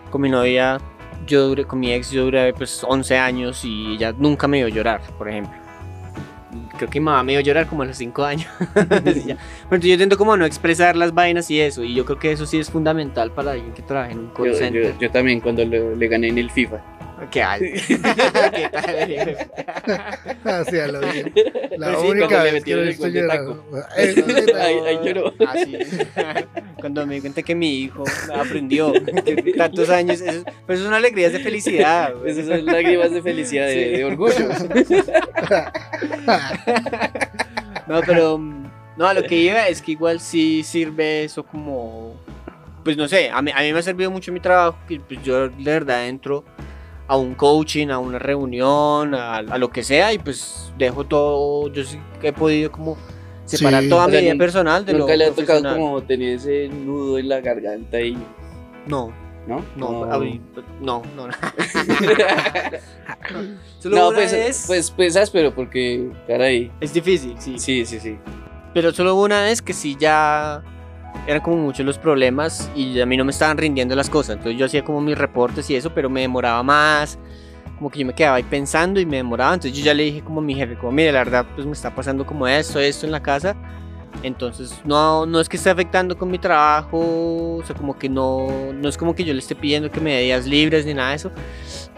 con 0.09 0.21
mi 0.21 0.29
novia, 0.29 0.79
yo 1.27 1.47
duré, 1.47 1.65
con 1.65 1.79
mi 1.79 1.91
ex 1.91 2.11
yo 2.11 2.25
duré 2.25 2.53
pues 2.53 2.83
11 2.87 3.17
años 3.17 3.63
y 3.63 3.93
ella 3.95 4.13
nunca 4.17 4.47
me 4.47 4.57
vio 4.57 4.67
llorar, 4.67 5.01
por 5.17 5.29
ejemplo 5.29 5.62
creo 6.77 6.89
que 6.89 6.99
mi 6.99 7.05
mamá 7.05 7.23
me 7.23 7.33
vio 7.33 7.41
llorar 7.41 7.67
como 7.67 7.83
a 7.83 7.85
los 7.85 7.97
5 7.97 8.23
años. 8.23 8.47
Pero 8.73 8.87
entonces 8.97 9.25
yo 9.81 9.93
intento 9.93 10.17
como 10.17 10.35
no 10.37 10.45
expresar 10.45 10.95
las 10.95 11.13
vainas 11.13 11.49
y 11.51 11.59
eso. 11.59 11.83
Y 11.83 11.93
yo 11.93 12.05
creo 12.05 12.19
que 12.19 12.31
eso 12.31 12.45
sí 12.45 12.57
es 12.59 12.69
fundamental 12.69 13.31
para 13.31 13.51
alguien 13.51 13.73
que 13.73 13.81
trabaja 13.81 14.11
en 14.11 14.19
un 14.19 14.27
call 14.29 14.47
Yo, 14.47 14.53
center. 14.55 14.93
yo- 14.93 14.99
yo 14.99 15.11
también 15.11 15.39
cuando 15.39 15.63
le, 15.65 15.95
le 15.95 16.07
gané 16.07 16.27
en 16.29 16.37
el 16.37 16.49
FIFA. 16.51 16.77
¿Qué 17.31 17.43
hay? 17.43 17.59
¿Qué 17.87 17.97
tal? 18.71 19.37
Así 20.45 20.79
a 20.79 20.87
lo 20.87 20.99
bien. 20.99 21.33
La 21.77 21.87
Pues 21.93 21.99
sí, 22.01 22.07
única 22.07 22.43
vez 22.43 22.63
que 22.63 22.75
lo 22.75 22.81
Ahí- 24.59 24.99
lloró. 25.03 25.33
Ah, 25.47 25.53
sí. 25.55 25.77
Cuando 26.79 27.05
me 27.07 27.15
di 27.15 27.21
cuenta 27.21 27.41
que 27.41 27.55
mi 27.55 27.79
hijo 27.83 28.03
aprendió 28.35 28.93
tantos 29.57 29.89
años, 29.89 30.19
eso, 30.21 30.43
pero 30.65 30.73
eso 30.75 30.83
es 30.83 30.87
una 30.87 30.97
alegría 30.97 31.27
es 31.27 31.33
de 31.33 31.39
felicidad. 31.39 32.13
güey. 32.15 32.31
Esas 32.31 32.47
son 32.47 32.65
lágrimas 32.65 33.11
de 33.11 33.21
felicidad, 33.21 33.67
de, 33.67 33.73
Sí. 33.73 33.79
de 33.97 34.05
orgullo. 34.05 34.49
No, 37.87 38.01
pero 38.05 38.37
mm, 38.37 38.63
no, 38.97 39.07
a 39.07 39.13
lo 39.13 39.23
que 39.23 39.35
iba 39.35 39.67
es 39.67 39.81
que 39.81 39.91
igual 39.93 40.19
sí 40.19 40.63
sirve 40.63 41.23
eso 41.25 41.43
como, 41.43 42.15
pues 42.83 42.95
no 42.97 43.07
sé, 43.07 43.29
a 43.29 43.41
mí, 43.41 43.51
a 43.53 43.59
mí 43.61 43.73
me 43.73 43.79
ha 43.79 43.83
servido 43.83 44.09
mucho 44.11 44.31
mi 44.31 44.39
trabajo, 44.39 44.77
que 44.87 44.99
pues 44.99 45.21
yo 45.23 45.49
de 45.49 45.63
verdad 45.63 46.07
entro 46.07 46.43
a 47.07 47.17
un 47.17 47.33
coaching, 47.35 47.89
a 47.89 47.99
una 47.99 48.17
reunión, 48.19 49.13
a, 49.15 49.37
a 49.37 49.57
lo 49.57 49.69
que 49.69 49.83
sea 49.83 50.13
y 50.13 50.17
pues 50.19 50.71
dejo 50.77 51.03
todo, 51.05 51.71
yo 51.71 51.83
sí 51.83 51.99
que 52.21 52.29
he 52.29 52.33
podido 52.33 52.71
como 52.71 52.97
separar 53.45 53.83
Sí. 53.83 53.89
toda 53.89 54.05
O 54.05 54.07
mi 54.07 54.13
sea, 54.13 54.21
vida 54.21 54.33
nun- 54.33 54.37
personal 54.37 54.85
de 54.85 54.93
lo 54.93 54.99
Nunca 54.99 55.15
le 55.17 55.25
ha 55.25 55.31
tocado 55.31 55.75
como 55.75 56.01
tener 56.03 56.35
ese 56.35 56.69
nudo 56.69 57.17
en 57.19 57.27
la 57.29 57.41
garganta 57.41 57.99
y. 57.99 58.13
No, 58.87 59.11
¿No? 59.47 59.63
no, 59.75 60.05
No. 60.05 60.13
a 60.13 60.17
mí, 60.19 60.39
no, 60.81 61.01
no. 61.15 61.27
no. 61.27 61.33
Solo 63.79 63.95
no, 63.97 64.07
una 64.09 64.15
pues, 64.17 64.31
vez- 64.31 64.63
pues, 64.67 64.91
pues 64.91 65.15
áspero, 65.17 65.53
porque, 65.53 66.09
caray. 66.27 66.71
es 66.79 66.93
difícil, 66.93 67.35
sí. 67.39 67.59
Sí, 67.59 67.85
sí, 67.85 67.99
sí. 67.99 68.17
Pero 68.73 68.91
solo 68.93 69.15
una 69.15 69.43
vez 69.43 69.61
que 69.61 69.73
sí 69.73 69.95
ya 69.99 70.63
eran 71.27 71.41
como 71.41 71.57
muchos 71.57 71.85
los 71.85 71.97
problemas 71.97 72.69
y 72.75 72.99
a 72.99 73.05
mí 73.05 73.15
no 73.17 73.25
me 73.25 73.31
estaban 73.31 73.57
rindiendo 73.57 73.95
las 73.95 74.09
cosas. 74.09 74.37
Entonces 74.37 74.59
yo 74.59 74.65
hacía 74.65 74.83
como 74.83 75.01
mis 75.01 75.17
reportes 75.17 75.69
y 75.69 75.75
eso, 75.75 75.93
pero 75.93 76.09
me 76.09 76.21
demoraba 76.21 76.61
más. 76.63 77.17
Como 77.77 77.89
que 77.89 77.99
yo 77.99 78.05
me 78.05 78.13
quedaba 78.13 78.37
ahí 78.37 78.43
pensando 78.43 78.99
y 78.99 79.05
me 79.05 79.17
demoraba. 79.17 79.53
Entonces 79.53 79.77
yo 79.77 79.85
ya 79.85 79.93
le 79.93 80.03
dije 80.03 80.21
como 80.21 80.41
a 80.41 80.43
mi 80.43 80.55
jefe, 80.55 80.75
como 80.75 80.91
mire, 80.91 81.11
la 81.11 81.19
verdad 81.19 81.45
pues 81.55 81.65
me 81.65 81.73
está 81.73 81.93
pasando 81.93 82.25
como 82.25 82.47
esto, 82.47 82.79
esto 82.79 83.05
en 83.05 83.11
la 83.11 83.21
casa. 83.21 83.55
Entonces 84.21 84.79
no, 84.85 85.25
no 85.25 85.39
es 85.39 85.49
que 85.49 85.57
esté 85.57 85.69
afectando 85.69 86.17
con 86.17 86.29
mi 86.29 86.37
trabajo, 86.37 87.57
o 87.57 87.63
sea, 87.65 87.75
como 87.75 87.97
que 87.97 88.07
no, 88.09 88.47
no 88.73 88.87
es 88.87 88.97
como 88.97 89.15
que 89.15 89.23
yo 89.23 89.33
le 89.33 89.39
esté 89.39 89.55
pidiendo 89.55 89.89
que 89.89 89.99
me 89.99 90.13
dé 90.13 90.21
días 90.23 90.45
libres 90.45 90.85
ni 90.85 90.93
nada 90.93 91.09
de 91.09 91.15
eso. 91.15 91.31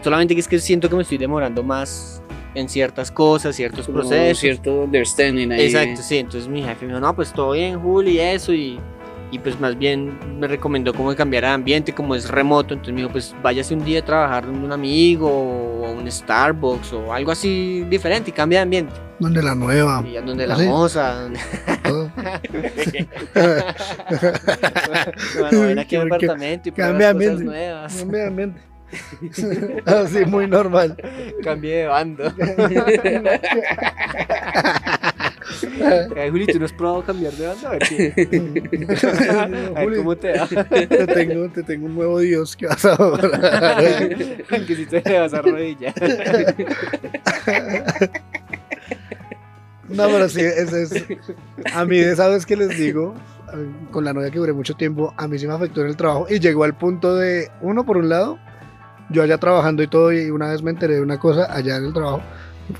Solamente 0.02 0.34
que 0.34 0.40
es 0.40 0.48
que 0.48 0.58
siento 0.58 0.88
que 0.88 0.96
me 0.96 1.02
estoy 1.02 1.18
demorando 1.18 1.62
más 1.62 2.22
en 2.54 2.68
ciertas 2.68 3.10
cosas, 3.10 3.54
ciertos 3.54 3.86
Como 3.86 3.98
procesos. 3.98 4.38
cierto 4.38 4.84
understanding 4.84 5.52
ahí. 5.52 5.66
Exacto, 5.66 6.00
sí. 6.02 6.18
Entonces 6.18 6.48
mi 6.48 6.62
jefe 6.62 6.86
me 6.86 6.92
dijo, 6.92 7.00
no, 7.00 7.14
pues 7.14 7.32
todo 7.32 7.52
bien, 7.52 7.78
Juli, 7.78 8.12
y 8.12 8.20
eso. 8.20 8.54
Y, 8.54 8.80
y 9.30 9.38
pues 9.38 9.58
más 9.60 9.76
bien 9.78 10.18
me 10.38 10.46
recomendó 10.46 10.94
como 10.94 11.10
que 11.10 11.16
cambiara 11.16 11.48
de 11.48 11.54
ambiente, 11.54 11.92
como 11.92 12.14
es 12.14 12.28
remoto. 12.28 12.74
Entonces 12.74 12.94
me 12.94 13.00
dijo, 13.00 13.10
pues 13.12 13.34
váyase 13.42 13.74
un 13.74 13.84
día 13.84 14.00
a 14.00 14.04
trabajar 14.04 14.46
donde 14.46 14.64
un 14.66 14.72
amigo 14.72 15.28
o 15.28 15.86
a 15.86 15.90
un 15.90 16.10
Starbucks 16.10 16.92
o 16.92 17.12
algo 17.12 17.32
así 17.32 17.84
diferente 17.90 18.30
y 18.30 18.32
cambia 18.32 18.60
de 18.60 18.62
ambiente. 18.64 18.92
Donde 19.18 19.42
la 19.42 19.54
nueva. 19.54 20.04
Y 20.06 20.14
donde 20.14 20.46
la 20.46 20.54
¿Ah, 20.54 20.58
sí? 20.58 20.66
moza. 20.66 21.14
donde- 21.22 21.40
todo. 21.82 22.10
bueno, 25.40 25.60
ven 25.62 25.78
aquí 25.78 25.96
apartamento 25.96 26.68
y 26.68 26.72
cambia 26.72 27.12
pruebas 27.12 27.14
cosas 27.14 27.30
ambiente. 27.30 27.44
nuevas. 27.44 27.96
Cambia 27.96 28.20
de 28.20 28.26
ambiente. 28.28 28.60
Así, 29.86 30.24
muy 30.26 30.46
normal. 30.46 30.96
Cambie 31.42 31.74
de 31.78 31.86
bando. 31.86 32.32
Ay, 36.16 36.30
Juli, 36.30 36.46
¿tú 36.46 36.58
no 36.58 36.64
has 36.64 36.72
probado 36.72 37.02
cambiar 37.04 37.32
de 37.32 37.46
bando? 37.46 37.68
A 37.68 37.70
ver, 37.72 37.82
qué- 37.88 38.86
a 39.30 39.46
ver 39.84 39.96
cómo 39.96 40.16
te 40.16 40.32
va. 40.36 40.46
te 40.46 41.06
tengo, 41.06 41.48
te 41.50 41.62
tengo 41.62 41.86
un 41.86 41.94
nuevo 41.94 42.18
Dios 42.20 42.56
que 42.56 42.66
vas 42.66 42.84
a 42.84 42.94
adorar. 42.94 43.82
que 44.66 44.76
si 44.76 44.86
te 44.86 45.18
vas 45.18 45.34
a 45.34 45.38
arrodillar. 45.38 45.94
No, 49.88 50.08
pero 50.08 50.28
sí, 50.28 50.40
ese 50.40 50.82
es. 50.82 51.04
A 51.74 51.84
mí, 51.84 51.98
de 51.98 52.12
esa 52.12 52.28
vez 52.28 52.44
que 52.44 52.56
les 52.56 52.76
digo, 52.76 53.14
eh, 53.54 53.70
con 53.92 54.04
la 54.04 54.12
novia 54.12 54.30
que 54.30 54.38
duré 54.38 54.52
mucho 54.52 54.74
tiempo, 54.74 55.14
a 55.16 55.28
mí 55.28 55.38
sí 55.38 55.46
me 55.46 55.54
afectó 55.54 55.82
en 55.82 55.88
el 55.88 55.96
trabajo 55.96 56.26
y 56.28 56.40
llegó 56.40 56.64
al 56.64 56.76
punto 56.76 57.14
de, 57.14 57.50
uno, 57.60 57.84
por 57.86 57.96
un 57.96 58.08
lado, 58.08 58.38
yo 59.10 59.22
allá 59.22 59.38
trabajando 59.38 59.82
y 59.84 59.86
todo, 59.86 60.12
y 60.12 60.30
una 60.30 60.50
vez 60.50 60.62
me 60.62 60.72
enteré 60.72 60.94
de 60.96 61.02
una 61.02 61.18
cosa 61.18 61.52
allá 61.54 61.76
en 61.76 61.84
el 61.84 61.92
trabajo. 61.92 62.20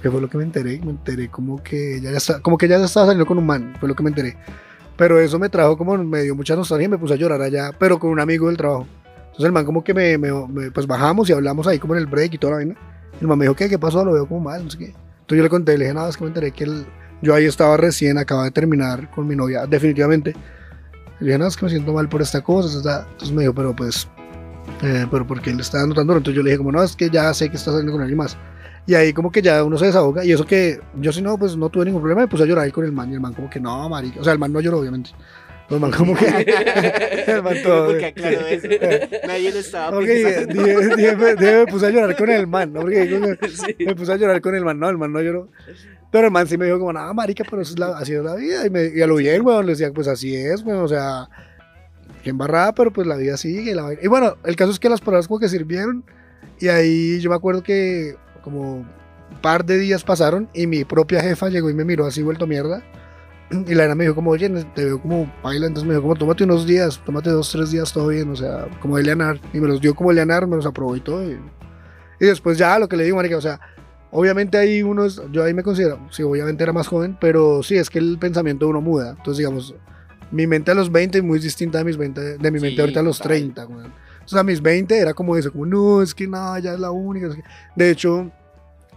¿Qué 0.02 0.10
fue 0.10 0.20
lo 0.20 0.28
que 0.28 0.36
me 0.38 0.44
enteré? 0.44 0.80
Me 0.84 0.90
enteré 0.90 1.28
como 1.28 1.62
que 1.62 1.96
ella 1.98 2.10
ya 2.10 2.16
está, 2.18 2.40
como 2.40 2.58
que 2.58 2.66
ella 2.66 2.82
estaba 2.84 3.06
saliendo 3.06 3.26
con 3.26 3.38
un 3.38 3.46
man, 3.46 3.74
fue 3.78 3.88
lo 3.88 3.94
que 3.94 4.02
me 4.02 4.08
enteré. 4.10 4.36
Pero 4.96 5.20
eso 5.20 5.38
me 5.38 5.48
trajo 5.48 5.76
como, 5.76 5.96
me 5.98 6.22
dio 6.22 6.34
mucha 6.34 6.56
nostalgia 6.56 6.86
y 6.86 6.88
me 6.88 6.98
puse 6.98 7.14
a 7.14 7.16
llorar 7.16 7.40
allá, 7.42 7.70
pero 7.78 7.98
con 7.98 8.10
un 8.10 8.18
amigo 8.20 8.48
del 8.48 8.56
trabajo. 8.56 8.86
Entonces 9.26 9.44
el 9.44 9.52
man 9.52 9.64
como 9.64 9.84
que 9.84 9.92
me, 9.94 10.16
me- 10.18 10.32
me- 10.48 10.70
pues 10.70 10.86
bajamos 10.86 11.28
y 11.28 11.32
hablamos 11.34 11.66
ahí 11.66 11.78
como 11.78 11.94
en 11.94 12.00
el 12.00 12.06
break 12.06 12.34
y 12.34 12.38
toda 12.38 12.52
la 12.52 12.56
vaina. 12.58 12.74
El 13.20 13.26
man 13.28 13.38
me 13.38 13.44
dijo, 13.44 13.54
¿qué? 13.54 13.68
¿Qué 13.68 13.78
pasó? 13.78 14.04
Lo 14.04 14.12
veo 14.12 14.26
como 14.26 14.40
mal, 14.40 14.64
no 14.64 14.70
sé 14.70 14.78
qué. 14.78 14.84
Entonces 14.86 15.36
yo 15.38 15.42
le 15.42 15.48
conté, 15.50 15.76
le 15.78 15.84
dije, 15.84 15.94
nada, 15.94 16.08
es 16.08 16.16
que 16.16 16.24
me 16.24 16.28
enteré 16.28 16.50
que 16.50 16.64
el- 16.64 16.86
yo 17.22 17.34
ahí 17.34 17.44
estaba 17.44 17.76
recién, 17.76 18.18
acababa 18.18 18.46
de 18.46 18.50
terminar 18.52 19.10
con 19.10 19.26
mi 19.26 19.36
novia, 19.36 19.66
definitivamente. 19.66 20.32
Le 21.20 21.26
dije, 21.26 21.38
nada, 21.38 21.48
es 21.48 21.56
que 21.56 21.64
me 21.66 21.70
siento 21.70 21.92
mal 21.92 22.08
por 22.08 22.22
esta 22.22 22.40
cosa. 22.42 22.82
ta, 22.82 23.02
ta". 23.04 23.08
Entonces 23.12 23.34
me 23.34 23.42
dijo, 23.42 23.54
pero 23.54 23.74
pues, 23.76 24.08
eh, 24.82 25.06
pero 25.10 25.26
¿por 25.26 25.40
qué 25.40 25.54
le 25.54 25.62
está 25.62 25.78
dando? 25.78 26.00
Entonces 26.00 26.34
yo 26.34 26.42
le 26.42 26.50
dije, 26.50 26.58
como, 26.58 26.72
no, 26.72 26.82
es 26.82 26.96
que 26.96 27.08
ya 27.10 27.32
sé 27.34 27.48
que 27.50 27.56
está 27.56 27.70
saliendo 27.70 27.92
con 27.92 28.00
alguien 28.00 28.18
más. 28.18 28.36
Y 28.86 28.94
ahí 28.94 29.12
como 29.12 29.32
que 29.32 29.42
ya 29.42 29.64
uno 29.64 29.76
se 29.78 29.86
desahoga. 29.86 30.24
Y 30.24 30.32
eso 30.32 30.46
que 30.46 30.78
yo 31.00 31.12
si 31.12 31.20
no, 31.22 31.36
pues 31.38 31.56
no 31.56 31.68
tuve 31.68 31.84
ningún 31.86 32.00
problema, 32.00 32.20
me 32.22 32.28
puse 32.28 32.44
a 32.44 32.46
llorar 32.46 32.64
ahí 32.64 32.70
con 32.72 32.84
el 32.84 32.92
man. 32.92 33.10
Y 33.10 33.14
el 33.14 33.20
man 33.20 33.32
como 33.34 33.50
que, 33.50 33.58
no, 33.60 33.88
marica. 33.88 34.20
O 34.20 34.24
sea, 34.24 34.32
el 34.32 34.38
man 34.38 34.52
no 34.52 34.60
lloró, 34.60 34.78
obviamente. 34.78 35.10
El 35.68 35.80
man 35.80 35.90
como 35.90 36.14
que... 36.14 36.26
el 37.26 37.42
man 37.42 37.56
todo... 37.64 37.86
Porque 37.86 38.06
aclaro 38.06 38.46
eso. 38.46 38.68
Nadie 39.26 39.50
lo 39.50 39.58
estaba 39.58 39.98
pensando. 39.98 40.54
dije- 40.54 40.86
dije, 40.94 41.16
me, 41.16 41.34
dije, 41.34 41.56
me 41.56 41.66
puse 41.66 41.86
a 41.86 41.90
llorar 41.90 42.16
con 42.16 42.30
el 42.30 42.46
man, 42.46 42.72
¿no? 42.72 42.80
Porque 42.82 43.38
Sí. 43.48 43.84
me 43.84 43.96
puse 43.96 44.12
a 44.12 44.16
llorar 44.16 44.40
con 44.40 44.54
el 44.54 44.64
man, 44.64 44.78
no, 44.78 44.88
el 44.88 44.96
man 44.98 45.12
no 45.12 45.20
lloró. 45.20 45.48
Pero 46.12 46.26
el 46.28 46.32
man 46.32 46.46
sí 46.46 46.56
me 46.56 46.66
dijo 46.66 46.78
como, 46.78 46.92
nada, 46.92 47.12
marica, 47.12 47.42
pero 47.50 47.62
eso 47.62 47.72
es 47.72 47.80
la, 47.80 47.98
así 47.98 48.14
es 48.14 48.22
la 48.22 48.36
vida. 48.36 48.64
Y, 48.64 48.70
me, 48.70 48.92
y 48.94 49.02
a 49.02 49.08
lo 49.08 49.16
bien, 49.16 49.44
weón, 49.44 49.66
le 49.66 49.72
decía, 49.72 49.92
pues 49.92 50.06
así 50.06 50.36
es, 50.36 50.62
weón, 50.62 50.84
o 50.84 50.88
sea, 50.88 51.28
que 52.22 52.30
embarrada, 52.30 52.72
pero 52.72 52.92
pues 52.92 53.08
la 53.08 53.16
vida 53.16 53.36
sigue. 53.36 53.74
la 53.74 53.92
y 54.00 54.06
bueno, 54.06 54.36
el 54.44 54.54
caso 54.54 54.70
es 54.70 54.78
que 54.78 54.88
las 54.88 55.00
palabras 55.00 55.26
como 55.26 55.40
que 55.40 55.48
sirvieron. 55.48 56.04
Y 56.60 56.68
ahí 56.68 57.18
yo 57.18 57.28
me 57.28 57.36
acuerdo 57.36 57.64
que 57.64 58.14
como 58.46 58.76
un 58.76 58.86
par 59.42 59.64
de 59.64 59.76
días 59.76 60.04
pasaron 60.04 60.48
y 60.54 60.68
mi 60.68 60.84
propia 60.84 61.20
jefa 61.20 61.48
llegó 61.48 61.68
y 61.68 61.74
me 61.74 61.84
miró 61.84 62.06
así 62.06 62.22
vuelto 62.22 62.46
mierda. 62.46 62.80
Y 63.66 63.74
la 63.74 63.82
nena 63.82 63.96
me 63.96 64.04
dijo 64.04 64.14
como, 64.14 64.30
oye, 64.30 64.48
te 64.74 64.84
veo 64.84 65.02
como 65.02 65.32
baila, 65.42 65.66
entonces 65.66 65.86
me 65.86 65.94
dijo 65.94 66.02
como, 66.02 66.14
tómate 66.14 66.44
unos 66.44 66.64
días, 66.64 67.00
tómate 67.04 67.30
dos, 67.30 67.50
tres 67.50 67.72
días, 67.72 67.92
todo 67.92 68.08
bien, 68.08 68.30
o 68.30 68.36
sea, 68.36 68.68
como 68.80 68.98
Eleanar. 68.98 69.40
Y 69.52 69.58
me 69.58 69.66
los 69.66 69.80
dio 69.80 69.94
como 69.94 70.12
Eleanar, 70.12 70.46
me 70.46 70.54
los 70.56 70.64
aprobó 70.64 70.94
y 70.96 71.00
todo. 71.00 71.28
Y, 71.28 71.38
y 72.20 72.26
después 72.26 72.56
ya 72.56 72.78
lo 72.78 72.88
que 72.88 72.96
le 72.96 73.04
digo, 73.04 73.16
marica, 73.16 73.36
o 73.36 73.40
sea, 73.40 73.60
obviamente 74.10 74.58
ahí 74.58 74.82
uno 74.82 75.04
es, 75.04 75.20
yo 75.32 75.44
ahí 75.44 75.54
me 75.54 75.62
considero, 75.62 75.98
sí, 76.10 76.22
obviamente 76.22 76.62
era 76.62 76.72
más 76.72 76.86
joven, 76.86 77.16
pero 77.20 77.62
sí, 77.64 77.76
es 77.76 77.90
que 77.90 77.98
el 77.98 78.18
pensamiento 78.18 78.64
de 78.64 78.70
uno 78.70 78.80
muda. 78.80 79.10
Entonces, 79.10 79.38
digamos, 79.38 79.74
mi 80.30 80.46
mente 80.46 80.70
a 80.70 80.74
los 80.74 80.90
20 80.90 81.18
es 81.18 81.24
muy 81.24 81.38
distinta 81.38 81.78
de, 81.78 81.84
mis 81.84 81.96
20, 81.96 82.38
de 82.38 82.50
mi 82.50 82.60
mente 82.60 82.76
Sí, 82.76 82.80
ahorita 82.80 83.00
a 83.00 83.02
los 83.02 83.18
total. 83.18 83.38
30, 83.38 83.66
weón. 83.66 83.92
O 84.26 84.28
sea, 84.28 84.40
a 84.40 84.44
mis 84.44 84.60
20 84.60 84.98
era 84.98 85.14
como 85.14 85.36
eso, 85.36 85.50
como, 85.50 85.64
no, 85.64 86.02
es 86.02 86.14
que 86.14 86.26
nada, 86.26 86.58
ya 86.58 86.74
es 86.74 86.80
la 86.80 86.90
única. 86.90 87.28
es 87.28 87.36
que-". 87.36 87.44
De 87.74 87.90
hecho, 87.90 88.30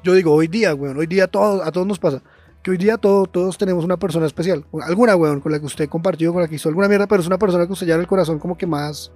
yo 0.03 0.13
digo, 0.13 0.33
hoy 0.33 0.47
día, 0.47 0.73
weón, 0.75 0.97
hoy 0.97 1.07
día 1.07 1.27
todo, 1.27 1.63
a 1.63 1.71
todos 1.71 1.87
nos 1.87 1.99
pasa. 1.99 2.21
Que 2.61 2.71
hoy 2.71 2.77
día 2.77 2.97
todo, 2.97 3.25
todos 3.25 3.57
tenemos 3.57 3.85
una 3.85 3.97
persona 3.97 4.25
especial. 4.25 4.65
Alguna, 4.81 5.15
weón, 5.15 5.39
con 5.39 5.51
la 5.51 5.59
que 5.59 5.65
usted 5.65 5.87
compartió, 5.87 6.33
con 6.33 6.41
la 6.41 6.47
que 6.47 6.55
hizo 6.55 6.67
alguna 6.67 6.89
mierda, 6.89 7.07
pero 7.07 7.21
es 7.21 7.27
una 7.27 7.37
persona 7.37 7.65
que 7.65 7.73
usted 7.73 7.87
ya 7.87 7.95
en 7.95 8.01
el 8.01 8.07
corazón 8.07 8.37
como 8.39 8.57
que 8.57 8.65
más, 8.65 9.11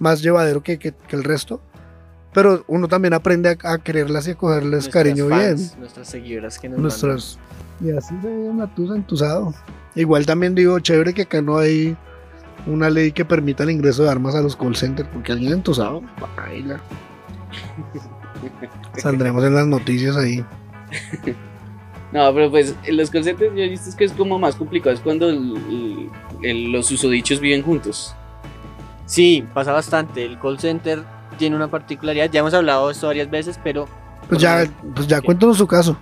más 0.00 0.20
llevadero 0.20 0.62
que, 0.62 0.78
que, 0.78 0.92
que 0.92 1.16
el 1.16 1.22
resto. 1.22 1.60
Pero 2.34 2.64
uno 2.66 2.88
también 2.88 3.12
aprende 3.14 3.50
a, 3.62 3.72
a 3.72 3.78
quererlas 3.78 4.26
y 4.26 4.30
a 4.30 4.34
cogerles 4.34 4.70
Nuestras 4.70 4.92
cariño 4.94 5.26
bien. 5.26 5.40
fans, 5.40 5.78
Nuestras 5.78 6.08
seguidoras 6.08 6.58
que 6.58 6.68
nos 6.68 6.78
Nuestras. 6.78 7.38
Y 7.80 7.90
así 7.90 8.14
se 8.22 8.26
ve 8.26 8.48
una 8.48 8.74
tusa 8.74 8.94
entusado. 8.96 9.54
Igual 9.94 10.24
también 10.24 10.54
digo, 10.54 10.80
chévere 10.80 11.12
que 11.12 11.22
acá 11.22 11.42
no 11.42 11.58
hay 11.58 11.96
una 12.66 12.90
ley 12.90 13.12
que 13.12 13.24
permita 13.24 13.62
el 13.64 13.70
ingreso 13.70 14.02
de 14.04 14.10
armas 14.10 14.34
a 14.34 14.40
los 14.42 14.56
call 14.56 14.76
centers, 14.76 15.08
porque 15.12 15.32
alguien 15.32 15.52
entusado, 15.52 16.02
baila. 16.36 16.80
Saldremos 18.96 19.44
en 19.44 19.54
las 19.54 19.66
noticias 19.66 20.16
ahí. 20.16 20.44
No, 22.12 22.32
pero 22.34 22.50
pues 22.50 22.74
los 22.88 23.10
call 23.10 23.24
centers 23.24 23.54
yo 23.54 23.62
he 23.62 23.68
visto 23.68 23.96
que 23.96 24.04
es 24.04 24.12
como 24.12 24.38
más 24.38 24.54
complicado, 24.56 24.94
es 24.94 25.00
cuando 25.00 25.30
el- 25.30 25.56
el- 25.68 26.10
el- 26.42 26.72
los 26.72 26.90
usodichos 26.90 27.40
viven 27.40 27.62
juntos. 27.62 28.14
Sí, 29.06 29.44
pasa 29.54 29.72
bastante. 29.72 30.24
El 30.24 30.38
call 30.38 30.58
center 30.58 31.02
tiene 31.38 31.56
una 31.56 31.68
particularidad. 31.68 32.30
Ya 32.30 32.40
hemos 32.40 32.54
hablado 32.54 32.86
de 32.88 32.92
esto 32.92 33.06
varias 33.06 33.30
veces, 33.30 33.58
pero 33.62 33.86
Pues 34.28 34.40
ya, 34.40 34.64
pues 34.94 35.06
ya 35.06 35.20
cuéntanos 35.20 35.56
su 35.58 35.66
caso. 35.66 35.96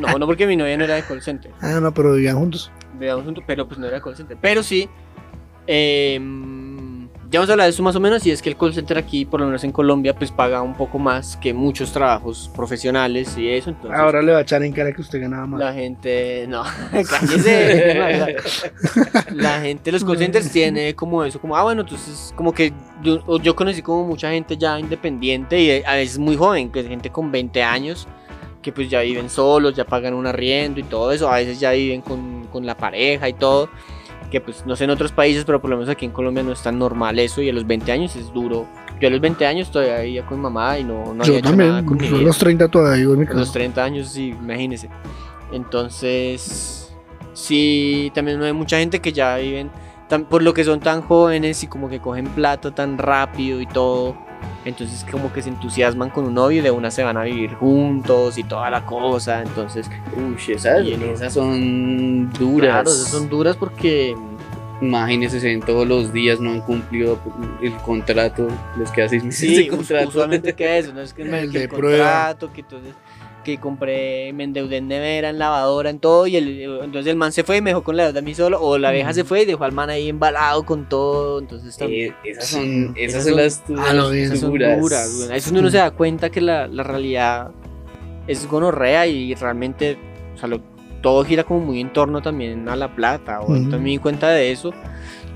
no, 0.00 0.18
no 0.18 0.26
porque 0.26 0.46
mi 0.46 0.56
novia 0.56 0.76
no 0.76 0.84
era 0.84 0.94
de 0.94 1.02
call 1.02 1.22
center. 1.22 1.50
Ah, 1.60 1.78
no, 1.80 1.92
pero 1.92 2.12
vivían 2.14 2.36
juntos. 2.36 2.70
Veamos 2.98 3.24
juntos, 3.24 3.44
pero 3.46 3.66
pues 3.66 3.78
no 3.80 3.86
era 3.86 3.96
de 3.96 4.02
call 4.02 4.16
center. 4.16 4.36
Pero 4.40 4.62
sí, 4.62 4.88
em, 5.66 7.08
ya 7.30 7.38
vamos 7.38 7.48
a 7.50 7.52
hablar 7.52 7.66
de 7.66 7.70
eso 7.70 7.82
más 7.84 7.94
o 7.94 8.00
menos, 8.00 8.26
y 8.26 8.32
es 8.32 8.42
que 8.42 8.48
el 8.48 8.56
call 8.56 8.74
center 8.74 8.98
aquí, 8.98 9.24
por 9.24 9.38
lo 9.38 9.46
menos 9.46 9.62
en 9.62 9.70
Colombia, 9.70 10.12
pues 10.16 10.32
paga 10.32 10.62
un 10.62 10.74
poco 10.74 10.98
más 10.98 11.36
que 11.36 11.54
muchos 11.54 11.92
trabajos 11.92 12.50
profesionales 12.56 13.38
y 13.38 13.48
eso. 13.48 13.70
Entonces, 13.70 13.96
Ahora 13.96 14.20
le 14.20 14.32
va 14.32 14.38
a 14.38 14.40
echar 14.40 14.64
en 14.64 14.72
cara 14.72 14.92
que 14.92 15.00
usted 15.00 15.20
ganaba 15.20 15.46
más. 15.46 15.60
la 15.60 15.72
gente, 15.72 16.46
no, 16.48 16.64
cállese. 17.08 18.34
la 19.34 19.60
gente, 19.60 19.92
los 19.92 20.02
call 20.02 20.18
centers 20.18 20.50
tiene 20.50 20.96
como 20.96 21.24
eso, 21.24 21.40
como, 21.40 21.56
ah, 21.56 21.62
bueno, 21.62 21.82
entonces, 21.82 22.34
como 22.34 22.52
que 22.52 22.72
yo, 23.00 23.38
yo 23.38 23.54
conocí 23.54 23.80
como 23.80 24.04
mucha 24.04 24.32
gente 24.32 24.56
ya 24.56 24.80
independiente 24.80 25.60
y 25.60 25.84
a 25.84 25.94
veces 25.94 26.18
muy 26.18 26.36
joven, 26.36 26.72
que 26.72 26.80
es 26.80 26.88
gente 26.88 27.10
con 27.10 27.30
20 27.30 27.62
años, 27.62 28.08
que 28.60 28.72
pues 28.72 28.90
ya 28.90 29.02
viven 29.02 29.30
solos, 29.30 29.76
ya 29.76 29.84
pagan 29.84 30.14
un 30.14 30.26
arriendo 30.26 30.80
y 30.80 30.82
todo 30.82 31.12
eso, 31.12 31.30
a 31.30 31.36
veces 31.36 31.60
ya 31.60 31.70
viven 31.70 32.00
con, 32.00 32.46
con 32.46 32.66
la 32.66 32.76
pareja 32.76 33.28
y 33.28 33.34
todo 33.34 33.70
que 34.30 34.40
pues 34.40 34.64
no 34.64 34.76
sé 34.76 34.84
en 34.84 34.90
otros 34.90 35.12
países, 35.12 35.44
pero 35.44 35.60
por 35.60 35.70
lo 35.70 35.76
menos 35.76 35.88
aquí 35.90 36.04
en 36.06 36.12
Colombia 36.12 36.42
no 36.42 36.52
es 36.52 36.62
tan 36.62 36.78
normal 36.78 37.18
eso 37.18 37.42
y 37.42 37.48
a 37.48 37.52
los 37.52 37.66
20 37.66 37.90
años 37.92 38.14
es 38.16 38.32
duro. 38.32 38.66
Yo 39.00 39.08
a 39.08 39.10
los 39.10 39.20
20 39.20 39.44
años 39.46 39.70
todavía 39.70 40.00
vivía 40.00 40.24
con 40.26 40.38
mi 40.38 40.42
mamá 40.44 40.78
y 40.78 40.84
no, 40.84 41.12
no 41.14 41.22
había 41.22 41.24
yo 41.24 41.34
hecho 41.38 41.56
nada 41.56 41.68
también, 41.80 41.84
con 41.86 41.96
mi 41.98 42.06
yo 42.08 42.14
a 42.14 42.18
vida. 42.18 42.26
los 42.28 42.38
30 42.38 42.68
todavía 42.68 43.04
en 43.04 43.18
mi 43.18 43.24
A 43.26 43.28
los 43.32 43.36
casa. 43.40 43.52
30 43.54 43.84
años, 43.84 44.08
sí, 44.08 44.28
imagínese. 44.28 44.88
Entonces, 45.52 46.92
sí, 47.32 48.10
también 48.14 48.38
no 48.38 48.44
hay 48.44 48.52
mucha 48.52 48.78
gente 48.78 49.00
que 49.00 49.12
ya 49.12 49.36
viven, 49.36 49.70
tan- 50.08 50.24
por 50.24 50.42
lo 50.42 50.52
que 50.54 50.64
son 50.64 50.80
tan 50.80 51.02
jóvenes 51.02 51.62
y 51.62 51.66
como 51.66 51.88
que 51.88 52.00
cogen 52.00 52.26
plata 52.26 52.74
tan 52.74 52.98
rápido 52.98 53.60
y 53.60 53.66
todo. 53.66 54.16
Entonces 54.64 55.06
como 55.10 55.32
que 55.32 55.40
se 55.42 55.48
entusiasman 55.48 56.10
con 56.10 56.26
un 56.26 56.34
novio 56.34 56.58
y 56.58 56.62
de 56.62 56.70
una 56.70 56.90
se 56.90 57.02
van 57.02 57.16
a 57.16 57.22
vivir 57.22 57.54
juntos 57.54 58.36
y 58.36 58.44
toda 58.44 58.68
la 58.70 58.84
cosa. 58.84 59.40
Entonces, 59.42 59.90
Uy, 60.16 60.36
esas, 60.54 60.84
Y 60.84 60.94
en- 60.94 61.02
esas 61.02 61.32
son 61.32 62.30
duras. 62.32 62.70
claro, 62.70 62.90
esas 62.90 63.08
son 63.08 63.28
duras 63.28 63.56
porque 63.56 64.14
Imagínense, 64.82 65.40
se 65.40 65.48
ven 65.48 65.60
todos 65.60 65.86
los 65.86 66.10
días, 66.10 66.40
no 66.40 66.52
han 66.52 66.62
cumplido 66.62 67.18
el 67.60 67.74
contrato, 67.82 68.48
les 68.78 68.90
queda 68.90 69.10
seis 69.10 69.22
meses 69.22 69.40
Sí, 69.50 69.54
de 69.64 69.68
contrato. 69.68 70.08
usualmente 70.08 70.54
queda 70.54 70.76
eso, 70.78 70.94
no 70.94 71.02
es 71.02 71.12
que, 71.12 71.20
El 71.42 71.52
de 71.52 71.64
el 71.64 71.68
prueba. 71.68 72.06
contrato, 72.06 72.50
que 72.50 72.62
entonces 72.62 72.94
que 73.44 73.58
compré, 73.58 74.32
me 74.32 74.44
endeudé 74.44 74.78
en 74.78 74.88
nevera, 74.88 75.30
en 75.30 75.38
lavadora, 75.38 75.90
en 75.90 75.98
todo, 75.98 76.26
y 76.26 76.36
el, 76.36 76.60
entonces 76.82 77.06
el 77.06 77.16
man 77.16 77.32
se 77.32 77.42
fue 77.44 77.56
y 77.58 77.60
me 77.62 77.70
dejó 77.70 77.82
con 77.82 77.96
la 77.96 78.04
deuda 78.04 78.18
a 78.20 78.22
mí 78.22 78.34
solo, 78.34 78.60
o 78.60 78.78
la 78.78 78.90
vieja 78.90 79.12
se 79.14 79.24
fue 79.24 79.42
y 79.42 79.46
dejó 79.46 79.64
al 79.64 79.72
man 79.72 79.90
ahí 79.90 80.08
embalado 80.08 80.64
con 80.64 80.88
todo, 80.88 81.38
entonces. 81.40 81.76
Eh, 81.80 82.12
esas 82.24 82.46
Sí. 82.46 82.54
son, 82.56 82.94
esas 82.96 83.20
Esas 83.20 83.24
son 83.24 83.36
las 83.36 83.66
duras. 83.66 83.86
Ah, 83.88 83.94
no, 83.94 84.12
esas 84.12 84.40
son 84.40 84.50
duras. 84.50 84.80
duras, 84.80 85.14
güey. 85.16 85.30
Ahí 85.32 85.38
es 85.38 85.44
donde 85.46 85.60
uno 85.60 85.70
se 85.70 85.78
da 85.78 85.90
cuenta 85.90 86.30
que 86.30 86.40
la, 86.40 86.66
la 86.66 86.82
realidad 86.82 87.50
es 88.26 88.46
gonorrea 88.48 89.06
y 89.06 89.34
realmente, 89.34 89.96
o 90.34 90.38
sea, 90.38 90.48
lo- 90.48 90.60
todo 91.02 91.24
gira 91.24 91.44
como 91.44 91.60
muy 91.60 91.80
en 91.80 91.92
torno 91.92 92.20
también 92.20 92.68
a 92.68 92.76
la 92.76 92.94
plata, 92.94 93.40
o 93.40 93.44
Ujú. 93.52 93.54
también 93.62 93.82
me 93.82 93.90
di 93.90 93.98
cuenta 93.98 94.28
de 94.30 94.52
eso. 94.52 94.72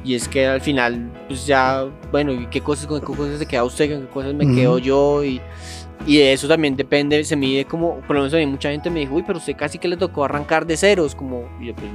Y 0.05 0.15
es 0.15 0.29
que 0.29 0.47
al 0.47 0.61
final, 0.61 1.11
pues 1.29 1.47
ya, 1.47 1.87
bueno, 2.13 2.31
¿y 2.31 2.47
qué 2.49 2.61
cosas, 2.61 2.87
con 2.87 3.01
qué 3.01 3.07
cosas 3.07 3.39
se 3.39 3.47
queda 3.47 3.65
usted? 3.65 3.91
¿Con 3.91 4.03
qué 4.03 4.13
cosas 4.13 4.35
me 4.35 4.45
Ujú. 4.45 4.55
quedo 4.55 4.79
yo? 4.79 5.25
Y, 5.25 5.41
y 6.07 6.19
de 6.19 6.33
eso 6.33 6.47
también 6.49 6.77
depende, 6.77 7.23
se 7.25 7.37
mide 7.37 7.65
como, 7.65 8.01
por 8.01 8.17
lo 8.17 8.23
menos 8.23 8.35
a 8.35 8.37
mí 8.39 8.47
mucha 8.47 8.71
gente 8.71 8.91
me 8.91 9.01
dijo, 9.01 9.15
uy, 9.15 9.25
pero 9.27 9.39
usted 9.39 9.57
casi 9.57 9.79
que 9.79 9.89
le 9.89 9.97
tocó 9.97 10.25
arrancar 10.25 10.67
de 10.67 10.77
ceros, 10.77 11.15
como, 11.15 11.49
y 11.61 11.67
yo 11.69 11.75
pues, 11.75 11.89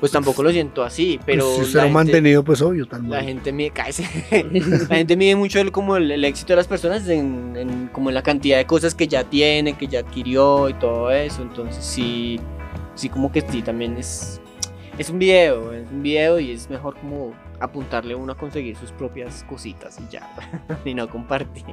pues 0.00 0.12
tampoco 0.12 0.42
lo 0.42 0.50
siento 0.50 0.82
así, 0.82 1.20
pero... 1.26 1.44
Pues 1.44 1.54
si 1.54 1.60
la 1.60 1.64
usted 1.64 1.74
lo 1.74 1.80
ha 1.80 1.84
gente- 1.84 1.94
mantenido, 1.94 2.42
pues 2.42 2.62
obvio, 2.62 2.86
también. 2.86 3.10
la 3.12 3.22
gente 3.22 3.52
mide, 3.52 3.70
cállese. 3.70 4.04
la 4.88 4.96
gente 4.96 5.14
mide 5.16 5.36
mucho 5.36 5.60
el, 5.60 5.70
como 5.70 5.96
el, 5.96 6.10
el 6.10 6.24
éxito 6.24 6.54
de 6.54 6.56
las 6.56 6.66
personas 6.66 7.06
en, 7.08 7.54
en- 7.54 7.88
como 7.92 8.08
en 8.08 8.14
la 8.14 8.22
cantidad 8.22 8.56
de 8.56 8.64
cosas 8.64 8.94
que 8.94 9.06
ya 9.06 9.24
tiene, 9.24 9.74
que 9.74 9.86
ya 9.88 9.98
adquirió 10.00 10.70
y 10.70 10.74
todo 10.74 11.10
eso. 11.10 11.42
Entonces 11.42 11.84
sí, 11.84 12.40
sí 12.94 13.10
como 13.10 13.30
que 13.30 13.42
sí, 13.42 13.60
también 13.60 13.98
es, 13.98 14.40
es 14.96 15.10
un 15.10 15.18
video, 15.18 15.72
es 15.74 15.86
un 15.90 16.02
video 16.02 16.40
y 16.40 16.52
es 16.52 16.70
mejor 16.70 16.96
como 16.96 17.34
apuntarle 17.60 18.14
uno 18.14 18.32
a 18.32 18.36
conseguir 18.36 18.76
sus 18.76 18.90
propias 18.92 19.44
cositas 19.48 19.98
y 20.00 20.08
ya, 20.12 20.28
y 20.84 20.94
no 20.94 21.08
compartir. 21.08 21.64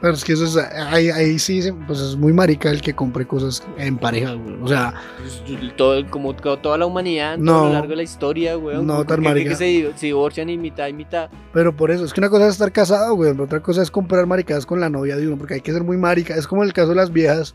Pero 0.00 0.12
es 0.14 0.24
que 0.24 0.34
eso 0.34 0.44
es, 0.44 0.56
ahí, 0.56 1.08
ahí 1.10 1.38
sí, 1.38 1.60
pues 1.86 1.98
es 2.00 2.16
muy 2.16 2.32
marica 2.32 2.70
el 2.70 2.80
que 2.82 2.94
compre 2.94 3.26
cosas 3.26 3.66
en 3.78 3.96
pareja, 3.98 4.34
güey. 4.34 4.56
O 4.62 4.68
sea, 4.68 4.94
Pues, 5.18 5.42
todo, 5.76 6.04
como 6.10 6.34
to- 6.34 6.58
toda 6.58 6.78
la 6.78 6.86
humanidad, 6.86 7.36
todo 7.36 7.44
No. 7.44 7.60
a 7.64 7.66
lo 7.68 7.72
largo 7.72 7.88
de 7.88 7.96
la 7.96 8.02
historia, 8.02 8.56
weón. 8.58 8.86
No, 8.86 9.04
tan 9.04 9.16
que- 9.18 9.22
que, 9.22 9.28
marica. 9.28 9.54
se, 9.56 9.92
se 9.96 10.06
divorcian 10.06 10.48
y 10.50 10.58
mitad 10.58 10.86
y 10.88 10.92
mitad. 10.92 11.30
pero 11.52 11.74
por 11.74 11.90
eso, 11.90 12.04
es 12.04 12.12
que 12.12 12.20
una 12.20 12.28
cosa 12.30 12.46
es 12.46 12.52
estar 12.52 12.70
casado, 12.72 13.14
güey. 13.14 13.30
Otra 13.38 13.60
cosa 13.60 13.82
es 13.82 13.90
comprar 13.90 14.26
maricadas 14.26 14.66
con 14.66 14.80
la 14.80 14.90
novia 14.90 15.16
de 15.16 15.26
uno, 15.26 15.38
porque 15.38 15.54
hay 15.54 15.60
que 15.60 15.72
ser 15.72 15.82
muy 15.84 15.96
marica. 15.96 16.34
Es 16.34 16.46
como 16.46 16.62
el 16.62 16.72
caso 16.72 16.90
de 16.90 16.96
las 16.96 17.12
viejas, 17.12 17.54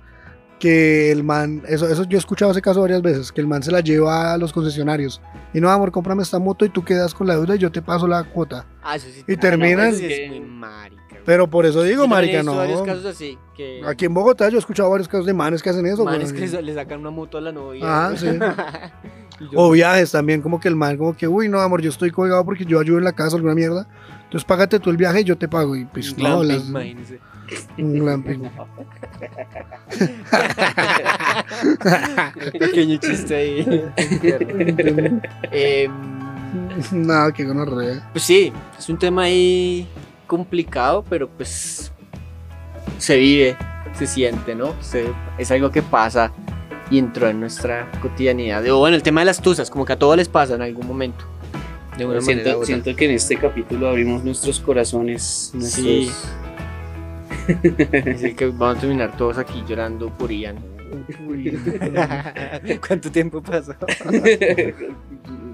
que 0.60 1.12
el 1.12 1.24
man, 1.24 1.64
eso, 1.68 1.88
eso 1.88 2.04
yo 2.04 2.18
he 2.18 2.20
escuchado 2.20 2.52
ese 2.52 2.62
caso 2.62 2.82
varias 2.82 3.02
veces, 3.02 3.32
que 3.32 3.42
el 3.42 3.48
man 3.48 3.64
se 3.64 3.72
la 3.72 3.80
lleva 3.82 4.34
a 4.34 4.38
los 4.38 4.52
concesionarios. 4.54 5.22
Y 5.54 5.62
no, 5.62 5.70
amor, 5.70 5.92
cómprame 5.92 6.22
esta 6.22 6.38
moto 6.40 6.66
y 6.66 6.70
tú 6.70 6.84
quedas 6.84 7.14
con 7.14 7.28
la 7.28 7.36
deuda 7.36 7.56
y 7.56 7.60
yo 7.60 7.72
te 7.72 7.82
paso 7.82 8.08
la 8.08 8.24
cuota. 8.24 8.66
Ah, 8.84 8.96
eso 8.98 9.08
sí. 9.14 9.24
Y 9.28 9.38
terminan- 9.38 9.94
muy 10.30 10.40
marica. 10.42 11.00
Pero 11.26 11.50
por 11.50 11.66
eso 11.66 11.84
digo, 11.84 12.04
Yo 12.04 12.08
marica, 12.08 12.44
no. 12.44 12.56
varios 12.56 12.82
casos 12.82 13.06
así, 13.06 13.38
que 13.56 13.82
Aquí 13.86 14.06
en 14.06 14.14
Bogotá 14.14 14.50
yo 14.50 14.58
he 14.58 14.60
escuchado 14.60 14.90
varios 14.90 15.08
casos 15.08 15.26
de 15.26 15.34
manes 15.34 15.62
que 15.62 15.70
hacen 15.70 15.86
eso, 15.86 16.04
manes 16.06 16.34
que 16.34 16.48
le- 16.48 16.62
le 16.62 16.74
sacan 16.74 17.00
una 17.02 17.12
moto 17.12 17.38
a 17.38 17.42
la 17.42 17.52
novia. 17.52 17.82
Ah, 17.86 18.14
sí. 18.16 18.26
Yo- 19.40 19.48
O 19.56 19.72
viajes 19.72 20.12
también, 20.12 20.42
como 20.42 20.60
que 20.60 20.68
el 20.68 20.76
man, 20.76 20.98
como 20.98 21.16
que, 21.16 21.26
uy, 21.28 21.48
no, 21.48 21.62
amor, 21.62 21.82
yo 21.82 21.90
estoy 21.90 22.12
colgado 22.12 22.44
porque 22.44 22.66
yo 22.66 22.78
ayudo 22.80 22.98
en 22.98 23.06
la 23.06 23.14
casa, 23.14 23.38
alguna 23.38 23.56
mierda. 23.56 23.88
Entonces 24.26 24.44
págate 24.46 24.80
tú 24.80 24.90
el 24.90 24.98
viaje 24.98 25.22
y 25.22 25.24
yo 25.24 25.38
te 25.38 25.48
pago. 25.48 25.76
Y 25.78 25.86
pues 25.86 26.18
no, 26.18 26.44
las, 26.44 26.68
imagínese. 26.68 27.20
Un 27.78 27.94
glamping. 28.00 28.50
Pequeño 32.60 32.98
chiste 32.98 33.36
ahí. 33.36 33.86
Em, 35.52 35.92
Nada, 36.92 37.32
que 37.32 37.44
gonorrea. 37.44 38.10
pues 38.12 38.24
sí, 38.24 38.52
es 38.78 38.90
un 38.90 38.98
tema 38.98 39.24
ahí 39.24 39.88
complicado, 40.26 41.04
pero 41.08 41.30
pues 41.30 41.92
se 42.98 43.18
vive, 43.18 43.56
se 43.94 44.08
siente, 44.08 44.56
¿no? 44.56 44.74
Se- 44.82 45.12
es 45.38 45.52
algo 45.52 45.70
que 45.72 45.82
pasa 45.84 46.32
y 46.90 46.98
entró 46.98 47.28
en 47.30 47.40
nuestra 47.40 47.90
cotidianidad. 48.02 48.66
O 48.72 48.80
bueno, 48.80 48.96
el 48.96 49.04
tema 49.04 49.22
de 49.22 49.26
las 49.26 49.42
tusas, 49.42 49.70
como 49.70 49.86
que 49.86 49.94
a 49.94 50.00
todos 50.00 50.18
les 50.18 50.28
pasa 50.28 50.56
en 50.56 50.62
algún 50.64 50.88
momento. 50.88 51.24
De 51.98 52.06
una 52.06 52.20
manera 52.22 52.42
u 52.58 52.64
siento, 52.64 52.66
siento 52.66 52.96
que 52.96 53.06
en 53.06 53.12
este 53.12 53.36
capítulo 53.38 53.90
abrimos 53.90 54.24
nuestros 54.24 54.60
corazones. 54.60 55.52
Nuestros... 55.54 55.86
Sí. 55.86 56.12
Así 58.16 58.36
que 58.36 58.46
vamos 58.48 58.78
a 58.78 58.80
terminar 58.82 59.18
todos 59.18 59.38
aquí 59.38 59.64
llorando 59.68 60.10
por 60.10 60.32
Ian. 60.32 60.69
¿Cuánto 62.88 63.12
tiempo 63.12 63.42
pasó? 63.42 63.74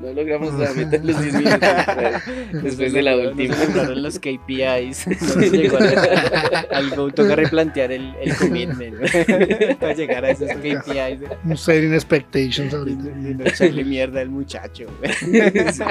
no 0.01 0.13
logramos 0.13 0.53
la 0.55 0.71
meta 0.73 0.97
los 1.03 1.19
10 1.21 1.33
minutos. 1.35 1.59
Después 2.63 2.93
de 2.93 3.01
la 3.01 3.15
Nos 3.15 3.27
última. 3.31 3.55
mejoraron 3.55 4.03
los 4.03 4.19
KPIs. 4.19 5.07
No 5.07 5.15
se 5.41 5.49
llegó 5.49 5.77
al, 5.77 6.67
al 6.71 6.89
go, 6.95 7.09
toca 7.11 7.35
replantear 7.35 7.91
el, 7.91 8.13
el 8.21 8.35
commitment 8.35 8.95
para 9.79 9.93
llegar 9.93 10.25
a 10.25 10.29
esos 10.31 10.49
KPIs. 10.49 11.21
Un 11.43 11.57
setting 11.57 11.93
expectations 11.93 12.73
ahorita. 12.73 13.03
no- 13.15 13.45
echarle 13.45 13.83
mierda 13.83 14.21
al 14.21 14.29
muchacho. 14.29 14.85
güey. 14.99 15.11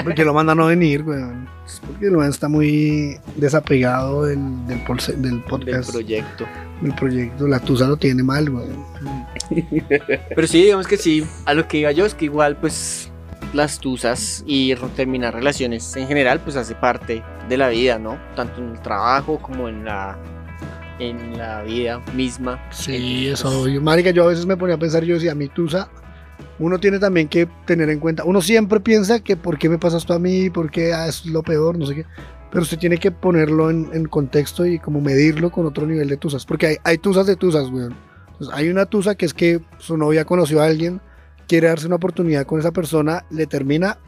Porque 0.04 0.24
lo 0.24 0.32
mandan 0.34 0.58
a 0.60 0.62
no 0.62 0.68
venir, 0.68 1.02
weón. 1.02 1.48
Es 1.66 1.80
Porque 1.84 2.06
el 2.06 2.12
man 2.12 2.30
está 2.30 2.48
muy 2.48 3.18
desapegado 3.36 4.26
del, 4.26 4.38
del, 4.66 4.78
del 4.86 5.22
Del 5.22 5.42
podcast, 5.44 5.90
proyecto. 5.90 6.46
del 6.82 6.94
proyecto. 6.94 7.48
La 7.48 7.58
tusa 7.58 7.86
lo 7.88 7.96
tiene 7.96 8.22
mal, 8.22 8.48
weón. 8.50 8.84
Pero 10.34 10.46
sí, 10.46 10.62
digamos 10.62 10.86
que 10.86 10.96
sí, 10.96 11.26
a 11.44 11.54
lo 11.54 11.68
que 11.68 11.78
iba 11.78 11.92
yo 11.92 12.06
es 12.06 12.14
que 12.14 12.26
igual 12.26 12.56
pues 12.56 13.10
las 13.52 13.78
tusas 13.78 14.42
y 14.46 14.74
terminar 14.96 15.34
relaciones 15.34 15.94
en 15.96 16.08
general 16.08 16.40
pues 16.40 16.56
hace 16.56 16.74
parte 16.74 17.22
de 17.48 17.56
la 17.56 17.68
vida, 17.68 17.98
¿no? 17.98 18.18
Tanto 18.34 18.60
en 18.60 18.70
el 18.70 18.80
trabajo 18.80 19.38
como 19.38 19.68
en 19.68 19.84
la 19.84 20.18
en 20.98 21.36
la 21.36 21.62
vida 21.62 22.00
misma. 22.14 22.60
Sí, 22.70 23.26
Entonces, 23.26 23.40
eso 23.40 23.62
obvio. 23.62 23.80
Marica, 23.80 24.10
yo 24.10 24.24
a 24.24 24.28
veces 24.28 24.46
me 24.46 24.56
ponía 24.56 24.76
a 24.76 24.78
pensar, 24.78 25.02
yo 25.04 25.14
decía, 25.14 25.34
mi 25.34 25.48
tusa, 25.48 25.88
uno 26.58 26.78
tiene 26.78 26.98
también 26.98 27.28
que 27.28 27.48
tener 27.64 27.90
en 27.90 27.98
cuenta, 27.98 28.24
uno 28.24 28.40
siempre 28.40 28.80
piensa 28.80 29.20
que 29.20 29.36
por 29.36 29.58
qué 29.58 29.68
me 29.68 29.78
pasa 29.78 29.96
esto 29.96 30.14
a 30.14 30.18
mí, 30.18 30.50
por 30.50 30.70
qué 30.70 30.92
ah, 30.92 31.08
es 31.08 31.26
lo 31.26 31.42
peor, 31.42 31.78
no 31.78 31.86
sé 31.86 31.96
qué, 31.96 32.06
pero 32.50 32.62
usted 32.62 32.78
tiene 32.78 32.98
que 32.98 33.10
ponerlo 33.10 33.70
en, 33.70 33.88
en 33.92 34.06
contexto 34.06 34.64
y 34.64 34.78
como 34.78 35.00
medirlo 35.00 35.50
con 35.50 35.66
otro 35.66 35.86
nivel 35.86 36.08
de 36.08 36.16
tusas, 36.16 36.46
porque 36.46 36.66
hay, 36.66 36.76
hay 36.84 36.98
tusas 36.98 37.26
de 37.26 37.36
tusas, 37.36 37.68
weón. 37.70 37.94
Entonces, 38.34 38.54
hay 38.56 38.68
una 38.68 38.86
tusa 38.86 39.14
que 39.14 39.26
es 39.26 39.34
que 39.34 39.60
su 39.78 39.96
novia 39.96 40.24
conoció 40.24 40.60
a 40.60 40.66
alguien, 40.66 41.00
quiere 41.48 41.68
darse 41.68 41.86
una 41.86 41.96
oportunidad 41.96 42.46
con 42.46 42.58
esa 42.60 42.72
persona, 42.72 43.24
le 43.30 43.46
termina 43.46 43.98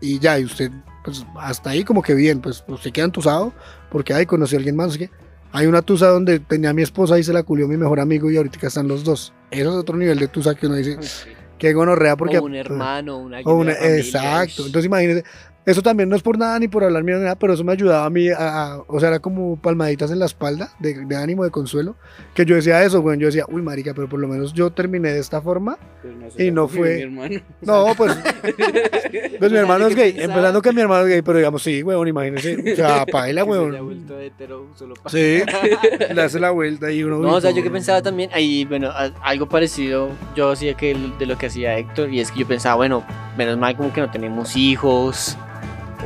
y 0.00 0.18
ya, 0.18 0.38
y 0.38 0.44
usted, 0.44 0.70
pues 1.04 1.24
hasta 1.38 1.70
ahí 1.70 1.84
como 1.84 2.02
que 2.02 2.14
bien, 2.14 2.40
pues 2.40 2.64
usted 2.66 2.90
queda 2.92 3.04
entusado 3.04 3.52
porque 3.90 4.14
ahí 4.14 4.26
conoció 4.26 4.58
a 4.58 4.60
alguien 4.60 4.76
más, 4.76 4.96
qué. 4.98 5.10
Hay 5.52 5.66
una 5.66 5.82
tusa 5.82 6.08
donde 6.08 6.38
tenía 6.38 6.70
a 6.70 6.72
mi 6.72 6.82
esposa 6.82 7.18
y 7.18 7.24
se 7.24 7.32
la 7.32 7.42
culió 7.42 7.66
mi 7.66 7.76
mejor 7.76 7.98
amigo 8.00 8.30
y 8.30 8.36
ahorita 8.36 8.66
están 8.66 8.86
los 8.86 9.02
dos. 9.02 9.32
Eso 9.50 9.70
es 9.70 9.76
otro 9.76 9.96
nivel 9.96 10.18
de 10.18 10.28
tusa 10.28 10.54
que 10.54 10.66
uno 10.66 10.76
dice, 10.76 10.96
sí. 11.02 11.28
que 11.58 11.72
gonorrea 11.72 12.16
porque... 12.16 12.38
o 12.38 12.44
un 12.44 12.54
hermano, 12.54 13.18
una 13.18 13.40
o 13.44 13.54
una- 13.54 13.74
familia, 13.74 13.96
exacto. 13.98 14.66
Entonces 14.66 14.86
imagínese, 14.86 15.24
Eso 15.66 15.82
también 15.82 16.08
no 16.08 16.16
es 16.16 16.22
por 16.22 16.38
nada 16.38 16.58
ni 16.58 16.68
por 16.68 16.82
hablar 16.82 17.04
mierda 17.04 17.20
ni 17.20 17.24
nada, 17.24 17.36
pero 17.38 17.52
eso 17.52 17.62
me 17.62 17.72
ayudaba 17.72 18.06
a 18.06 18.10
mí, 18.10 18.28
a, 18.30 18.36
a- 18.74 18.82
o 18.86 18.98
sea, 18.98 19.10
era 19.10 19.18
como 19.18 19.56
palmaditas 19.60 20.10
en 20.10 20.18
la 20.18 20.24
espalda, 20.24 20.70
de, 20.78 21.04
de 21.04 21.16
ánimo, 21.16 21.44
de 21.44 21.50
consuelo, 21.50 21.96
que 22.34 22.46
yo 22.46 22.54
decía 22.56 22.82
eso, 22.82 23.02
güey, 23.02 23.18
yo 23.18 23.26
decía, 23.26 23.44
uy, 23.48 23.60
marica, 23.60 23.92
pero 23.94 24.08
por 24.08 24.18
lo 24.20 24.26
menos 24.26 24.52
yo 24.54 24.70
terminé 24.70 25.12
de 25.12 25.18
esta 25.20 25.40
forma. 25.42 25.76
Pues 26.02 26.14
no 26.36 26.44
Y 26.44 26.50
no 26.50 26.66
fue- 26.66 26.96
Mi 26.96 27.02
hermano. 27.02 27.40
No, 27.60 27.86
pues, 27.96 28.16
pues 29.38 29.52
mi 29.52 29.58
hermano 29.58 29.86
es 29.86 29.94
gay, 29.94 30.14
empezando 30.18 30.62
que 30.62 30.72
mi 30.72 30.80
hermano 30.80 31.02
es 31.04 31.08
gay, 31.10 31.22
pero 31.22 31.38
digamos, 31.38 31.62
sí, 31.62 31.82
weón, 31.82 32.08
imagínese, 32.08 32.72
o 32.72 32.76
sea, 32.76 33.04
paila, 33.12 33.44
se 33.44 33.50
haya 33.50 33.60
weón. 33.60 33.84
vuelto 33.84 34.18
hetero 34.18 34.66
solo 34.76 34.94
pa- 34.94 35.10
Sí, 35.10 35.42
le 36.14 36.22
hace 36.22 36.40
la 36.40 36.50
vuelta 36.50 36.90
y 36.90 37.02
uno... 37.04 37.18
No, 37.18 37.34
o 37.34 37.40
sea, 37.40 37.50
yo 37.50 37.62
que 37.62 37.70
pensaba 37.70 38.00
también, 38.02 38.30
ahí, 38.32 38.64
bueno, 38.64 38.88
a- 38.88 39.12
algo 39.22 39.46
parecido, 39.48 40.08
yo 40.34 40.50
hacía 40.52 40.74
que 40.74 40.96
de 41.18 41.26
lo 41.26 41.36
que 41.38 41.46
hacía 41.46 41.76
Héctor, 41.78 42.10
y 42.12 42.20
es 42.20 42.30
que 42.32 42.40
yo 42.40 42.46
pensaba, 42.48 42.76
bueno, 42.76 43.04
menos 43.36 43.58
mal 43.58 43.76
como 43.76 43.92
que 43.92 44.00
no 44.00 44.10
tenemos 44.10 44.56
hijos, 44.56 45.36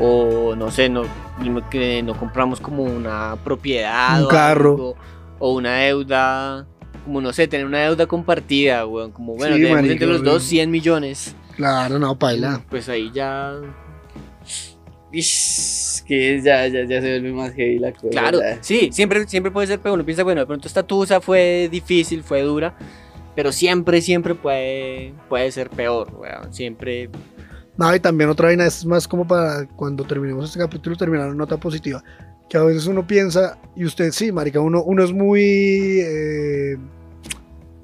o 0.01 0.55
no 0.57 0.71
sé, 0.71 0.89
no, 0.89 1.03
que 1.71 2.03
no 2.03 2.17
compramos 2.19 2.61
como 2.61 2.83
una 2.83 3.37
propiedad, 3.45 4.19
Un 4.21 4.25
o 4.27 4.29
carro. 4.29 4.71
algo, 4.73 4.97
o 5.39 5.53
una 5.55 5.77
deuda, 5.77 6.67
como 7.05 7.21
no 7.21 7.33
sé, 7.33 7.47
tener 7.49 7.67
una 7.67 7.81
deuda 7.81 8.07
compartida, 8.07 8.87
weón, 8.87 9.11
como 9.13 9.35
bueno, 9.35 9.57
Sí, 9.57 9.63
tenemos 9.63 9.85
entre 9.91 10.07
los 10.07 10.17
weón. 10.23 10.25
dos 10.35 10.43
100 10.45 10.71
millones, 10.71 11.35
Claro, 11.57 11.99
no, 11.99 12.19
paila. 12.19 12.61
pues 12.69 12.89
ahí 12.89 13.11
ya, 13.15 13.53
Ish, 15.13 16.03
que 16.07 16.41
ya, 16.43 16.67
ya, 16.67 16.85
ya 16.85 17.01
se 17.01 17.11
vuelve 17.21 17.33
más 17.33 17.53
heavy 17.55 17.79
la 17.79 17.93
cosa. 17.93 18.09
Claro, 18.11 18.39
sí, 18.61 18.91
siempre, 18.93 19.27
siempre 19.29 19.53
puede 19.53 19.69
ser 19.69 19.79
peor. 19.79 19.95
Uno 19.95 20.05
piensa, 20.05 20.25
bueno, 20.25 20.41
de 20.41 20.47
pronto 20.47 20.67
esta 20.67 20.83
tusa 20.83 21.21
fue 21.21 21.69
difícil, 21.71 22.25
fue 22.25 22.43
dura, 22.43 22.75
pero 23.37 23.53
siempre, 23.53 24.01
siempre 24.01 24.35
puede, 24.35 25.15
puede 25.29 25.53
ser 25.53 25.71
peor, 25.71 26.13
weón. 26.19 26.53
Siempre. 26.53 27.11
No, 27.77 27.95
y 27.95 28.01
también 28.01 28.31
otra 28.31 28.47
vaina 28.49 28.67
es 28.67 28.85
más 28.87 29.09
como 29.09 29.27
para 29.27 29.67
cuando 29.67 30.05
terminemos 30.05 30.45
este 30.45 30.59
capítulo 30.59 30.97
terminar 30.97 31.29
en 31.29 31.37
nota 31.37 31.57
positiva. 31.57 32.03
Que 32.49 32.57
a 32.57 32.63
veces 32.63 32.87
uno 32.87 33.07
piensa, 33.07 33.59
y 33.75 33.85
usted 33.85 34.13
sí, 34.13 34.31
marica, 34.31 34.61
uno, 34.61 34.83
uno 34.83 35.03
es 35.03 35.13
muy... 35.13 35.43
eh, 35.43 36.77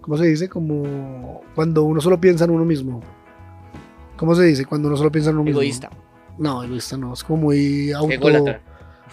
¿Cómo 0.01 0.17
se 0.17 0.27
dice? 0.27 0.49
Como 0.49 1.43
cuando 1.55 1.83
uno 1.85 2.01
solo 2.01 2.21
piensa 2.21 2.45
en 2.45 2.51
uno 2.51 2.65
mismo. 2.65 3.01
¿Cómo 4.17 4.35
se 4.35 4.45
dice? 4.45 4.65
Cuando 4.65 4.89
uno 4.89 4.97
solo 4.97 5.11
piensa 5.11 5.31
en 5.31 5.37
uno 5.37 5.45
mismo. 5.45 5.61
Egoísta. 5.61 5.91
No, 6.39 6.63
egoísta 6.63 6.97
no, 6.97 7.13
es 7.15 7.25
como 7.25 7.43
muy 7.43 7.93
auto... 7.93 8.13
Ególatra, 8.13 8.61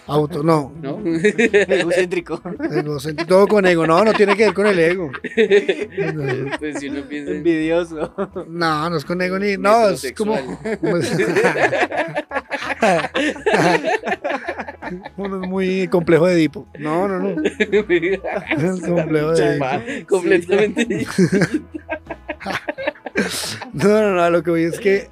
auto 0.08 0.42
no, 0.42 0.74
¿no? 0.82 1.00
Egocéntrico. 1.06 2.42
egocéntrico, 2.72 3.28
todo 3.28 3.48
con 3.48 3.66
ego. 3.66 3.86
No, 3.86 4.04
no 4.04 4.14
tiene 4.14 4.36
que 4.36 4.46
ver 4.46 4.54
con 4.54 4.68
el 4.68 4.80
ego. 4.80 5.12
pues 6.60 6.80
si 6.80 6.90
uno 6.90 7.02
piensa 7.04 7.32
en 7.32 7.38
Envidioso. 7.38 8.14
No, 8.48 8.90
no 8.90 8.98
es 8.98 9.06
con 9.06 9.22
ego 9.22 9.38
ni... 9.38 9.58
No, 9.58 9.90
es 9.90 10.14
como... 10.14 10.36
Uno 15.18 15.44
es 15.44 15.50
muy 15.50 15.88
complejo 15.90 16.28
de 16.28 16.34
Edipo. 16.36 16.68
No, 16.80 17.08
no, 17.08 17.20
no. 17.20 17.42
Es 17.44 18.82
complejo 18.82 19.32
de 19.34 19.60
Va, 19.60 19.82
completamente 20.08 21.06
No, 23.74 24.02
no, 24.02 24.14
no, 24.14 24.30
lo 24.30 24.44
que 24.44 24.52
voy 24.52 24.64
es 24.64 24.80
que 24.80 25.08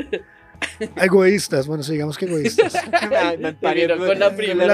egoístas, 0.97 1.67
bueno, 1.67 1.83
sí, 1.83 1.93
digamos 1.93 2.17
que 2.17 2.25
egoístas. 2.25 2.73
Terminó 3.95 4.07
con 4.07 4.19
la 4.19 4.35
primera. 4.35 4.67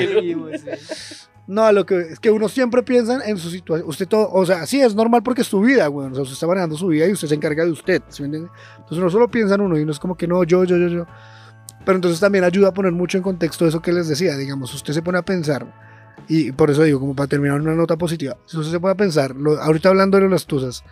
La. 0.00 0.78
No, 1.48 1.72
lo 1.72 1.84
que 1.84 1.98
es 2.00 2.20
que 2.20 2.30
uno 2.30 2.48
siempre 2.48 2.82
piensa 2.82 3.18
en 3.28 3.36
su 3.36 3.50
situación. 3.50 3.88
Usted 3.88 4.06
todo, 4.06 4.30
o 4.32 4.46
sea, 4.46 4.64
sí 4.66 4.80
es 4.80 4.94
normal 4.94 5.22
porque 5.22 5.42
es 5.42 5.48
su 5.48 5.60
vida, 5.60 5.86
güey. 5.88 6.08
O 6.08 6.14
sea, 6.14 6.22
usted 6.22 6.34
está 6.34 6.46
manejando 6.46 6.76
su 6.76 6.86
vida 6.86 7.06
y 7.08 7.12
usted 7.12 7.28
se 7.28 7.34
encarga 7.34 7.64
de 7.64 7.72
usted, 7.72 8.00
¿sí? 8.08 8.22
Entonces 8.22 8.48
uno 8.90 9.10
solo 9.10 9.28
piensa 9.28 9.56
en 9.56 9.60
uno 9.62 9.76
y 9.76 9.82
uno 9.82 9.90
es 9.92 9.98
como 9.98 10.16
que 10.16 10.26
no, 10.28 10.44
yo, 10.44 10.64
yo, 10.64 10.76
yo, 10.76 10.86
yo. 10.88 11.06
Pero 11.84 11.96
entonces 11.96 12.20
también 12.20 12.44
ayuda 12.44 12.68
a 12.68 12.72
poner 12.72 12.92
mucho 12.92 13.18
en 13.18 13.24
contexto 13.24 13.66
eso 13.66 13.82
que 13.82 13.92
les 13.92 14.06
decía, 14.08 14.36
digamos, 14.36 14.72
usted 14.72 14.92
se 14.92 15.02
pone 15.02 15.18
a 15.18 15.22
pensar 15.22 15.66
y 16.28 16.52
por 16.52 16.70
eso 16.70 16.84
digo, 16.84 17.00
como 17.00 17.16
para 17.16 17.26
terminar 17.26 17.60
una 17.60 17.74
nota 17.74 17.96
positiva, 17.96 18.36
si 18.46 18.56
usted 18.56 18.70
se 18.70 18.78
pone 18.78 18.92
a 18.92 18.96
pensar, 18.96 19.34
lo- 19.34 19.60
ahorita 19.60 19.88
hablando 19.88 20.20
de 20.20 20.28
las 20.28 20.46
tusas, 20.46 20.84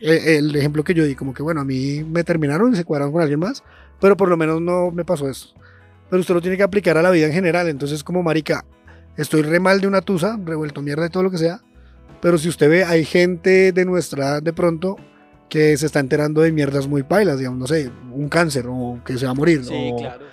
eh, 0.00 0.36
el 0.38 0.54
ejemplo 0.56 0.84
que 0.84 0.94
yo 0.94 1.04
di, 1.04 1.14
como 1.14 1.34
que 1.34 1.42
bueno, 1.42 1.60
a 1.60 1.64
mí 1.64 2.04
me 2.04 2.24
terminaron 2.24 2.72
y 2.72 2.76
se 2.76 2.84
cuadraron 2.84 3.12
con 3.12 3.22
alguien 3.22 3.40
más, 3.40 3.62
pero 4.00 4.16
por 4.16 4.28
lo 4.28 4.36
menos 4.36 4.60
no 4.60 4.90
me 4.90 5.04
pasó 5.04 5.28
eso. 5.28 5.54
Pero 6.10 6.20
usted 6.20 6.34
lo 6.34 6.40
tiene 6.40 6.56
que 6.56 6.62
aplicar 6.62 6.96
a 6.96 7.02
la 7.02 7.10
vida 7.10 7.26
en 7.26 7.32
general, 7.32 7.68
entonces 7.68 8.04
como 8.04 8.22
marica, 8.22 8.64
estoy 9.16 9.42
re 9.42 9.60
mal 9.60 9.80
de 9.80 9.86
una 9.86 10.00
tusa, 10.00 10.38
revuelto 10.44 10.82
mierda 10.82 11.04
de 11.04 11.10
todo 11.10 11.22
lo 11.22 11.30
que 11.30 11.38
sea, 11.38 11.60
pero 12.20 12.38
si 12.38 12.48
usted 12.48 12.68
ve, 12.68 12.84
hay 12.84 13.04
gente 13.04 13.72
de 13.72 13.84
nuestra 13.84 14.28
edad 14.28 14.42
de 14.42 14.52
pronto 14.52 14.96
que 15.48 15.76
se 15.76 15.86
está 15.86 16.00
enterando 16.00 16.40
de 16.40 16.52
mierdas 16.52 16.88
muy 16.88 17.02
pailas, 17.02 17.38
digamos, 17.38 17.58
no 17.58 17.66
sé, 17.66 17.90
un 18.12 18.28
cáncer 18.28 18.66
o 18.68 19.00
que 19.04 19.18
se 19.18 19.26
va 19.26 19.32
a 19.32 19.34
morir. 19.34 19.64
Sí, 19.64 19.90
o, 19.92 19.96
claro. 19.96 20.24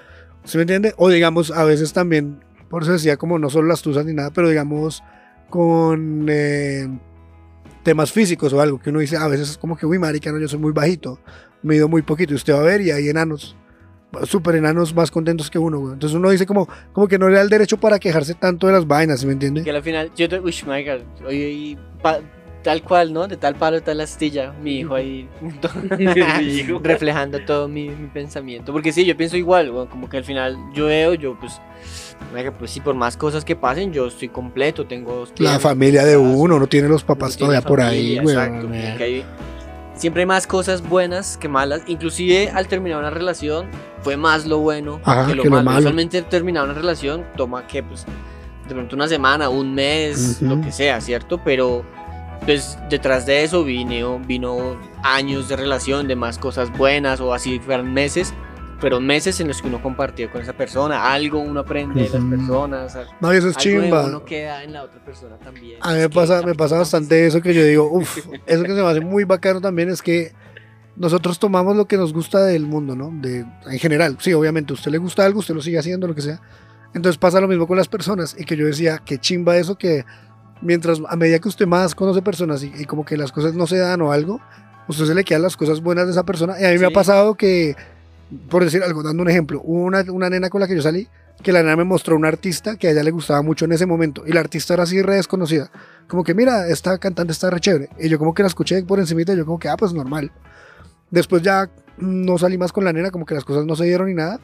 ¿Sí 0.43 0.57
me 0.57 0.63
entiende? 0.63 0.93
O 0.97 1.09
digamos, 1.09 1.51
a 1.51 1.63
veces 1.63 1.93
también, 1.93 2.39
por 2.69 2.83
eso 2.83 2.93
decía 2.93 3.17
como 3.17 3.37
no 3.37 3.49
solo 3.49 3.67
las 3.67 3.81
tusas 3.81 4.05
ni 4.05 4.13
nada, 4.13 4.31
pero 4.31 4.49
digamos 4.49 5.03
con 5.49 6.27
eh, 6.29 6.87
temas 7.83 8.11
físicos 8.11 8.53
o 8.53 8.61
algo, 8.61 8.79
que 8.79 8.89
uno 8.89 8.99
dice, 8.99 9.17
a 9.17 9.27
veces 9.27 9.49
es 9.51 9.57
como 9.57 9.75
que, 9.77 9.85
uy, 9.85 9.99
marica, 9.99 10.31
no, 10.31 10.39
yo 10.39 10.47
soy 10.47 10.59
muy 10.59 10.71
bajito, 10.71 11.19
me 11.63 11.75
mido 11.75 11.87
muy 11.87 12.01
poquito, 12.01 12.33
y 12.33 12.35
usted 12.35 12.53
va 12.53 12.59
a 12.59 12.63
ver 12.63 12.81
y 12.81 12.91
hay 12.91 13.09
enanos, 13.09 13.55
súper 14.23 14.55
enanos 14.55 14.93
más 14.93 15.09
contentos 15.11 15.49
que 15.49 15.57
uno, 15.59 15.79
güey. 15.79 15.93
Entonces 15.93 16.15
uno 16.17 16.29
dice 16.29 16.45
como, 16.45 16.67
como 16.93 17.07
que 17.07 17.17
no 17.17 17.29
le 17.29 17.35
da 17.35 17.41
el 17.41 17.49
derecho 17.49 17.77
para 17.77 17.97
quejarse 17.99 18.33
tanto 18.33 18.67
de 18.67 18.73
las 18.73 18.85
vainas, 18.87 19.19
¿sí 19.21 19.25
me 19.25 19.33
entiende? 19.33 19.63
Que 19.63 19.71
al 19.71 19.81
final, 19.83 20.11
yo 20.15 20.27
te. 20.27 20.39
Uy, 20.39 20.53
my 20.67 20.83
God. 20.83 21.25
Oye, 21.25 21.49
y 21.51 21.77
pa- 22.01 22.19
tal 22.63 22.83
cual, 22.83 23.13
¿no? 23.13 23.27
De 23.27 23.37
tal 23.37 23.55
palo, 23.55 23.81
tal 23.81 24.01
astilla. 24.01 24.53
Mi 24.61 24.79
hijo 24.79 24.95
ahí. 24.95 25.27
Reflejando 26.83 27.39
todo 27.45 27.67
mi, 27.67 27.89
mi 27.89 28.07
pensamiento. 28.07 28.71
Porque 28.73 28.91
sí, 28.91 29.05
yo 29.05 29.15
pienso 29.17 29.37
igual, 29.37 29.71
weón, 29.71 29.87
como 29.87 30.09
que 30.09 30.17
al 30.17 30.23
final 30.23 30.57
yo 30.73 30.85
veo, 30.87 31.13
yo 31.13 31.37
pues, 31.39 31.61
marica, 31.83 32.10
pues 32.57 32.71
sí, 32.71 32.79
por 32.79 32.95
más 32.95 33.17
cosas 33.17 33.43
que 33.43 33.55
pasen, 33.55 33.91
yo 33.91 34.07
estoy 34.07 34.29
completo, 34.29 34.85
tengo... 34.85 35.25
La 35.37 35.59
familia 35.59 36.05
de 36.05 36.17
uno, 36.17 36.59
no 36.59 36.67
tiene 36.67 36.87
los 36.87 37.03
papás 37.03 37.35
todavía 37.37 37.61
por 37.61 37.81
ahí, 37.81 38.19
güey. 38.19 38.35
exacto, 38.35 38.69
hay- 38.71 39.25
siempre 39.95 40.21
hay 40.21 40.25
más 40.25 40.47
cosas 40.47 40.81
buenas 40.87 41.37
que 41.37 41.47
malas, 41.47 41.81
inclusive 41.87 42.49
al 42.49 42.67
terminar 42.67 42.99
una 42.99 43.09
relación 43.09 43.67
fue 44.01 44.17
más 44.17 44.45
lo 44.45 44.59
bueno 44.59 44.99
Ajá, 45.03 45.27
que 45.27 45.35
lo 45.35 45.43
que 45.43 45.49
lo 45.49 45.55
malo. 45.57 45.65
malo. 45.65 45.79
Usualmente 45.79 46.21
terminar 46.23 46.63
una 46.63 46.73
relación 46.73 47.25
toma 47.37 47.67
que 47.67 47.83
pues 47.83 48.05
de 48.67 48.73
pronto 48.73 48.95
una 48.95 49.07
semana, 49.07 49.49
un 49.49 49.75
mes, 49.75 50.41
lo 50.41 50.59
que 50.61 50.71
sea, 50.71 51.01
¿cierto? 51.01 51.39
Pero 51.43 51.83
pues 52.45 52.79
detrás 52.89 53.25
de 53.27 53.43
eso 53.43 53.63
vino, 53.63 54.19
vino 54.25 54.77
años 55.03 55.49
de 55.49 55.57
relación, 55.57 56.07
de 56.07 56.15
más 56.15 56.37
cosas 56.39 56.75
buenas 56.75 57.19
o 57.19 57.33
así 57.33 57.59
fueran 57.59 57.93
meses. 57.93 58.33
Fueron 58.81 59.05
meses 59.05 59.39
en 59.39 59.47
los 59.47 59.61
que 59.61 59.67
uno 59.67 59.81
compartió 59.81 60.29
con 60.31 60.41
esa 60.41 60.53
persona, 60.53 61.13
algo 61.13 61.39
uno 61.39 61.59
aprende 61.61 62.01
de 62.03 62.09
las 62.09 62.23
personas, 62.23 62.97
No, 63.21 63.31
y 63.33 63.37
eso 63.37 63.47
es 63.49 63.55
algo 63.57 63.81
chimba. 63.81 64.05
uno 64.07 64.25
queda 64.25 64.63
en 64.63 64.73
la 64.73 64.83
otra 64.83 64.99
persona 65.05 65.37
también. 65.37 65.77
A 65.81 65.93
mí 65.93 65.99
me 65.99 66.09
pasa, 66.09 66.41
me 66.41 66.55
pasa 66.55 66.79
bastante 66.79 67.27
eso 67.27 67.41
que 67.41 67.53
yo 67.53 67.63
digo, 67.63 67.87
uff, 67.91 68.17
eso 68.47 68.63
que 68.63 68.69
se 68.69 68.81
me 68.81 68.89
hace 68.89 68.99
muy 69.01 69.23
bacano 69.23 69.61
también 69.61 69.89
es 69.89 70.01
que 70.01 70.33
nosotros 70.95 71.37
tomamos 71.39 71.75
lo 71.77 71.85
que 71.85 71.95
nos 71.95 72.11
gusta 72.11 72.43
del 72.43 72.65
mundo, 72.65 72.95
¿no? 72.95 73.11
De, 73.21 73.45
en 73.69 73.79
general, 73.79 74.17
sí, 74.19 74.33
obviamente, 74.33 74.73
a 74.73 74.75
usted 74.75 74.91
le 74.91 74.97
gusta 74.97 75.23
algo, 75.25 75.39
usted 75.39 75.53
lo 75.53 75.61
sigue 75.61 75.77
haciendo, 75.79 76.07
lo 76.07 76.15
que 76.15 76.21
sea. 76.23 76.41
Entonces 76.93 77.17
pasa 77.17 77.39
lo 77.39 77.47
mismo 77.47 77.67
con 77.67 77.77
las 77.77 77.87
personas 77.87 78.35
y 78.37 78.43
que 78.45 78.57
yo 78.57 78.65
decía, 78.65 78.99
qué 79.05 79.17
chimba 79.19 79.55
eso 79.57 79.77
que 79.77 80.03
mientras, 80.61 80.99
a 81.07 81.15
medida 81.15 81.37
que 81.39 81.47
usted 81.47 81.67
más 81.67 81.93
conoce 81.95 82.21
personas 82.23 82.63
y, 82.63 82.73
y 82.75 82.85
como 82.85 83.05
que 83.05 83.15
las 83.15 83.31
cosas 83.31 83.53
no 83.53 83.67
se 83.67 83.77
dan 83.77 84.01
o 84.01 84.11
algo, 84.11 84.41
usted 84.87 85.05
se 85.05 85.13
le 85.15 85.23
quedan 85.23 85.43
las 85.43 85.55
cosas 85.55 85.81
buenas 85.81 86.05
de 86.07 86.11
esa 86.11 86.23
persona. 86.23 86.59
Y 86.59 86.65
a 86.65 86.69
mí 86.71 86.79
me 86.79 86.85
ha 86.85 86.89
Sí. 86.89 86.93
pasado 86.95 87.35
que, 87.35 87.75
por 88.49 88.63
decir 88.63 88.83
algo, 88.83 89.03
dando 89.03 89.23
un 89.23 89.29
ejemplo, 89.29 89.61
una, 89.61 90.03
una 90.11 90.29
nena 90.29 90.49
con 90.49 90.61
la 90.61 90.67
que 90.67 90.75
yo 90.75 90.81
salí, 90.81 91.07
que 91.43 91.51
la 91.51 91.61
nena 91.61 91.75
me 91.75 91.83
mostró 91.83 92.15
un 92.15 92.25
artista 92.25 92.77
que 92.77 92.87
a 92.87 92.91
ella 92.91 93.03
le 93.03 93.11
gustaba 93.11 93.41
mucho 93.41 93.65
en 93.65 93.71
ese 93.71 93.85
momento 93.85 94.23
y 94.25 94.31
la 94.31 94.39
artista 94.41 94.73
era 94.73 94.83
así 94.83 95.01
re 95.01 95.15
desconocida 95.15 95.71
como 96.11 96.25
que 96.25 96.33
mira, 96.35 96.67
esta 96.67 96.97
cantante 96.97 97.31
está 97.31 97.49
re 97.49 97.61
chévere. 97.61 97.87
Y 97.97 98.09
yo 98.09 98.19
como 98.19 98.33
que 98.33 98.43
la 98.43 98.47
escuché 98.47 98.83
por 98.83 98.99
encimita 98.99 99.33
y 99.33 99.37
yo 99.37 99.45
como 99.45 99.57
que, 99.57 99.69
ah, 99.69 99.77
pues 99.77 99.93
normal. 99.93 100.29
Después 101.09 101.41
ya 101.41 101.69
no 101.97 102.37
salí 102.37 102.57
más 102.57 102.73
con 102.73 102.83
la 102.83 102.91
nena, 102.91 103.11
como 103.11 103.25
que 103.25 103.33
las 103.33 103.45
cosas 103.45 103.65
no 103.65 103.77
se 103.77 103.85
dieron 103.85 104.07
ni 104.07 104.13
nada. 104.13 104.41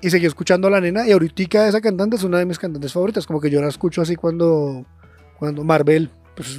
Y 0.00 0.08
seguí 0.08 0.24
escuchando 0.24 0.68
a 0.68 0.70
la 0.70 0.80
nena 0.80 1.06
y 1.06 1.12
ahorita 1.12 1.68
esa 1.68 1.82
cantante 1.82 2.16
es 2.16 2.24
una 2.24 2.38
de 2.38 2.46
mis 2.46 2.58
cantantes 2.58 2.94
favoritas, 2.94 3.26
como 3.26 3.42
que 3.42 3.50
yo 3.50 3.60
la 3.60 3.68
escucho 3.68 4.00
así 4.00 4.16
cuando, 4.16 4.86
cuando 5.38 5.62
Marvel, 5.64 6.10
pues 6.34 6.58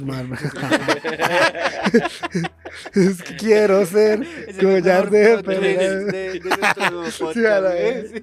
es 2.94 3.22
que 3.22 3.36
quiero 3.36 3.84
ser 3.86 4.22
Es 4.48 4.58
el 4.58 4.64
collar 4.82 5.10
mejor 5.10 5.42
de 5.44 5.58
de- 5.58 6.04
de 6.04 6.42
Sí, 7.34 7.44
a 7.46 7.60
la 7.60 7.68
vez. 7.70 8.12
¿eh? 8.14 8.22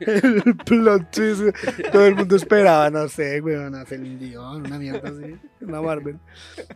el 0.00 0.56
plot 0.64 1.10
twist. 1.10 1.42
Todo 1.92 2.06
el 2.06 2.14
mundo 2.16 2.36
esperaba, 2.36 2.90
no 2.90 3.08
sé, 3.08 3.40
weón, 3.40 3.74
a 3.74 3.84
Celine 3.84 4.18
Dion, 4.18 4.66
una 4.66 4.78
mierda 4.78 5.08
así, 5.08 5.36
una 5.60 5.80
Marvel. 5.80 6.18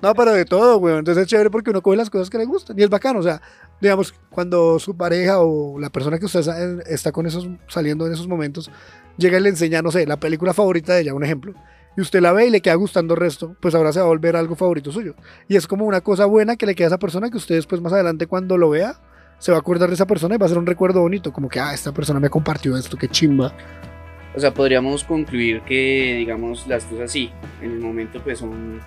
No, 0.01 0.15
pero 0.15 0.33
de 0.33 0.45
todo, 0.45 0.79
weón. 0.79 1.01
Entonces 1.01 1.23
es 1.23 1.29
chévere 1.29 1.51
porque 1.51 1.71
uno 1.71 1.83
coge 1.83 1.97
las 1.97 2.11
cosas 2.11 2.31
que 2.31 2.39
le 2.39 2.45
gustan 2.45 2.79
y 2.79 2.83
es 2.83 2.91
bacano. 2.91 3.19
O 3.21 3.23
sea, 3.23 3.41
digamos, 3.81 4.15
cuando 4.31 4.79
su 4.79 4.97
pareja 4.97 5.41
o 5.41 5.79
la 5.79 5.91
persona 5.91 6.19
que 6.19 6.27
usted 6.27 6.43
sa- 6.43 6.81
está 6.87 7.13
con 7.13 7.27
esos, 7.27 7.49
saliendo 7.69 8.07
en 8.07 8.13
esos 8.13 8.29
momentos, 8.29 8.71
llega 9.17 9.39
y 9.39 9.43
le 9.43 9.49
enseña, 9.51 9.83
no 9.83 9.91
sé, 9.91 10.07
la 10.07 10.19
película 10.19 10.53
favorita 10.55 10.95
de 10.95 11.03
ella, 11.03 11.15
un 11.15 11.25
ejemplo. 11.25 11.55
Y 11.97 12.01
usted 12.01 12.21
la 12.21 12.33
ve 12.33 12.47
y 12.47 12.51
le 12.51 12.63
queda 12.63 12.75
gustando 12.75 13.15
el 13.15 13.21
resto, 13.21 13.55
pues 13.61 13.75
ahora 13.75 13.93
se 13.93 14.01
va 14.01 14.07
a 14.07 14.09
volver 14.09 14.37
algo 14.37 14.57
favorito 14.57 14.91
suyo. 14.93 15.15
Y 15.49 15.57
es 15.57 15.67
como 15.67 15.85
una 15.85 16.01
cosa 16.01 16.25
buena 16.25 16.57
que 16.57 16.67
le 16.67 16.75
queda 16.75 16.87
a 16.87 16.89
esa 16.89 16.99
persona 16.99 17.31
que 17.31 17.37
usted 17.37 17.57
después 17.57 17.81
más 17.81 17.93
adelante 17.93 18.27
cuando 18.27 18.57
lo 18.57 18.71
vea, 18.71 18.95
se 19.39 19.51
va 19.51 19.59
a 19.59 19.61
acordar 19.61 19.89
de 19.89 19.95
esa 19.95 20.07
persona 20.07 20.37
y 20.37 20.39
va 20.39 20.47
a 20.47 20.49
ser 20.49 20.59
un 20.59 20.67
recuerdo 20.67 21.01
bonito, 21.01 21.33
como 21.33 21.49
que, 21.49 21.61
ah, 21.61 21.75
esta 21.75 21.93
persona 21.93 22.21
me 22.21 22.31
compartió 22.31 22.77
esto, 22.77 22.97
qué 22.97 23.09
chimba. 23.09 23.53
O 24.35 24.41
sea, 24.41 24.55
podríamos 24.55 25.05
concluir 25.05 25.61
que, 25.63 26.15
digamos, 26.19 26.67
las 26.67 26.85
cosas 26.85 27.11
sí, 27.11 27.31
en 27.61 27.73
el 27.73 27.81
momento 27.81 28.23
pues 28.23 28.39
son 28.39 28.81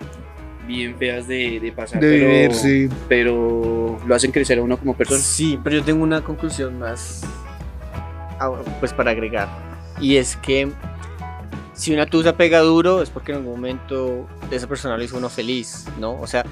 bien 0.65 0.97
feas 0.97 1.27
de, 1.27 1.59
de 1.59 1.71
pasar, 1.71 2.01
De 2.01 2.09
pero, 2.09 2.27
vivir, 2.27 2.53
sí. 2.53 2.89
pero 3.07 3.99
lo 4.07 4.15
hacen 4.15 4.31
crecer 4.31 4.57
a 4.57 4.63
uno 4.63 4.77
como 4.77 4.95
persona. 4.95 5.19
Sí, 5.19 5.59
pero 5.63 5.75
yo 5.75 5.83
tengo 5.83 6.01
una 6.01 6.21
conclusión 6.23 6.79
más, 6.79 7.21
ah, 8.39 8.51
pues 8.79 8.93
para 8.93 9.11
agregar. 9.11 9.47
Y 9.99 10.15
es 10.15 10.35
que 10.37 10.71
si 11.75 11.93
una 11.93 12.05
tusa 12.07 12.35
pega 12.35 12.59
duro 12.61 13.01
es 13.01 13.09
porque 13.09 13.31
en 13.33 13.39
algún 13.39 13.53
momento 13.53 14.27
esa 14.49 14.67
persona 14.67 14.97
lo 14.97 15.03
hizo 15.03 15.17
uno 15.17 15.29
feliz, 15.29 15.85
¿no? 15.99 16.19
O 16.19 16.25
sea, 16.25 16.43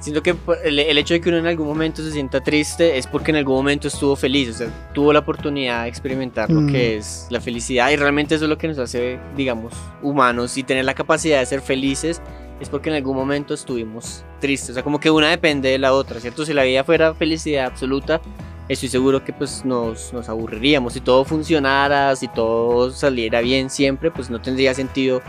siento 0.00 0.22
que 0.22 0.34
el, 0.64 0.78
el 0.78 0.98
hecho 0.98 1.14
de 1.14 1.20
que 1.20 1.28
uno 1.30 1.38
en 1.38 1.46
algún 1.46 1.66
momento 1.66 2.02
se 2.02 2.10
sienta 2.10 2.42
triste 2.42 2.98
es 2.98 3.06
porque 3.06 3.30
en 3.30 3.36
algún 3.38 3.54
momento 3.56 3.88
estuvo 3.88 4.16
feliz, 4.16 4.50
o 4.50 4.52
sea, 4.52 4.90
tuvo 4.92 5.12
la 5.12 5.20
oportunidad 5.20 5.84
de 5.84 5.88
experimentar 5.88 6.50
lo 6.50 6.60
Mm. 6.60 6.72
que 6.72 6.96
es 6.96 7.26
la 7.30 7.40
felicidad 7.40 7.90
y 7.90 7.96
realmente 7.96 8.34
eso 8.34 8.44
es 8.44 8.50
lo 8.50 8.58
que 8.58 8.68
nos 8.68 8.78
hace, 8.78 9.18
digamos, 9.36 9.72
humanos 10.02 10.58
y 10.58 10.62
tener 10.64 10.84
la 10.84 10.94
capacidad 10.94 11.38
de 11.40 11.46
ser 11.46 11.60
felices 11.62 12.20
es 12.60 12.68
porque 12.68 12.88
en 12.90 12.96
algún 12.96 13.16
momento 13.16 13.54
estuvimos 13.54 14.24
tristes, 14.40 14.70
o 14.70 14.74
sea, 14.74 14.82
como 14.82 15.00
que 15.00 15.10
una 15.10 15.30
depende 15.30 15.70
de 15.70 15.78
la 15.78 15.92
otra, 15.92 16.20
¿cierto? 16.20 16.44
Si 16.44 16.52
la 16.52 16.64
vida 16.64 16.84
fuera 16.84 17.14
felicidad 17.14 17.66
absoluta, 17.66 18.20
estoy 18.68 18.88
seguro 18.88 19.22
que 19.24 19.32
pues 19.32 19.64
nos, 19.64 20.12
nos 20.12 20.28
aburriríamos. 20.28 20.92
Si 20.94 21.00
todo 21.00 21.24
funcionara, 21.24 22.14
si 22.16 22.28
todo 22.28 22.90
saliera 22.90 23.40
bien 23.40 23.70
siempre, 23.70 24.10
pues 24.10 24.30
no 24.30 24.40
tendría 24.40 24.74
sentido 24.74 25.20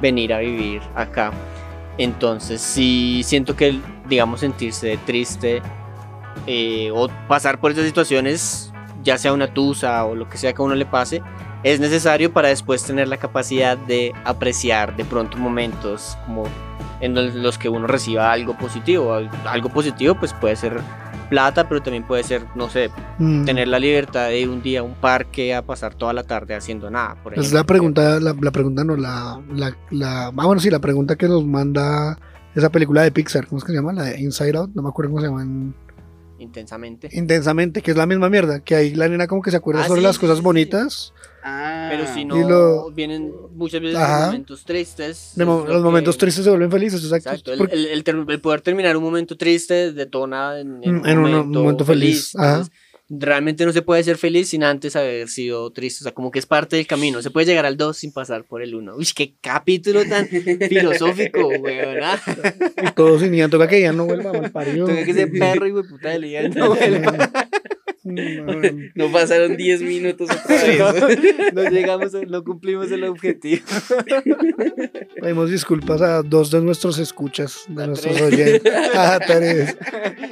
venir 0.00 0.32
a 0.32 0.38
vivir 0.38 0.82
acá. 0.94 1.32
Entonces 1.98 2.60
sí 2.60 3.22
siento 3.24 3.56
que, 3.56 3.78
digamos, 4.08 4.40
sentirse 4.40 4.98
triste 5.06 5.60
eh, 6.46 6.90
o 6.94 7.08
pasar 7.28 7.60
por 7.60 7.72
esas 7.72 7.84
situaciones, 7.84 8.72
ya 9.02 9.18
sea 9.18 9.32
una 9.32 9.52
tusa 9.52 10.04
o 10.04 10.14
lo 10.14 10.28
que 10.28 10.38
sea 10.38 10.52
que 10.52 10.62
a 10.62 10.64
uno 10.64 10.74
le 10.74 10.86
pase, 10.86 11.22
es 11.62 11.78
necesario 11.78 12.32
para 12.32 12.48
después 12.48 12.82
tener 12.84 13.06
la 13.08 13.18
capacidad 13.18 13.76
de 13.76 14.14
apreciar 14.24 14.96
de 14.96 15.04
pronto 15.04 15.36
momentos 15.36 16.16
como 16.24 16.44
en 17.02 17.42
los 17.42 17.58
que 17.58 17.68
uno 17.68 17.86
reciba 17.86 18.32
algo 18.32 18.56
positivo. 18.56 19.12
Al- 19.12 19.30
Algo 19.46 19.68
positivo 19.68 20.14
pues 20.14 20.32
puede 20.32 20.56
ser 20.56 20.80
plata, 21.30 21.68
pero 21.68 21.80
también 21.82 22.02
puede 22.04 22.22
ser, 22.24 22.42
no 22.54 22.68
sé, 22.68 22.90
Mm. 23.18 23.44
tener 23.46 23.68
la 23.68 23.78
libertad 23.78 24.26
de 24.28 24.40
ir 24.40 24.48
un 24.50 24.60
día 24.62 24.80
a 24.80 24.82
un 24.82 24.94
parque 24.94 25.54
a 25.54 25.62
pasar 25.62 25.94
toda 25.94 26.12
la 26.12 26.24
tarde 26.24 26.54
haciendo 26.54 26.90
nada. 26.90 27.14
Por 27.22 27.32
Es 27.32 27.38
ejemplo. 27.38 27.58
la 27.60 27.64
pregunta, 27.64 28.20
la, 28.20 28.34
la 28.38 28.50
pregunta 28.50 28.84
no, 28.84 28.96
la, 28.96 29.40
la, 29.54 29.74
la, 29.90 30.26
ah, 30.26 30.30
bueno, 30.44 30.60
sí, 30.60 30.68
la 30.68 30.80
pregunta 30.80 31.16
que 31.16 31.28
nos 31.28 31.44
manda 31.46 32.18
esa 32.54 32.68
película 32.70 33.02
de 33.02 33.12
Pixar, 33.12 33.46
¿cómo 33.46 33.58
es 33.60 33.64
que 33.64 33.70
se 33.72 33.76
llama? 33.78 33.92
La 33.92 34.02
de 34.02 34.20
Inside 34.20 34.58
Out, 34.58 34.72
no 34.74 34.82
me 34.82 34.88
acuerdo 34.88 35.12
cómo 35.12 35.20
se 35.22 35.28
llama, 35.28 35.42
en- 35.42 35.74
Intensamente. 36.38 37.08
intensamente, 37.12 37.82
que 37.82 37.90
es 37.90 37.96
la 37.96 38.06
misma 38.06 38.28
mierda, 38.30 38.60
que 38.60 38.74
ahí 38.74 38.94
la 38.94 39.08
nena 39.08 39.26
como 39.26 39.42
que 39.42 39.50
se 39.50 39.58
acuerda 39.58 39.82
Ah, 39.82 39.88
sobre 39.88 40.00
sí, 40.00 40.06
las 40.06 40.16
sí, 40.16 40.20
cosas 40.22 40.38
sí. 40.38 40.42
bonitas, 40.42 41.12
Ah, 41.42 41.88
Pero 41.90 42.06
si 42.12 42.20
Y 42.20 42.24
no, 42.24 42.48
lo- 42.48 42.90
vienen 42.92 43.32
muchas 43.54 43.80
veces 43.80 43.96
Ajá. 43.96 44.26
momentos 44.26 44.64
tristes. 44.64 45.32
mo- 45.36 45.64
los 45.66 45.82
momentos 45.82 46.16
que- 46.16 46.20
tristes 46.20 46.44
se 46.44 46.50
vuelven 46.50 46.70
felices, 46.70 47.02
exacto. 47.02 47.30
Exacto, 47.30 47.52
el, 47.52 47.58
porque- 47.58 47.74
el- 47.74 47.86
el 47.86 48.04
ter- 48.04 48.24
el 48.28 48.40
poder 48.40 48.60
terminar 48.60 48.96
un 48.96 49.02
momento 49.04 49.36
triste 49.36 49.92
detona 49.92 50.60
en, 50.60 50.80
en 50.82 50.96
Mm, 51.02 51.06
en 51.06 51.18
un 51.18 51.50
momento 51.50 51.84
feliz, 51.84 52.34
ajá. 52.36 52.50
Entonces, 52.50 52.74
realmente 53.12 53.64
no 53.66 53.72
se 53.72 53.82
puede 53.82 54.04
ser 54.04 54.18
feliz 54.18 54.50
sin 54.50 54.62
antes 54.62 54.94
haber 54.94 55.28
sido 55.28 55.70
triste. 55.72 56.02
O 56.02 56.04
sea, 56.04 56.12
como 56.12 56.30
que 56.30 56.38
es 56.38 56.46
parte 56.46 56.76
del 56.76 56.86
camino. 56.86 57.20
Se 57.22 57.30
puede 57.30 57.46
llegar 57.46 57.66
al 57.66 57.76
2 57.76 57.96
sin 57.96 58.12
pasar 58.12 58.44
por 58.44 58.62
el 58.62 58.72
1. 58.74 58.94
Uy, 58.94 59.08
qué 59.16 59.34
capítulo 59.40 60.04
tan 60.06 60.28
filosófico, 60.68 61.48
weón. 61.48 61.98
¿ah? 62.04 62.20
todo 62.94 63.18
sin 63.18 63.34
Ian, 63.34 63.50
toca 63.50 63.66
que 63.66 63.80
ya 63.80 63.92
no 63.92 64.04
vuelva 64.06 64.30
parido. 64.52 64.86
Toca 64.86 65.04
que 65.04 65.10
ese 65.10 65.26
perro 65.26 65.66
y 65.66 65.72
puta 65.72 66.10
de 66.10 66.50
no 66.54 66.68
vuelva. 66.74 67.30
No, 68.94 69.10
pasaron 69.12 69.56
10 69.56 69.82
minutos 69.82 70.28
otra 70.30 70.56
No, 70.78 71.06
vez. 71.06 71.18
no 71.54 71.62
llegamos, 71.70 72.14
a- 72.14 72.22
no 72.22 72.44
cumplimos 72.44 72.90
el 72.92 73.04
objetivo. 73.04 73.62
Pedimos 75.20 75.50
disculpas 75.50 76.00
a 76.02 76.22
dos 76.22 76.50
de 76.50 76.60
nuestros 76.60 76.98
escuchas, 76.98 77.64
de 77.68 77.84
A 77.84 77.86
nuestros 77.86 78.14
tres. 78.16 78.32
oyentes, 78.32 78.72
a 78.94 79.18
tres, 79.20 79.76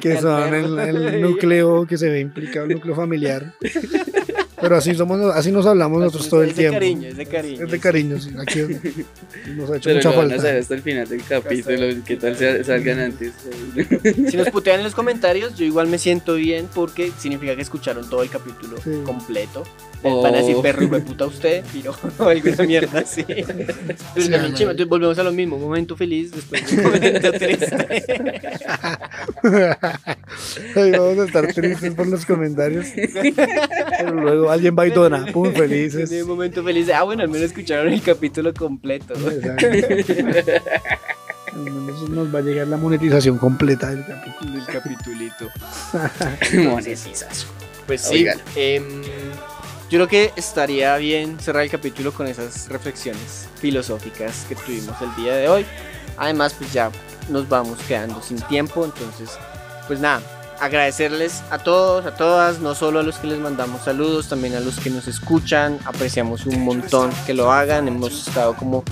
que 0.00 0.16
son 0.20 0.54
el 0.54 1.20
núcleo 1.20 1.86
que 1.86 1.96
se 1.98 2.08
ve 2.08 2.20
implicado, 2.20 2.66
el 2.66 2.72
núcleo 2.74 2.94
familiar. 2.94 3.54
Pero 4.60 4.76
así 4.76 4.94
somos, 4.94 5.20
así 5.34 5.52
nos 5.52 5.66
hablamos 5.66 6.00
nosotros 6.00 6.28
todo 6.28 6.42
el 6.42 6.50
es 6.50 6.56
de 6.56 6.62
tiempo. 6.62 6.74
cariño, 6.78 7.08
es 7.08 7.16
de 7.16 7.26
cariño. 7.26 7.64
Es 7.64 7.70
de 7.70 7.78
cariño, 7.80 8.20
sí. 8.20 8.30
Aquí 8.38 8.60
nos 9.54 9.70
ha 9.70 9.76
hecho 9.76 9.84
Pero 9.84 9.96
mucha 9.96 10.08
van 10.10 10.18
a 10.18 10.20
falta. 10.22 10.36
saber 10.38 10.56
hasta 10.60 10.74
el 10.74 10.82
final 10.82 11.08
del 11.08 11.22
capítulo. 11.24 11.86
¿Qué 12.04 12.16
tal 12.16 12.36
sea- 12.36 12.64
salgan 12.64 12.98
antes? 12.98 13.32
Si 14.30 14.36
nos 14.36 14.50
putean 14.50 14.78
en 14.80 14.84
los 14.84 14.94
comentarios, 14.94 15.54
yo 15.56 15.64
igual 15.64 15.86
me 15.88 15.98
siento 15.98 16.34
bien 16.34 16.68
porque 16.74 17.12
significa 17.18 17.54
que 17.54 17.62
escucharon 17.62 18.08
todo 18.10 18.22
el 18.22 18.30
capítulo 18.30 18.76
Sí. 18.82 18.90
completo. 19.04 19.62
Les 20.04 20.12
van 20.22 20.34
a 20.34 20.38
decir 20.38 20.54
Oh. 20.56 20.62
perro 20.62 20.82
y 20.84 21.00
puta 21.00 21.26
usted, 21.26 21.64
piro 21.72 21.94
o 22.18 22.24
alguna 22.24 22.62
mierda 22.64 23.00
así. 23.00 23.24
Pero 23.26 23.44
Sí, 23.46 24.30
también 24.30 24.42
no. 24.52 24.58
entonces 24.58 24.86
volvemos 24.88 25.18
a 25.18 25.22
lo 25.24 25.32
mismo, 25.32 25.56
un 25.56 25.62
momento 25.62 25.96
feliz 25.96 26.30
después 26.30 26.70
de 26.70 26.76
un 26.76 26.82
momento 26.92 27.32
triste. 27.32 27.76
Ay, 30.76 30.90
vamos 30.92 31.18
a 31.18 31.24
estar 31.24 31.52
tristes 31.52 31.94
por 31.94 32.06
los 32.06 32.24
comentarios. 32.24 32.86
Pero 32.94 34.12
luego 34.14 34.50
alguien 34.50 34.76
va 34.78 34.86
y 34.86 34.90
dona, 34.90 35.26
pum, 35.32 35.52
felices. 35.52 36.10
En 36.12 36.22
un 36.22 36.28
momento 36.28 36.62
feliz, 36.62 36.88
ah 36.94 37.02
bueno, 37.02 37.22
al 37.22 37.28
menos 37.28 37.48
escucharon 37.48 37.92
el 37.92 38.00
capítulo 38.02 38.54
completo. 38.54 39.14
Al 41.52 41.60
menos 41.60 42.08
nos 42.10 42.32
va 42.34 42.38
a 42.38 42.42
llegar 42.42 42.68
la 42.68 42.76
monetización 42.76 43.38
completa 43.38 43.90
del 43.90 44.04
capítulo. 44.06 44.52
Del 44.52 44.66
capitulito. 44.66 45.48
Monetizazo. 46.70 47.46
Pues 47.86 48.02
sí, 48.02 48.16
Oigan. 48.16 48.38
Yo 49.90 49.96
creo 49.96 50.08
que 50.08 50.32
estaría 50.36 50.96
bien 50.98 51.40
cerrar 51.40 51.62
el 51.62 51.70
capítulo 51.70 52.12
con 52.12 52.26
esas 52.26 52.68
reflexiones 52.68 53.48
filosóficas 53.58 54.44
que 54.46 54.54
tuvimos 54.54 54.94
el 55.00 55.14
día 55.16 55.34
de 55.34 55.48
hoy. 55.48 55.66
Además, 56.18 56.54
pues 56.58 56.72
ya 56.72 56.90
nos 57.30 57.48
vamos 57.48 57.78
quedando 57.88 58.20
sin 58.20 58.38
tiempo, 58.42 58.84
entonces, 58.84 59.30
pues 59.86 59.98
nada, 59.98 60.20
agradecerles 60.60 61.42
a 61.50 61.58
todos, 61.58 62.04
a 62.04 62.14
todas, 62.14 62.58
no 62.58 62.74
solo 62.74 63.00
a 63.00 63.02
los 63.02 63.16
que 63.16 63.28
les 63.28 63.38
mandamos 63.38 63.82
saludos, 63.84 64.28
también 64.28 64.54
a 64.56 64.60
los 64.60 64.78
que 64.78 64.90
nos 64.90 65.08
escuchan, 65.08 65.78
apreciamos 65.86 66.44
un 66.44 66.64
montón 66.64 67.10
que 67.26 67.32
lo 67.32 67.50
hagan, 67.50 67.88
hemos 67.88 68.28
estado 68.28 68.54
como 68.56 68.84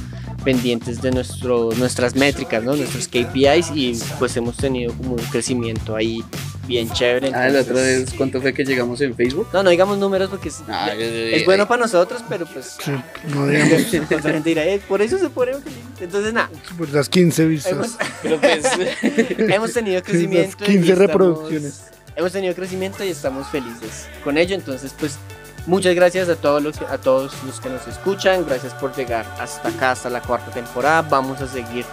pendientes 0.51 1.03
de 1.03 1.11
nuestro, 1.11 1.70
nuestras 1.76 2.14
métricas, 2.14 2.62
¿no? 2.62 2.76
nuestros 2.76 3.09
KPIs 3.09 3.72
y 3.74 3.99
pues 4.20 4.36
hemos 4.36 4.57
tenido 4.57 4.92
como 4.94 5.14
un 5.14 5.24
crecimiento 5.32 5.97
ahí 5.97 6.22
bien 6.68 6.88
chévere. 6.88 7.32
Ah, 7.34 7.49
la 7.49 7.62
otra 7.62 7.74
vez, 7.74 8.14
¿cuánto 8.16 8.40
fue 8.40 8.55
que 8.55 8.64
llegamos 8.64 9.01
en 9.01 9.16
Facebook? 9.16 9.49
no, 9.53 9.64
no 9.64 9.70
digamos 9.70 9.99
números 9.99 10.30
porque 10.30 10.51
es, 10.51 10.59
Ah, 10.68 10.90
yo- 10.94 11.01
yo- 11.01 11.05
es 11.36 11.44
bueno 11.44 11.66
para 11.66 11.82
nosotros, 11.82 12.22
pero 12.28 12.47
pues 12.47 12.76
Sí, 12.80 12.92
no 13.34 13.47
digamos 13.49 13.82
gente 13.90 14.40
dirá, 14.44 14.64
"Eh, 14.64 14.80
por 14.86 15.03
eso 15.03 15.18
se 15.18 15.28
pone. 15.30 15.53
Entonces, 16.01 16.32
nada, 16.32 16.49
por 16.78 16.88
las 16.90 17.09
15 17.09 17.44
vistas. 17.47 17.72
hemos, 17.72 17.97
Pero 18.22 18.40
pues, 18.40 18.64
hemos 19.38 19.72
tenido 19.72 20.01
crecimiento. 20.05 20.57
Las 20.61 20.68
y 20.68 20.72
15 20.72 20.92
estamos- 20.92 20.99
reproducciones. 21.09 21.80
Hemos 22.14 22.30
tenido 22.32 22.55
crecimiento 22.55 23.03
y 23.05 23.09
estamos 23.09 23.49
felices 23.49 24.07
con 24.22 24.38
ello. 24.38 24.55
Entonces, 24.55 24.94
pues, 24.99 25.18
muchas 25.67 25.95
gracias 25.95 26.29
a 26.29 26.37
todos, 26.37 26.62
los 26.62 26.79
que, 26.79 26.85
a 26.85 26.99
todos 26.99 27.33
los 27.45 27.61
que 27.61 27.69
nos 27.69 27.87
escuchan. 27.87 28.47
Gracias 28.47 28.75
por 28.75 28.95
llegar 28.95 29.27
hasta 29.39 29.69
acá, 29.69 29.93
hasta 29.93 30.11
la 30.11 30.23
cuarta 30.23 30.51
temporada. 30.51 31.03
Vamos 31.03 31.41
a 31.41 31.49
seguir 31.49 31.85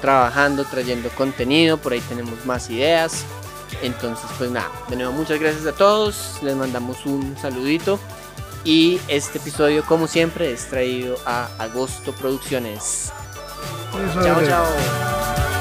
trabajando, 0.00 0.64
trayendo 0.64 1.08
contenido. 1.10 1.76
Por 1.78 1.92
ahí 1.92 2.00
tenemos 2.00 2.44
más 2.44 2.70
ideas. 2.70 3.24
Entonces, 3.82 4.26
pues 4.38 4.50
nada, 4.50 4.70
de 4.88 4.96
nuevo 4.96 5.12
muchas 5.12 5.40
gracias 5.40 5.66
a 5.66 5.72
todos. 5.72 6.38
Les 6.42 6.54
mandamos 6.54 7.06
un 7.06 7.36
saludito. 7.40 7.98
Y 8.64 9.00
este 9.08 9.38
episodio, 9.38 9.84
como 9.84 10.06
siempre, 10.06 10.52
es 10.52 10.66
traído 10.68 11.16
a 11.26 11.48
Agosto 11.58 12.12
Producciones. 12.12 13.12
Chao, 14.22 14.46
chao. 14.46 15.51